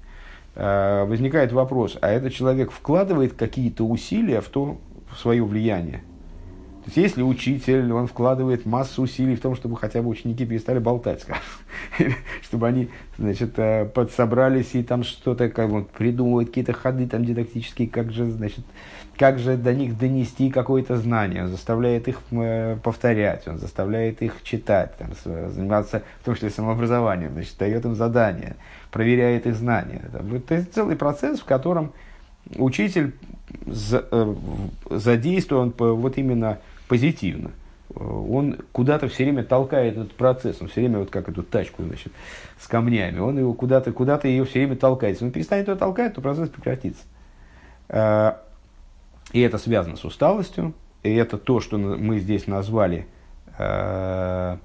Э, 0.56 1.06
возникает 1.06 1.54
вопрос, 1.54 1.98
а 2.02 2.10
этот 2.10 2.34
человек 2.34 2.72
вкладывает 2.72 3.34
какие-то 3.34 3.86
усилия 3.86 4.42
в 4.42 4.50
то, 4.50 4.78
в 5.10 5.18
свое 5.18 5.44
влияние? 5.44 6.04
Есть, 6.88 6.98
если 6.98 7.22
учитель, 7.22 7.92
он 7.92 8.08
вкладывает 8.08 8.66
массу 8.66 9.02
усилий 9.02 9.36
в 9.36 9.42
том, 9.42 9.58
чтобы 9.58 9.76
хотя 9.76 10.02
бы 10.02 10.08
ученики 10.08 10.46
перестали 10.46 10.80
болтать, 10.80 11.22
скажем, 11.22 11.44
чтобы 12.42 12.68
они, 12.68 12.90
значит, 13.18 13.60
э, 13.60 13.86
подсобрались 13.86 14.74
и 14.74 14.84
там 14.84 15.04
что-то, 15.04 15.50
как 15.50 15.70
он 15.70 15.84
придумывает 15.84 16.48
какие-то 16.48 16.72
ходы 16.72 17.06
там 17.06 17.26
дидактические, 17.26 17.90
как 17.90 18.14
же, 18.14 18.32
значит, 18.32 18.66
как 19.18 19.38
же 19.38 19.58
до 19.58 19.74
них 19.74 19.98
донести 19.98 20.50
какое-то 20.50 20.96
знание, 20.96 21.44
он 21.44 21.50
заставляет 21.50 22.08
их 22.08 22.22
э, 22.32 22.78
повторять, 22.82 23.48
он 23.50 23.58
заставляет 23.58 24.22
их 24.22 24.42
читать, 24.44 24.94
там, 24.98 25.10
заниматься 25.52 26.04
в 26.22 26.26
том 26.26 26.36
числе 26.36 26.52
самообразованием, 26.52 27.34
значит, 27.34 27.58
дает 27.58 27.84
им 27.84 27.96
задания, 27.96 28.56
проверяет 28.92 29.46
их 29.46 29.56
знания. 29.56 30.04
Это 30.14 30.66
целый 30.74 30.96
процесс, 30.96 31.42
в 31.42 31.46
котором 31.46 31.92
учитель 32.56 33.14
э, 33.66 34.36
задействован 34.90 35.74
вот 35.78 36.18
именно 36.18 36.60
позитивно. 36.88 37.52
Он 37.96 38.58
куда-то 38.74 39.08
все 39.08 39.24
время 39.24 39.44
толкает 39.44 39.98
этот 39.98 40.14
процесс, 40.14 40.58
он 40.62 40.68
все 40.68 40.82
время 40.82 41.00
вот 41.00 41.10
как 41.10 41.30
эту 41.30 41.42
тачку, 41.42 41.84
значит, 41.84 42.12
с 42.60 42.68
камнями, 42.68 43.20
он 43.20 43.40
его 43.40 43.54
куда-то, 43.54 43.92
куда-то 43.94 44.28
ее 44.28 44.46
все 44.46 44.60
время 44.60 44.76
толкает. 44.76 45.16
Если 45.16 45.26
он 45.26 45.32
перестанет 45.32 45.68
ее 45.68 45.76
толкать, 45.76 46.14
то 46.14 46.22
процесс 46.22 46.50
прекратится. 46.50 47.04
А, 47.90 48.42
и 49.32 49.40
это 49.40 49.58
связано 49.58 49.96
с 49.96 50.04
усталостью, 50.04 50.74
и 51.04 51.14
это 51.14 51.38
то, 51.38 51.60
что 51.60 51.78
мы 51.78 52.20
здесь 52.20 52.48
назвали 52.48 53.08
э, 53.58 54.58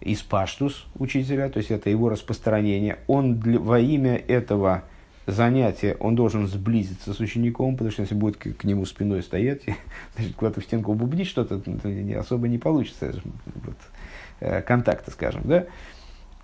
испаштус 0.00 0.86
учителя, 0.96 1.48
то 1.48 1.58
есть 1.58 1.70
это 1.70 1.90
его 1.90 2.08
распространение. 2.08 2.98
Он 3.06 3.38
для, 3.38 3.58
во 3.58 3.78
имя 3.78 4.16
этого 4.16 4.84
занятие 5.28 5.96
он 6.00 6.14
должен 6.14 6.46
сблизиться 6.46 7.12
с 7.12 7.20
учеником, 7.20 7.74
потому 7.74 7.90
что 7.90 8.02
если 8.02 8.14
будет 8.14 8.36
к, 8.36 8.54
к 8.54 8.64
нему 8.64 8.84
спиной 8.86 9.22
стоять, 9.22 9.62
значит, 10.16 10.34
куда-то 10.34 10.60
в 10.60 10.64
стенку 10.64 10.94
бубнить 10.94 11.28
что-то, 11.28 11.58
то 11.58 11.88
не, 11.88 12.14
особо 12.14 12.48
не 12.48 12.58
получится 12.58 13.12
вот, 13.64 13.76
э, 14.40 14.62
контакта, 14.62 15.10
скажем, 15.10 15.42
да. 15.44 15.66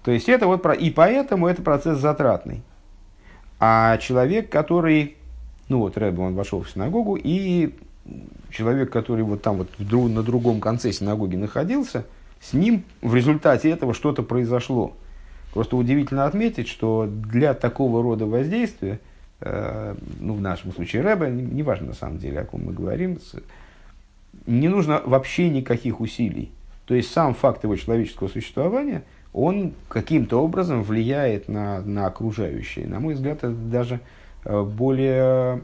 То 0.05 0.11
есть 0.11 0.29
это 0.29 0.47
вот, 0.47 0.63
про, 0.63 0.75
и 0.75 0.91
поэтому 0.91 1.47
это 1.47 1.63
процесс 1.63 1.99
затратный. 1.99 2.63
А 3.59 3.97
человек, 3.99 4.51
который, 4.51 5.17
ну 5.69 5.79
вот 5.79 5.97
Рэбе, 5.97 6.21
он 6.21 6.35
вошел 6.35 6.63
в 6.63 6.71
синагогу, 6.71 7.17
и 7.17 7.75
человек, 8.51 8.93
который 8.93 9.25
вот 9.25 9.41
там 9.43 9.57
вот 9.57 9.69
на 9.79 10.23
другом 10.23 10.61
конце 10.61 10.93
синагоги 10.93 11.37
находился, 11.37 12.05
с 12.41 12.53
ним 12.53 12.85
в 13.01 13.15
результате 13.15 13.71
этого 13.71 13.95
что-то 13.95 14.23
произошло. 14.23 14.95
Просто 15.55 15.77
удивительно 15.77 16.27
отметить, 16.27 16.67
что 16.67 17.07
для 17.09 17.55
такого 17.55 18.03
рода 18.03 18.27
воздействия, 18.27 18.99
э, 19.41 19.95
ну, 20.19 20.35
в 20.35 20.41
нашем 20.41 20.73
случае 20.73 21.03
Рэба, 21.03 21.29
неважно 21.29 21.89
на 21.89 21.95
самом 21.95 22.19
деле, 22.19 22.41
о 22.41 22.45
ком 22.45 22.65
мы 22.65 22.73
говорим, 22.73 23.21
не 24.47 24.69
нужно 24.69 25.01
вообще 25.05 25.49
никаких 25.49 26.01
усилий. 26.01 26.51
То 26.87 26.95
есть 26.97 27.13
сам 27.13 27.35
факт 27.35 27.63
его 27.63 27.77
человеческого 27.77 28.27
существования, 28.27 29.05
он 29.33 29.75
каким-то 29.89 30.43
образом 30.43 30.83
влияет 30.83 31.47
на, 31.47 31.81
на 31.83 32.07
окружающие. 32.07 32.89
На 32.89 32.99
мой 32.99 33.15
взгляд, 33.15 33.39
это 33.39 33.51
даже 33.51 34.01
э, 34.45 34.61
более 34.61 35.63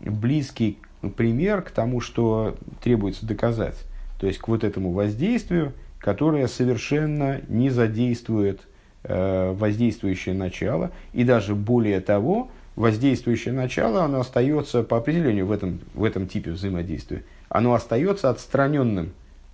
близкий 0.00 0.76
пример 1.16 1.62
к 1.62 1.70
тому, 1.70 2.02
что 2.02 2.56
требуется 2.82 3.24
доказать. 3.24 3.84
То 4.20 4.26
есть 4.26 4.38
к 4.38 4.48
вот 4.48 4.64
этому 4.64 4.92
воздействию, 4.92 5.72
которое 5.98 6.46
совершенно 6.46 7.40
не 7.48 7.70
задействует 7.70 8.60
воздействующее 9.04 10.34
начало, 10.34 10.92
и 11.12 11.24
даже 11.24 11.54
более 11.54 12.00
того, 12.00 12.50
воздействующее 12.76 13.52
начало, 13.52 14.04
оно 14.04 14.20
остается 14.20 14.82
по 14.82 14.96
определению 14.96 15.46
в 15.46 15.52
этом, 15.52 15.80
в 15.94 16.04
этом 16.04 16.26
типе 16.26 16.52
взаимодействия, 16.52 17.24
оно 17.48 17.74
остается 17.74 18.30
отстраненным 18.30 19.12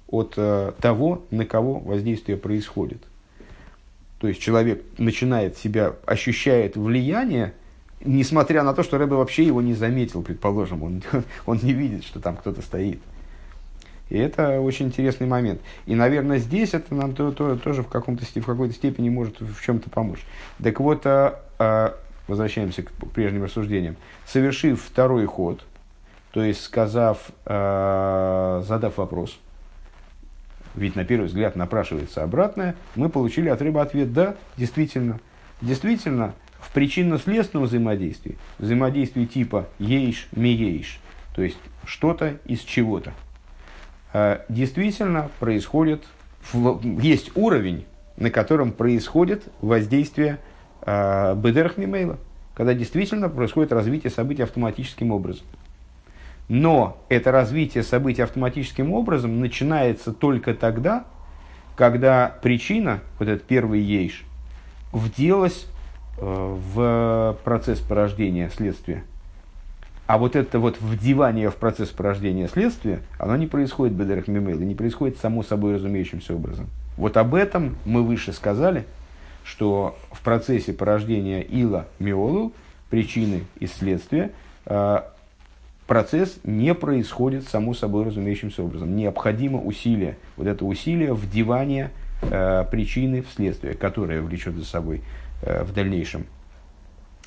от 0.09 0.35
э, 0.37 0.73
того, 0.81 1.25
на 1.31 1.45
кого 1.45 1.79
воздействие 1.81 2.39
происходит. 2.39 3.03
То 4.21 4.29
есть 4.29 4.41
человек 4.41 4.83
начинает 4.99 5.57
себя, 5.57 5.95
ощущает 6.07 6.77
влияние, 6.77 7.55
несмотря 8.05 8.63
на 8.63 8.75
то, 8.75 8.83
что 8.83 8.99
Рэбе 8.99 9.15
вообще 9.17 9.45
его 9.45 9.61
не 9.61 9.75
заметил, 9.75 10.23
предположим, 10.23 10.83
он, 10.83 11.03
он 11.47 11.59
не 11.63 11.73
видит, 11.73 12.05
что 12.05 12.21
там 12.21 12.37
кто-то 12.37 12.63
стоит. 12.63 13.01
И 14.11 14.17
это 14.17 14.61
очень 14.61 14.87
интересный 14.87 15.27
момент. 15.27 15.61
И, 15.87 15.95
наверное, 15.95 16.39
здесь 16.39 16.75
это 16.75 16.95
нам 16.95 17.15
то, 17.15 17.31
то, 17.31 17.57
тоже 17.57 17.83
в, 17.83 17.89
каком-то, 17.89 18.25
в 18.25 18.47
какой-то 18.47 18.75
степени 18.75 19.11
может 19.11 19.41
в 19.41 19.63
чем-то 19.63 19.91
помочь. 19.91 20.25
Так 20.63 20.81
вот, 20.81 21.03
а, 21.05 21.43
а, 21.59 21.95
возвращаемся 22.27 22.83
к 22.83 22.91
прежним 23.13 23.45
рассуждениям. 23.45 23.97
Совершив 24.27 24.83
второй 24.83 25.27
ход, 25.27 25.65
то 26.33 26.43
есть 26.43 26.63
сказав, 26.63 27.19
а, 27.45 28.63
задав 28.67 28.97
вопрос, 28.97 29.39
ведь 30.75 30.97
на 30.97 31.05
первый 31.05 31.27
взгляд 31.27 31.57
напрашивается 31.57 32.23
обратное, 32.23 32.77
мы 32.95 33.11
получили 33.11 33.49
от 33.49 33.61
рыбы 33.61 33.81
ответ 33.81 34.13
«да, 34.13 34.37
действительно». 34.57 35.21
Действительно, 35.61 36.35
в 36.61 36.73
причинно-следственном 36.73 37.67
взаимодействии, 37.67 38.39
взаимодействии 38.59 39.25
типа 39.25 39.67
«ейш, 39.79 40.29
ми 40.33 40.51
ейш», 40.51 41.01
то 41.35 41.43
есть 41.43 41.59
что-то 41.85 42.39
из 42.47 42.61
чего-то– 42.61 43.13
действительно 44.49 45.31
происходит, 45.39 46.05
есть 47.03 47.37
уровень, 47.37 47.85
на 48.17 48.31
котором 48.31 48.73
происходит 48.73 49.45
воздействие 49.61 50.39
э, 50.83 51.35
Бедерх 51.37 51.77
Мимейла, 51.77 52.19
когда 52.55 52.75
действительно 52.75 53.29
происходит 53.29 53.73
развитие 53.73 54.11
событий 54.11 54.43
автоматическим 54.43 55.13
образом. 55.13 55.47
Но 56.49 56.99
это 57.09 57.31
развитие 57.31 57.85
событий 57.85 58.23
автоматическим 58.23 58.93
образом 58.93 59.41
начинается 59.41 60.13
только 60.13 60.55
тогда, 60.55 61.05
когда 61.77 62.35
причина, 62.43 63.01
вот 63.19 63.29
этот 63.29 63.47
первый 63.47 63.81
ейш, 63.81 64.25
вделась 64.93 65.67
э, 66.19 66.23
в 66.25 67.37
процесс 67.45 67.79
порождения 67.81 68.49
следствия. 68.49 69.05
А 70.09 70.17
вот 70.17 70.37
это 70.37 70.59
вот 70.59 70.81
вдевание 70.81 71.51
в 71.51 71.57
процесс 71.57 71.91
порождения 71.91 72.49
следствия, 72.49 73.01
оно 73.19 73.37
не 73.37 73.47
происходит 73.47 73.95
бедерах 73.95 74.27
мимейла, 74.27 74.63
не 74.63 74.75
происходит 74.75 75.19
само 75.19 75.43
собой 75.43 75.75
разумеющимся 75.75 76.35
образом. 76.35 76.67
Вот 76.97 77.19
об 77.19 77.35
этом 77.35 77.77
мы 77.85 78.03
выше 78.03 78.33
сказали, 78.33 78.87
что 79.45 79.99
в 80.11 80.23
процессе 80.23 80.73
порождения 80.73 81.43
ила 81.43 81.87
миолу, 81.99 82.55
причины 82.89 83.45
и 83.61 83.67
следствия, 83.67 84.31
э, 84.65 85.03
процесс 85.87 86.39
не 86.43 86.75
происходит 86.75 87.47
само 87.47 87.75
собой 87.75 88.07
разумеющимся 88.07 88.63
образом. 88.63 88.97
Необходимо 88.97 89.61
усилие, 89.61 90.17
вот 90.39 90.47
это 90.47 90.65
усилие 90.65 91.13
вдевания 91.13 91.91
э, 92.23 92.65
причины 92.71 93.21
в 93.21 93.31
следствие, 93.37 93.75
которое 93.75 94.23
влечет 94.23 94.55
за 94.55 94.65
собой 94.65 95.03
э, 95.43 95.65
в 95.65 95.75
дальнейшем 95.75 96.25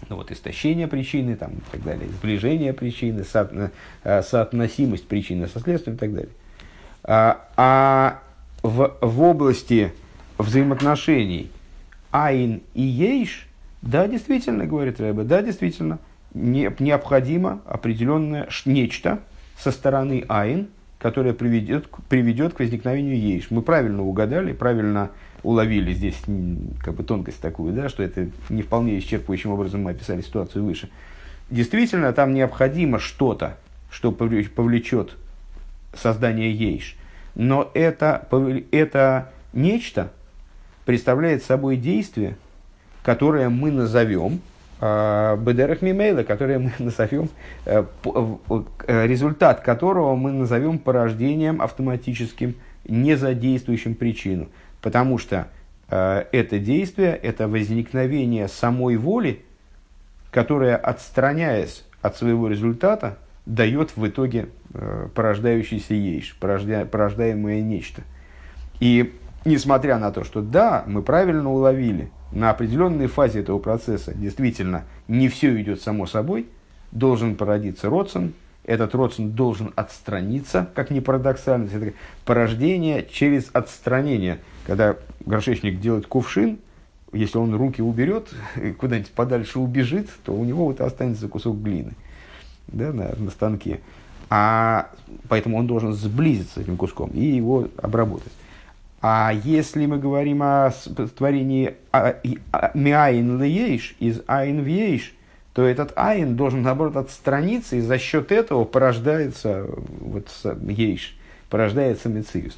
ну, 0.09 0.15
вот, 0.17 0.31
истощение 0.31 0.87
причины 0.87 1.35
там, 1.35 1.51
и 1.51 1.61
так 1.71 1.83
далее, 1.83 2.07
сближение 2.09 2.73
причины, 2.73 3.23
со, 3.23 3.71
э, 4.03 4.21
соотносимость 4.23 5.07
причины 5.07 5.47
со 5.47 5.59
следствием 5.59 5.95
и 5.95 5.99
так 5.99 6.13
далее. 6.13 6.31
А, 7.03 7.47
а 7.57 8.19
в, 8.61 8.97
в 9.01 9.21
области 9.21 9.93
взаимоотношений 10.37 11.51
Айн 12.11 12.61
и 12.73 12.81
Ейш, 12.81 13.47
да, 13.81 14.07
действительно, 14.07 14.65
говорит 14.65 14.99
Рэбе, 14.99 15.23
да, 15.23 15.41
действительно, 15.41 15.99
не, 16.33 16.71
необходимо 16.79 17.61
определенное 17.65 18.47
нечто 18.65 19.19
со 19.57 19.71
стороны 19.71 20.25
Айн, 20.27 20.67
которое 20.99 21.33
приведет, 21.33 21.87
приведет 22.09 22.53
к 22.53 22.59
возникновению 22.59 23.17
Ейш. 23.17 23.49
Мы 23.49 23.61
правильно 23.61 24.03
угадали, 24.03 24.53
правильно 24.53 25.09
уловили 25.43 25.93
здесь 25.93 26.17
как 26.81 26.95
бы 26.95 27.03
тонкость 27.03 27.41
такую, 27.41 27.73
да, 27.73 27.89
что 27.89 28.03
это 28.03 28.29
не 28.49 28.61
вполне 28.61 28.97
исчерпывающим 28.99 29.51
образом 29.51 29.83
мы 29.83 29.91
описали 29.91 30.21
ситуацию 30.21 30.63
выше. 30.63 30.89
Действительно, 31.49 32.13
там 32.13 32.33
необходимо 32.33 32.99
что-то, 32.99 33.57
что 33.89 34.11
повлечет 34.11 35.17
создание 35.93 36.51
ейш. 36.51 36.95
Но 37.35 37.69
это, 37.73 38.27
это 38.71 39.29
нечто 39.53 40.11
представляет 40.85 41.43
собой 41.43 41.77
действие, 41.77 42.37
которое 43.03 43.49
мы 43.49 43.71
назовем 43.71 44.41
э, 44.79 45.37
Бедерах 45.39 45.81
Мимейла, 45.81 46.23
которое 46.23 46.59
мы 46.59 46.71
назовем, 46.79 47.29
э, 47.65 47.83
э, 48.05 49.07
результат 49.07 49.61
которого 49.61 50.15
мы 50.15 50.31
назовем 50.31 50.79
порождением 50.79 51.61
автоматическим, 51.61 52.55
не 52.85 53.15
задействующим 53.15 53.95
причину. 53.95 54.47
Потому 54.82 55.17
что 55.17 55.47
э, 55.89 56.25
это 56.32 56.59
действие, 56.59 57.15
это 57.15 57.47
возникновение 57.47 58.47
самой 58.47 58.97
воли, 58.97 59.43
которая, 60.32 60.77
отстраняясь 60.77 61.84
от 62.01 62.17
своего 62.17 62.47
результата, 62.47 63.17
дает 63.45 63.95
в 63.95 64.07
итоге 64.07 64.49
э, 64.73 65.07
порождающийся 65.13 65.93
ейш, 65.93 66.36
порождя, 66.39 66.86
порождаемое 66.86 67.61
нечто. 67.61 68.03
И 68.79 69.13
несмотря 69.45 69.97
на 69.97 70.11
то, 70.11 70.23
что 70.23 70.41
да, 70.41 70.84
мы 70.88 71.01
правильно 71.01 71.51
уловили, 71.51 72.11
на 72.32 72.49
определенной 72.49 73.07
фазе 73.07 73.41
этого 73.41 73.59
процесса 73.59 74.13
действительно 74.13 74.86
не 75.07 75.27
все 75.27 75.59
идет 75.61 75.82
само 75.82 76.05
собой, 76.05 76.47
должен 76.91 77.36
породиться 77.36 77.89
родствен, 77.89 78.34
этот 78.66 78.93
родствен 78.95 79.32
должен 79.32 79.74
отстраниться, 79.76 80.70
как 80.76 80.91
ни 80.91 80.99
парадоксально, 80.99 81.70
это 81.72 81.93
порождение 82.26 83.07
через 83.12 83.49
отстранение– 83.53 84.39
когда 84.66 84.95
горшечник 85.26 85.80
делает 85.80 86.07
кувшин, 86.07 86.59
если 87.14 87.38
он 87.38 87.53
руки 87.55 87.82
уберет, 87.82 88.30
куда-нибудь 88.80 89.12
подальше 89.12 89.59
убежит, 89.59 90.09
то 90.24 90.34
у 90.34 90.43
него 90.43 90.66
вот 90.66 90.82
останется 90.82 91.28
кусок 91.28 91.62
глины 91.62 91.93
да, 92.68 92.93
на, 92.93 93.14
на 93.18 93.32
станке. 93.32 93.82
А 94.30 94.91
поэтому 95.28 95.57
он 95.57 95.68
должен 95.68 95.93
сблизиться 95.93 96.59
с 96.59 96.64
этим 96.64 96.78
куском 96.78 97.09
и 97.09 97.26
его 97.26 97.68
обработать. 97.78 98.32
А 99.01 99.32
если 99.34 99.86
мы 99.88 99.97
говорим 99.97 100.41
о 100.43 100.72
творении 101.18 101.76
а, 101.91 102.22
миаин 102.74 103.41
лееш 103.41 103.95
из 103.99 104.22
айн 104.28 104.62
вейш, 104.62 105.14
то 105.53 105.65
этот 105.65 105.93
айн 105.95 106.35
должен, 106.35 106.61
наоборот, 106.61 106.95
отстраниться, 106.95 107.75
и 107.75 107.81
за 107.81 107.97
счет 107.97 108.31
этого 108.31 108.63
порождается 108.63 109.65
вот 109.99 110.29
ейш, 110.67 111.17
порождается 111.49 112.07
мециус. 112.09 112.55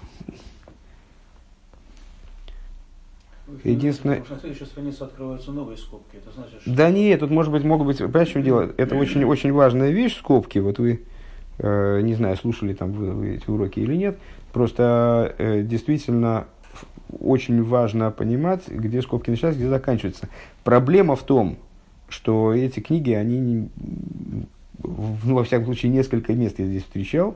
Единственное... 3.64 4.24
На 4.30 4.40
следующей 4.40 4.66
странице 4.66 5.02
открываются 5.02 5.52
новые 5.52 5.78
скобки. 5.78 6.16
Это 6.16 6.32
значит, 6.32 6.62
что... 6.62 6.72
Да 6.72 6.92
нет, 6.92 7.20
тут 7.20 7.32
может 7.32 7.52
быть, 7.52 7.64
могут 7.64 7.88
быть, 7.88 7.98
понимаете, 7.98 8.30
в 8.30 8.34
чем 8.34 8.44
дело? 8.44 8.74
Это 8.78 8.96
очень, 8.96 9.24
очень 9.24 9.52
важная 9.52 9.90
вещь, 9.90 10.18
скобки. 10.18 10.60
Вот 10.60 10.78
вы, 10.80 11.02
э, 11.58 12.02
не 12.02 12.14
знаю, 12.14 12.38
слушали 12.38 12.74
там 12.74 12.92
вы, 12.94 13.12
вы 13.12 13.36
эти 13.36 13.50
уроки 13.50 13.80
или 13.80 13.96
нет. 13.96 14.18
Просто 14.54 15.36
э, 15.40 15.64
действительно 15.64 16.46
очень 17.20 17.64
важно 17.64 18.12
понимать, 18.12 18.68
где 18.68 19.02
скобки 19.02 19.30
начинаются, 19.30 19.60
где 19.60 19.70
заканчиваются. 19.70 20.30
Проблема 20.64 21.16
в 21.16 21.24
том, 21.24 21.58
что 22.14 22.54
эти 22.54 22.80
книги, 22.80 23.12
они 23.12 23.70
ну, 24.84 25.36
во 25.36 25.44
всяком 25.44 25.66
случае, 25.66 25.92
несколько 25.92 26.34
мест 26.34 26.60
я 26.60 26.66
здесь 26.66 26.84
встречал, 26.84 27.36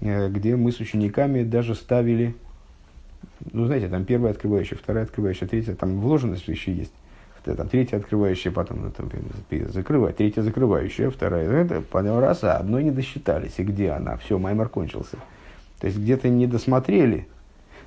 э, 0.00 0.28
где 0.28 0.54
мы 0.54 0.70
с 0.70 0.78
учениками 0.78 1.42
даже 1.42 1.74
ставили, 1.74 2.34
ну, 3.52 3.66
знаете, 3.66 3.88
там 3.88 4.04
первая 4.04 4.32
открывающая, 4.32 4.78
вторая 4.78 5.04
открывающая, 5.04 5.48
третья, 5.48 5.74
там 5.74 6.00
вложенность 6.00 6.46
еще 6.46 6.72
есть. 6.72 6.92
Там 7.44 7.68
третья 7.68 7.98
открывающая, 7.98 8.50
потом 8.50 8.84
ну, 8.84 8.90
там, 8.90 9.10
закрывать, 9.70 10.16
третья 10.16 10.40
закрывающая, 10.40 11.10
вторая. 11.10 11.46
Это 11.46 11.82
по 11.82 12.00
раз, 12.00 12.42
а 12.42 12.56
одной 12.56 12.84
не 12.84 12.90
досчитались. 12.90 13.52
И 13.58 13.64
где 13.64 13.90
она? 13.90 14.16
Все, 14.16 14.38
маймер 14.38 14.70
кончился. 14.70 15.18
То 15.78 15.88
есть 15.88 15.98
где-то 15.98 16.30
не 16.30 16.46
досмотрели. 16.46 17.28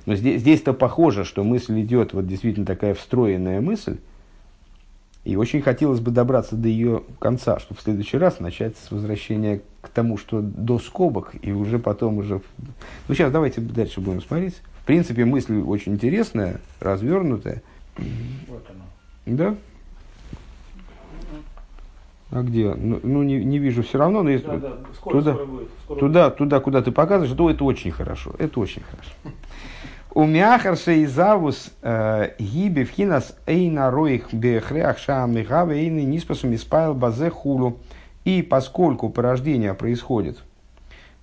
Но 0.06 0.14
здесь, 0.14 0.42
здесь-то 0.42 0.74
похоже, 0.74 1.24
что 1.24 1.42
мысль 1.42 1.80
идет, 1.80 2.12
вот 2.12 2.28
действительно 2.28 2.66
такая 2.66 2.94
встроенная 2.94 3.60
мысль, 3.60 3.96
и 5.28 5.36
очень 5.36 5.60
хотелось 5.60 6.00
бы 6.00 6.10
добраться 6.10 6.56
до 6.56 6.68
ее 6.68 7.02
конца, 7.18 7.58
чтобы 7.58 7.78
в 7.78 7.82
следующий 7.82 8.16
раз 8.16 8.40
начать 8.40 8.78
с 8.78 8.90
возвращения 8.90 9.60
к 9.82 9.90
тому, 9.90 10.16
что 10.16 10.40
до 10.40 10.78
скобок, 10.78 11.34
и 11.42 11.52
уже 11.52 11.78
потом 11.78 12.16
уже... 12.16 12.40
Ну, 13.08 13.14
сейчас 13.14 13.30
давайте 13.30 13.60
дальше 13.60 14.00
будем 14.00 14.22
смотреть. 14.22 14.54
В 14.82 14.86
принципе, 14.86 15.26
мысль 15.26 15.60
очень 15.60 15.92
интересная, 15.92 16.62
развернутая. 16.80 17.62
Вот 17.98 18.64
она. 18.70 19.36
Да? 19.36 19.54
А 22.30 22.42
где? 22.42 22.72
Ну, 22.72 22.98
ну 23.02 23.22
не, 23.22 23.44
не 23.44 23.58
вижу 23.58 23.82
все 23.82 23.98
равно, 23.98 24.22
но 24.22 24.30
если... 24.30 24.46
Да, 24.46 24.56
да, 24.56 24.76
скоро, 24.94 25.18
туда, 25.18 25.34
скоро 25.34 25.44
будет. 25.46 25.68
Скоро 25.84 25.98
туда, 26.00 26.24
будет. 26.24 26.38
туда, 26.38 26.60
куда 26.60 26.80
ты 26.80 26.90
показываешь, 26.90 27.36
то 27.36 27.50
это 27.50 27.64
очень 27.64 27.90
хорошо. 27.90 28.34
Это 28.38 28.60
очень 28.60 28.80
хорошо. 28.82 29.10
У 30.18 30.24
мяхарше 30.26 31.02
и 31.02 31.06
завус 31.06 31.70
э, 31.80 32.30
гиби 32.40 32.82
в 32.82 32.90
хинас 32.90 33.36
эйна 33.46 33.88
роих 33.88 34.34
бехреах 34.34 34.98
шам 34.98 35.30
михаве 35.36 35.76
эйны 35.84 36.00
ниспасу 36.00 36.48
миспайл 36.48 36.92
базе 36.92 37.30
хулу. 37.30 37.78
И 38.24 38.42
поскольку 38.42 39.10
порождение 39.10 39.74
происходит 39.74 40.42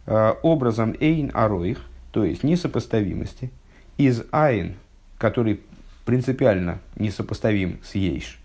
э, 0.06 0.36
образом 0.44 0.96
эйн 0.98 1.30
ароих, 1.34 1.82
то 2.12 2.24
есть 2.24 2.46
несопоставимости, 2.46 3.52
из 3.98 4.24
айн, 4.32 4.76
который 5.18 5.60
принципиально 6.06 6.80
несопоставим 6.96 7.82
с 7.84 7.96
ейш, 7.96 8.40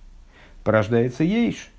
порождается 0.65 1.23
ейш, 1.23 1.71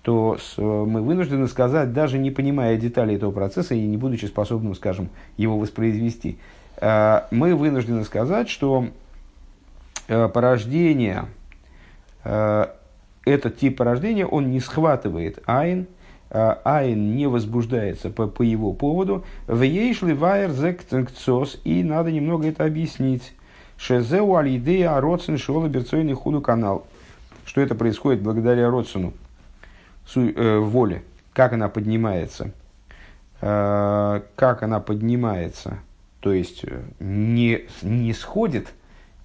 то 0.00 0.38
с, 0.40 0.56
мы 0.56 1.02
вынуждены 1.02 1.46
сказать, 1.46 1.92
даже 1.92 2.16
не 2.16 2.30
понимая 2.30 2.78
деталей 2.78 3.16
этого 3.16 3.32
процесса 3.32 3.74
и 3.74 3.84
не 3.84 3.98
будучи 3.98 4.24
способным, 4.24 4.74
скажем, 4.74 5.10
его 5.36 5.58
воспроизвести, 5.58 6.38
э, 6.38 6.63
мы 7.30 7.54
вынуждены 7.54 8.04
сказать, 8.04 8.48
что 8.48 8.88
э, 10.08 10.28
порождение, 10.28 11.26
э, 12.24 12.66
этот 13.24 13.56
тип 13.58 13.78
порождения, 13.78 14.26
он 14.26 14.50
не 14.50 14.60
схватывает 14.60 15.38
айн, 15.46 15.86
айн 16.30 17.14
не 17.14 17.26
возбуждается 17.28 18.10
по, 18.10 18.26
по 18.26 18.42
его 18.42 18.72
поводу, 18.72 19.24
в 19.46 19.62
ейшли 19.62 20.14
вайер 20.14 20.50
и 21.62 21.84
надо 21.84 22.10
немного 22.10 22.48
это 22.48 22.64
объяснить. 22.64 23.32
Шезеу 23.76 24.36
алидея 24.36 25.00
роцен 25.00 25.38
шола 25.38 25.68
берцойный 25.68 26.14
худу 26.14 26.40
канал. 26.40 26.86
Что 27.44 27.60
это 27.60 27.74
происходит 27.74 28.22
благодаря 28.22 28.70
Родсону, 28.70 29.12
э, 30.16 30.58
воле, 30.58 31.02
как 31.32 31.52
она 31.52 31.68
поднимается, 31.68 32.52
э, 33.40 34.22
как 34.34 34.62
она 34.62 34.80
поднимается, 34.80 35.78
то 36.24 36.32
есть 36.32 36.64
э, 36.64 36.80
не, 37.00 37.64
не 37.82 38.14
сходит 38.14 38.72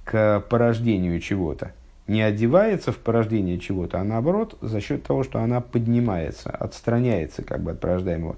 к 0.03 0.43
порождению 0.49 1.21
чего-то, 1.21 1.71
не 2.07 2.21
одевается 2.21 2.91
в 2.91 2.97
порождение 2.97 3.57
чего-то, 3.57 4.01
а 4.01 4.03
наоборот, 4.03 4.57
за 4.59 4.81
счет 4.81 5.03
того, 5.03 5.23
что 5.23 5.39
она 5.39 5.61
поднимается, 5.61 6.49
отстраняется 6.49 7.41
как 7.41 7.63
бы 7.63 7.71
от 7.71 7.79
порождаемого. 7.79 8.35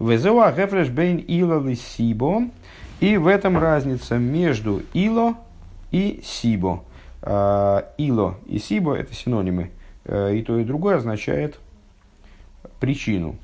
Везеуа 0.00 0.50
гефреш 0.50 0.88
бейн 0.88 1.18
ила 1.18 1.72
сибо. 1.76 2.48
И 2.98 3.16
в 3.16 3.28
этом 3.28 3.58
разница 3.58 4.18
между 4.18 4.82
ило 4.92 5.34
и 5.92 6.20
сибо. 6.24 6.82
А, 7.22 7.92
ило 7.96 8.38
и 8.46 8.58
сибо– 8.58 8.94
это 8.96 9.14
синонимы. 9.14 9.70
Э, 10.04 10.34
и 10.34 10.42
то, 10.42 10.58
и 10.58 10.64
другое 10.64 10.96
означает 10.96 11.60
причину. 12.80 13.36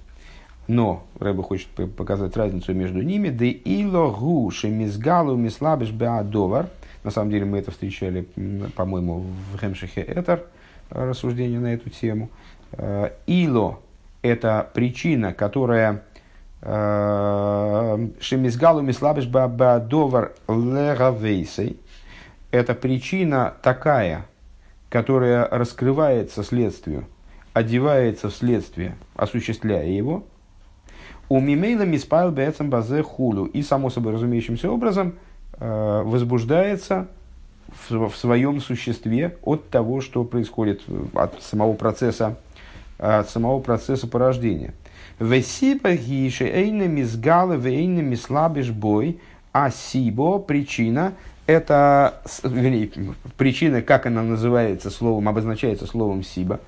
Но 0.71 1.03
Рэба 1.19 1.43
хочет 1.43 1.67
показать 1.97 2.37
разницу 2.37 2.73
между 2.75 3.03
ними. 3.03 3.29
Де 3.31 3.49
ило 3.49 4.13
гу 4.13 4.49
шемизгалу 4.53 5.35
мислабиш 5.35 5.91
беадовар. 5.91 6.69
На 7.03 7.11
самом 7.11 7.33
деле 7.33 7.45
мы 7.45 7.59
это 7.59 7.73
встречали, 7.73 8.29
по-моему, 8.77 9.25
в 9.53 9.59
Хемшихе 9.59 10.03
Этер, 10.03 10.45
рассуждение 10.91 11.59
на 11.59 11.75
эту 11.75 11.91
тему. 11.91 12.31
Э, 12.71 13.11
ило– 13.27 13.81
это 14.23 14.71
причина, 14.73 15.33
которая 15.33 16.05
э, 16.63 18.09
Шемизгалу 18.21 18.81
мислабиш 18.81 19.27
беадовар 19.27 20.35
леравейсей– 20.47 21.81
это 22.53 22.77
причина 22.77 23.55
такая, 23.61 24.25
которая 24.89 25.49
раскрывается 25.49 26.45
следствию, 26.45 27.07
одевается 27.55 28.29
в 28.29 28.35
следствие, 28.37 28.95
осуществляя 29.17 29.89
его, 29.89 30.23
у 31.31 31.41
мимейла 31.41 31.85
миспайл 31.85 32.33
бэцам 32.33 32.69
базе 32.71 33.03
хулу 33.03 33.47
и, 33.47 33.63
само 33.63 33.89
собой 33.89 34.13
разумеющимся 34.13 34.71
образом, 34.71 35.15
э, 35.59 36.03
возбуждается 36.05 37.07
в, 37.89 38.09
в 38.09 38.17
своем 38.17 38.61
существе 38.61 39.37
от 39.43 39.71
того, 39.71 40.01
что 40.01 40.25
происходит 40.25 40.83
от 41.15 41.41
самого 41.41 41.75
процесса, 41.75 42.37
от 42.99 43.31
самого 43.31 43.61
процесса 43.61 44.09
порождения. 44.09 44.75
Весипа 45.21 45.93
гиши 45.93 46.47
эйна 46.47 46.89
мизгалы 46.89 47.57
вейна 47.57 48.01
мислабиш 48.01 48.71
бой, 48.71 49.21
а 49.53 49.71
сибо 49.71 50.41
причина– 50.41 51.13
это 51.47 52.23
вернее, 52.43 52.91
причина, 53.37 53.83
как 53.83 54.07
она 54.07 54.23
называется 54.23 54.91
словом, 54.91 55.29
обозначается 55.29 55.87
словом 55.87 56.25
сиба. 56.25 56.59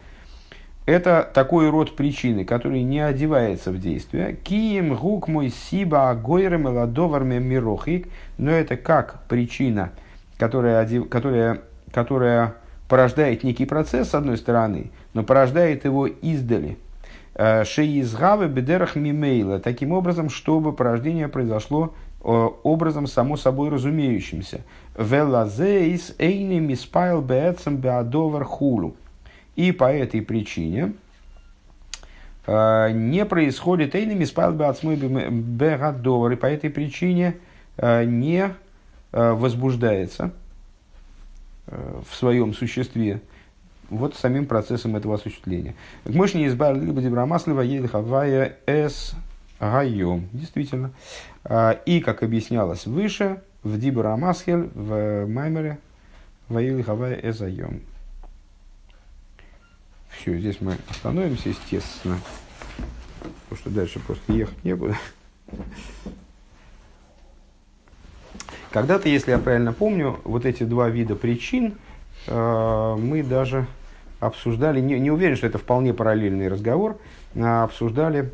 Это 0.84 1.30
такой 1.32 1.70
род 1.70 1.94
причины, 1.94 2.44
который 2.44 2.82
не 2.82 3.00
одевается 3.00 3.70
в 3.70 3.78
действие. 3.78 4.34
Кием 4.34 4.94
гук 4.96 5.28
мой 5.28 5.50
сиба 5.50 6.10
агойрем 6.10 6.66
ладоварме 6.66 7.38
мирохик. 7.38 8.08
Но 8.38 8.50
это 8.50 8.76
как 8.76 9.22
причина, 9.28 9.92
которая, 10.38 10.84
которая, 11.04 11.60
которая 11.92 12.54
порождает 12.88 13.44
некий 13.44 13.64
процесс, 13.64 14.10
с 14.10 14.14
одной 14.14 14.36
стороны, 14.36 14.90
но 15.14 15.22
порождает 15.22 15.84
его 15.84 16.06
издали. 16.06 16.78
Э, 17.34 17.64
Шеизгавы 17.64 18.48
бедерах 18.48 18.96
мимейла. 18.96 19.60
Таким 19.60 19.92
образом, 19.92 20.30
чтобы 20.30 20.72
порождение 20.72 21.28
произошло 21.28 21.94
Э, 22.24 22.48
образом 22.62 23.08
само 23.08 23.36
собой 23.36 23.68
разумеющимся. 23.68 24.60
Велазейс 24.96 26.14
эйни 26.18 26.60
миспайл 26.60 27.20
беэцем 27.20 27.78
беадовар 27.78 28.44
хулу. 28.44 28.94
И 29.56 29.72
по 29.72 29.92
этой 29.92 30.22
причине 30.22 30.94
э, 32.46 32.90
не 32.92 33.24
происходит 33.26 33.94
эйни 33.94 34.14
миспайл 34.14 34.52
беацмой 34.52 34.96
беадовар. 34.96 36.32
И 36.32 36.36
по 36.36 36.46
этой 36.46 36.70
причине 36.70 37.36
э, 37.76 38.04
не 38.04 38.54
возбуждается 39.12 40.32
в 41.66 42.14
своем 42.14 42.54
существе 42.54 43.20
вот 43.90 44.14
самим 44.14 44.46
процессом 44.46 44.96
этого 44.96 45.16
осуществления. 45.16 45.74
Мы 46.06 46.26
не 46.32 46.46
избавили 46.46 46.86
либо 46.86 47.02
дебрамаслива 47.02 47.60
елихавая 47.60 48.56
эс 48.64 49.14
гайом. 49.60 50.30
Действительно. 50.32 50.92
И, 51.84 52.00
как 52.02 52.22
объяснялось 52.22 52.86
выше, 52.86 53.42
в 53.62 53.78
Дибура 53.78 54.16
Масхель, 54.16 54.70
в 54.74 55.26
Маймере, 55.26 55.78
Ваил 56.48 56.82
Хавай 56.82 57.20
Эзайом. 57.22 57.80
Все, 60.16 60.38
здесь 60.38 60.60
мы 60.60 60.76
остановимся, 60.88 61.48
естественно, 61.48 62.18
потому 63.48 63.60
что 63.60 63.70
дальше 63.70 63.98
просто 64.00 64.32
ехать 64.32 64.64
не 64.64 64.74
буду. 64.74 64.94
Когда-то, 68.70 69.08
если 69.08 69.32
я 69.32 69.38
правильно 69.38 69.72
помню, 69.72 70.20
вот 70.24 70.46
эти 70.46 70.62
два 70.62 70.88
вида 70.88 71.14
причин 71.14 71.74
э, 72.26 72.96
мы 72.98 73.22
даже 73.22 73.66
обсуждали, 74.20 74.80
не, 74.80 74.98
не 74.98 75.10
уверен, 75.10 75.36
что 75.36 75.46
это 75.46 75.58
вполне 75.58 75.92
параллельный 75.92 76.48
разговор, 76.48 76.98
а 77.34 77.64
обсуждали 77.64 78.30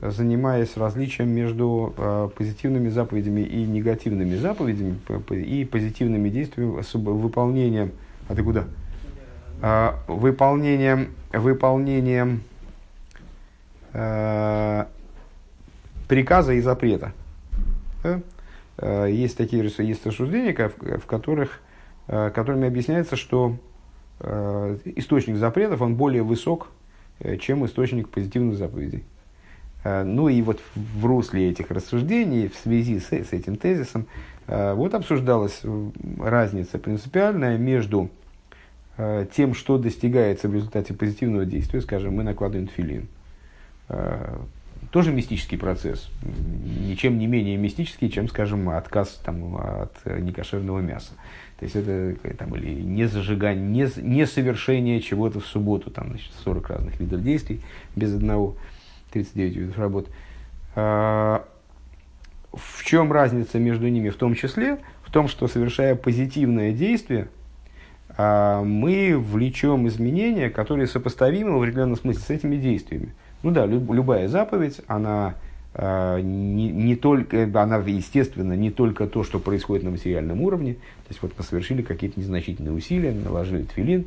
занимаясь 0.00 0.76
различием 0.76 1.30
между 1.30 1.94
э, 1.96 2.28
позитивными 2.36 2.88
заповедями 2.88 3.40
и 3.40 3.64
негативными 3.64 4.36
заповедями 4.36 4.98
и 5.30 5.64
позитивными 5.64 6.28
действиями 6.28 6.82
выполнением. 6.94 7.92
А 8.28 8.34
ты 8.34 8.42
куда? 8.42 8.64
Э, 9.62 9.94
выполнением, 10.06 11.14
выполнением 11.32 12.42
э, 13.94 14.84
приказа 16.08 16.52
и 16.52 16.60
запрета. 16.60 17.12
Да? 18.02 18.20
Э, 18.78 19.08
есть 19.10 19.36
такие 19.36 19.62
есть 19.62 20.06
рассуждения, 20.06 20.54
в 20.54 21.06
которых, 21.06 21.60
э, 22.08 22.30
которыми 22.30 22.66
объясняется, 22.68 23.16
что 23.16 23.56
источник 24.18 25.36
запретов 25.36 25.82
он 25.82 25.96
более 25.96 26.22
высок, 26.22 26.68
чем 27.38 27.66
источник 27.66 28.08
позитивных 28.08 28.56
заповедей. 28.56 29.04
Ну 29.84 30.30
и 30.30 30.40
вот 30.40 30.58
в 30.74 31.04
русле 31.04 31.50
этих 31.50 31.70
рассуждений, 31.70 32.48
в 32.48 32.56
связи 32.56 32.98
с, 32.98 33.12
с 33.12 33.32
этим 33.34 33.56
тезисом, 33.56 34.06
вот 34.46 34.94
обсуждалась 34.94 35.60
разница 36.18 36.78
принципиальная 36.78 37.58
между 37.58 38.08
тем, 39.32 39.54
что 39.54 39.78
достигается 39.78 40.48
в 40.48 40.54
результате 40.54 40.94
позитивного 40.94 41.44
действия, 41.44 41.80
скажем, 41.80 42.14
мы 42.14 42.22
накладываем 42.22 42.68
филин. 42.68 43.08
Тоже 44.90 45.12
мистический 45.12 45.58
процесс, 45.58 46.08
ничем 46.22 47.18
не 47.18 47.26
менее 47.26 47.56
мистический, 47.56 48.10
чем, 48.10 48.28
скажем, 48.28 48.68
отказ 48.68 49.20
там, 49.24 49.56
от 49.56 49.94
некошерного 50.06 50.80
мяса. 50.80 51.12
То 51.58 51.64
есть 51.64 51.76
это 51.76 52.14
там, 52.36 52.54
или 52.54 52.82
не 52.82 53.06
зажигание, 53.06 53.64
не, 53.64 53.88
не 54.02 54.26
совершение 54.26 55.00
чего-то 55.00 55.40
в 55.40 55.46
субботу, 55.46 55.90
там, 55.90 56.10
значит, 56.10 56.32
40 56.44 56.68
разных 56.68 57.00
видов 57.00 57.22
действий 57.22 57.60
без 57.96 58.14
одного. 58.14 58.56
39 59.12 59.56
видов 59.56 59.78
работ. 59.78 60.08
В 60.74 61.42
чем 62.84 63.12
разница 63.12 63.58
между 63.58 63.88
ними? 63.88 64.10
В 64.10 64.16
том 64.16 64.34
числе 64.34 64.78
в 65.02 65.10
том, 65.10 65.28
что 65.28 65.46
совершая 65.46 65.94
позитивное 65.94 66.72
действие, 66.72 67.28
мы 68.16 69.18
влечем 69.18 69.86
изменения, 69.88 70.48
которые 70.48 70.86
сопоставимы 70.86 71.52
в 71.52 71.62
определенном 71.62 71.96
смысле 71.96 72.22
с 72.22 72.30
этими 72.30 72.56
действиями. 72.56 73.14
Ну 73.42 73.50
да, 73.50 73.66
любая 73.66 74.28
заповедь, 74.28 74.80
она 74.86 75.34
а, 75.74 76.18
не, 76.20 76.70
не 76.70 76.96
только, 76.96 77.44
она, 77.44 77.76
естественно, 77.76 78.54
не 78.54 78.70
только 78.70 79.06
то, 79.06 79.22
что 79.22 79.38
происходит 79.38 79.84
на 79.84 79.90
материальном 79.90 80.40
уровне. 80.40 80.74
То 80.74 81.10
есть, 81.10 81.20
вот 81.22 81.32
мы 81.36 81.44
совершили 81.44 81.82
какие-то 81.82 82.18
незначительные 82.18 82.72
усилия, 82.72 83.12
наложили 83.12 83.64
твилин, 83.64 84.06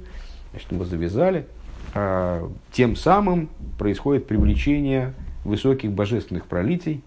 значит, 0.51 0.72
его 0.72 0.86
завязали– 0.86 1.45
а, 1.93 2.49
тем 2.72 2.95
самым 2.95 3.49
происходит 3.78 4.28
привлечение 4.28 5.14
высоких 5.43 5.91
божественных 5.91 6.45
пролитий 6.45 7.01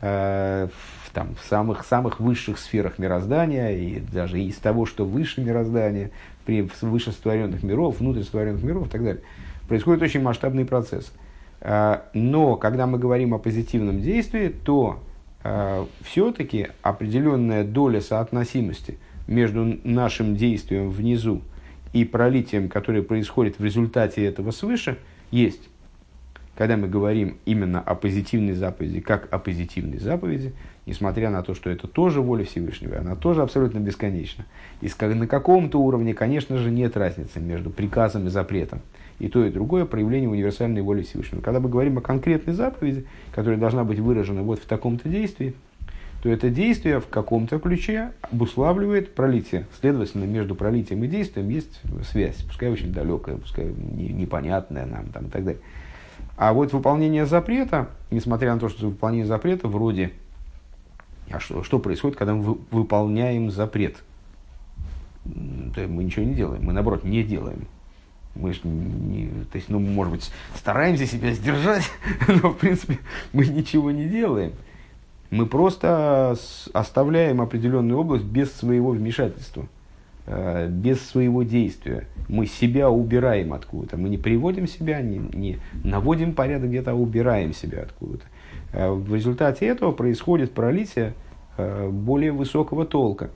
а, 0.00 0.68
в, 0.68 1.10
там, 1.12 1.34
в 1.34 1.48
самых, 1.48 1.84
самых 1.84 2.20
высших 2.20 2.58
сферах 2.58 2.98
мироздания, 2.98 3.70
и 3.70 4.00
даже 4.00 4.40
из 4.40 4.56
того, 4.56 4.86
что 4.86 5.04
выше 5.04 5.40
мироздания, 5.40 6.10
при 6.50 6.68
выше 6.80 7.12
сотворенных 7.12 7.62
миров, 7.62 8.00
внутрь 8.00 8.24
сотворенных 8.24 8.64
миров 8.64 8.88
и 8.88 8.90
так 8.90 9.04
далее. 9.04 9.22
происходит 9.68 10.02
очень 10.02 10.20
масштабный 10.20 10.64
процесс. 10.64 11.12
Э, 11.60 11.98
но 12.12 12.56
когда 12.56 12.88
мы 12.88 12.98
говорим 12.98 13.34
о 13.34 13.38
позитивном 13.38 14.02
действии, 14.02 14.48
то 14.48 14.98
э, 15.44 15.86
все-таки 16.00 16.66
определенная 16.82 17.62
доля 17.62 18.00
соотносимости 18.00 18.98
между 19.28 19.78
нашим 19.84 20.34
действием 20.34 20.90
внизу 20.90 21.42
и 21.92 22.04
пролитием, 22.04 22.68
которое 22.68 23.02
происходит 23.02 23.60
в 23.60 23.64
результате 23.64 24.24
этого 24.24 24.50
свыше, 24.50 24.98
есть. 25.30 25.68
Когда 26.56 26.76
мы 26.76 26.88
говорим 26.88 27.38
именно 27.44 27.80
о 27.80 27.94
позитивной 27.94 28.54
заповеди, 28.54 28.98
как 28.98 29.32
о 29.32 29.38
позитивной 29.38 29.98
заповеди, 29.98 30.52
несмотря 30.86 31.30
на 31.30 31.42
то, 31.42 31.54
что 31.54 31.70
это 31.70 31.86
тоже 31.86 32.20
воля 32.20 32.44
Всевышнего, 32.44 32.98
она 32.98 33.14
тоже 33.14 33.42
абсолютно 33.42 33.78
бесконечна. 33.78 34.46
И 34.80 34.88
на 35.00 35.26
каком-то 35.26 35.80
уровне, 35.80 36.14
конечно 36.14 36.56
же, 36.58 36.70
нет 36.70 36.96
разницы 36.96 37.40
между 37.40 37.70
приказом 37.70 38.26
и 38.26 38.30
запретом. 38.30 38.80
И 39.18 39.28
то, 39.28 39.44
и 39.44 39.50
другое 39.50 39.84
проявление 39.84 40.30
универсальной 40.30 40.80
воли 40.80 41.02
Всевышнего. 41.02 41.42
Когда 41.42 41.60
мы 41.60 41.68
говорим 41.68 41.98
о 41.98 42.00
конкретной 42.00 42.54
заповеди, 42.54 43.06
которая 43.32 43.58
должна 43.58 43.84
быть 43.84 43.98
выражена 43.98 44.42
вот 44.42 44.60
в 44.60 44.64
таком-то 44.64 45.08
действии, 45.08 45.54
то 46.22 46.28
это 46.28 46.50
действие 46.50 47.00
в 47.00 47.08
каком-то 47.08 47.58
ключе 47.58 48.12
обуславливает 48.22 49.14
пролитие. 49.14 49.66
Следовательно, 49.80 50.24
между 50.24 50.54
пролитием 50.54 51.02
и 51.04 51.06
действием 51.06 51.48
есть 51.48 51.80
связь, 52.10 52.36
пускай 52.42 52.70
очень 52.70 52.92
далекая, 52.92 53.36
пускай 53.36 53.66
непонятная 53.66 54.86
нам 54.86 55.06
там, 55.06 55.26
и 55.26 55.30
так 55.30 55.44
далее. 55.44 55.60
А 56.36 56.52
вот 56.52 56.72
выполнение 56.72 57.26
запрета, 57.26 57.88
несмотря 58.10 58.54
на 58.54 58.60
то, 58.60 58.68
что 58.68 58.86
выполнение 58.88 59.26
запрета 59.26 59.68
вроде... 59.68 60.12
А 61.30 61.38
что, 61.38 61.62
что 61.62 61.78
происходит, 61.78 62.16
когда 62.16 62.34
мы 62.34 62.58
выполняем 62.70 63.50
запрет? 63.50 63.96
Мы 65.24 66.04
ничего 66.04 66.24
не 66.24 66.34
делаем, 66.34 66.64
мы 66.64 66.72
наоборот 66.72 67.04
не 67.04 67.22
делаем. 67.22 67.66
Мы 68.34 68.52
же 68.52 68.60
не, 68.64 69.28
то 69.50 69.56
есть, 69.56 69.68
ну, 69.68 69.80
может 69.80 70.12
быть, 70.12 70.30
стараемся 70.54 71.04
себя 71.06 71.32
сдержать, 71.32 71.90
но 72.28 72.50
в 72.50 72.56
принципе 72.56 72.98
мы 73.32 73.46
ничего 73.46 73.90
не 73.90 74.08
делаем. 74.08 74.52
Мы 75.30 75.46
просто 75.46 76.36
оставляем 76.72 77.40
определенную 77.40 77.98
область 77.98 78.24
без 78.24 78.52
своего 78.52 78.90
вмешательства, 78.90 79.66
э, 80.26 80.68
без 80.68 81.00
своего 81.06 81.42
действия. 81.42 82.06
Мы 82.28 82.46
себя 82.46 82.90
убираем 82.90 83.52
откуда-то. 83.52 83.96
Мы 83.96 84.08
не 84.08 84.18
приводим 84.18 84.66
себя, 84.66 85.00
не, 85.00 85.18
не 85.18 85.58
наводим 85.84 86.34
порядок 86.34 86.70
где-то, 86.70 86.92
а 86.92 86.94
убираем 86.94 87.52
себя 87.52 87.82
откуда-то. 87.82 88.24
Э, 88.72 88.90
в 88.90 89.14
результате 89.14 89.66
этого 89.66 89.92
происходит 89.92 90.52
пролитие 90.52 91.14
э, 91.56 91.88
более 91.88 92.32
высокого 92.32 92.86
толка. 92.86 93.30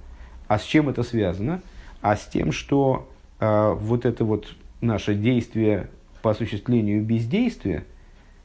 А 0.49 0.59
с 0.59 0.63
чем 0.63 0.89
это 0.89 1.03
связано? 1.03 1.63
А 2.01 2.17
с 2.17 2.27
тем, 2.27 2.53
что 2.53 3.09
вот 3.41 4.07
это 4.07 4.25
вот 4.25 4.55
наше 4.81 5.15
действие 5.15 5.89
по 6.23 6.31
осуществлению 6.31 7.03
бездействия, 7.03 7.85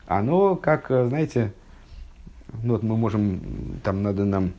оно 0.08 0.56
как, 0.56 0.88
знаете, 0.88 1.54
ну, 2.64 2.74
вот 2.74 2.84
мы 2.84 2.98
можем, 2.98 3.80
там 3.84 4.02
надо 4.02 4.26
нам 4.26 4.52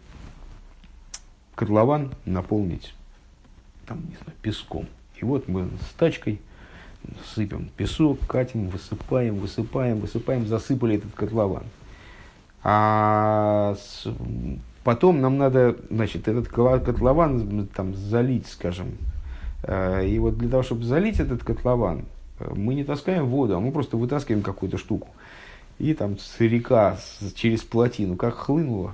котлован 1.54 2.12
наполнить 2.24 2.94
там, 3.90 3.98
не 4.08 4.16
знаю, 4.22 4.38
песком. 4.40 4.86
И 5.20 5.24
вот 5.24 5.48
мы 5.48 5.68
с 5.90 5.94
тачкой 5.94 6.40
сыпем 7.34 7.70
песок, 7.76 8.20
катим, 8.26 8.68
высыпаем, 8.68 9.34
высыпаем, 9.36 9.98
высыпаем, 9.98 10.46
засыпали 10.46 10.96
этот 10.96 11.12
котлован. 11.12 11.64
А 12.62 13.74
с, 13.78 14.06
потом 14.84 15.20
нам 15.20 15.38
надо, 15.38 15.76
значит, 15.90 16.28
этот 16.28 16.48
котлован 16.48 17.68
там 17.74 17.94
залить, 17.94 18.46
скажем. 18.46 18.88
Э, 19.62 20.06
и 20.06 20.18
вот 20.18 20.38
для 20.38 20.48
того, 20.48 20.62
чтобы 20.62 20.84
залить 20.84 21.20
этот 21.20 21.42
котлован, 21.42 22.04
э, 22.38 22.52
мы 22.54 22.74
не 22.74 22.84
таскаем 22.84 23.26
воду, 23.26 23.56
а 23.56 23.60
мы 23.60 23.72
просто 23.72 23.96
вытаскиваем 23.96 24.42
какую-то 24.42 24.78
штуку 24.78 25.08
и 25.80 25.94
там 25.94 26.16
река 26.38 26.98
через 27.34 27.62
плотину 27.62 28.16
как 28.16 28.34
хлынула. 28.34 28.92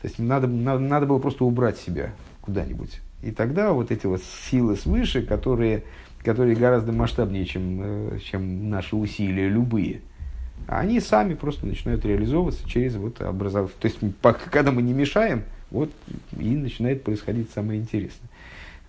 То 0.00 0.06
есть 0.06 0.18
надо, 0.18 0.46
надо, 0.46 0.78
надо 0.78 1.06
было 1.06 1.18
просто 1.18 1.44
убрать 1.44 1.78
себя 1.78 2.12
куда-нибудь. 2.42 3.00
И 3.22 3.32
тогда 3.32 3.72
вот 3.72 3.90
эти 3.90 4.06
вот 4.06 4.22
силы 4.22 4.76
свыше, 4.76 5.22
которые, 5.22 5.84
которые 6.22 6.54
гораздо 6.54 6.92
масштабнее, 6.92 7.46
чем, 7.46 7.80
э, 7.82 8.18
чем 8.22 8.68
наши 8.68 8.94
усилия 8.94 9.48
любые, 9.48 10.02
они 10.66 11.00
сами 11.00 11.34
просто 11.34 11.66
начинают 11.66 12.04
реализовываться 12.04 12.68
через 12.68 12.96
вот 12.96 13.20
образование. 13.20 13.74
То 13.80 13.88
есть, 13.88 13.98
пока, 14.20 14.50
когда 14.50 14.72
мы 14.72 14.82
не 14.82 14.92
мешаем, 14.92 15.44
вот 15.70 15.90
и 16.38 16.56
начинает 16.56 17.04
происходить 17.04 17.50
самое 17.50 17.80
интересное. 17.80 18.28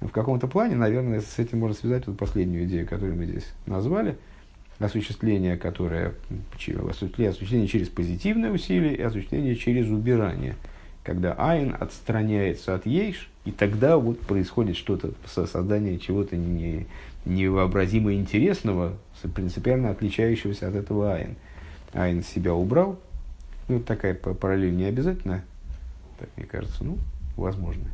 В 0.01 0.09
каком-то 0.09 0.47
плане, 0.47 0.75
наверное, 0.75 1.21
с 1.21 1.39
этим 1.39 1.59
можно 1.59 1.75
связать 1.75 2.07
вот 2.07 2.17
последнюю 2.17 2.65
идею, 2.65 2.87
которую 2.87 3.17
мы 3.17 3.25
здесь 3.25 3.47
назвали– 3.65 4.17
осуществление, 4.79 5.57
которое 5.57 6.13
осуществление, 6.55 7.67
через 7.67 7.89
позитивное 7.89 8.51
усилие 8.51 8.95
и 8.95 9.01
осуществление 9.01 9.55
через 9.55 9.89
убирание. 9.89 10.55
Когда 11.03 11.33
айн 11.33 11.75
отстраняется 11.77 12.75
от 12.75 12.85
ейш, 12.85 13.29
и 13.45 13.51
тогда 13.51 13.97
вот 13.97 14.19
происходит 14.19 14.77
что-то, 14.77 15.13
создание 15.25 15.97
чего-то 15.97 16.35
не, 16.35 16.85
невообразимо 17.25 18.13
интересного, 18.13 18.97
принципиально 19.33 19.89
отличающегося 19.89 20.67
от 20.67 20.75
этого 20.75 21.13
айн. 21.13 21.35
Айн 21.93 22.23
себя 22.23 22.53
убрал, 22.53 22.99
ну, 23.67 23.79
такая 23.79 24.13
параллель 24.13 24.75
не 24.75 24.85
обязательно, 24.85 25.43
так 26.19 26.29
мне 26.35 26.45
кажется, 26.45 26.83
ну, 26.83 26.97
возможно. 27.35 27.85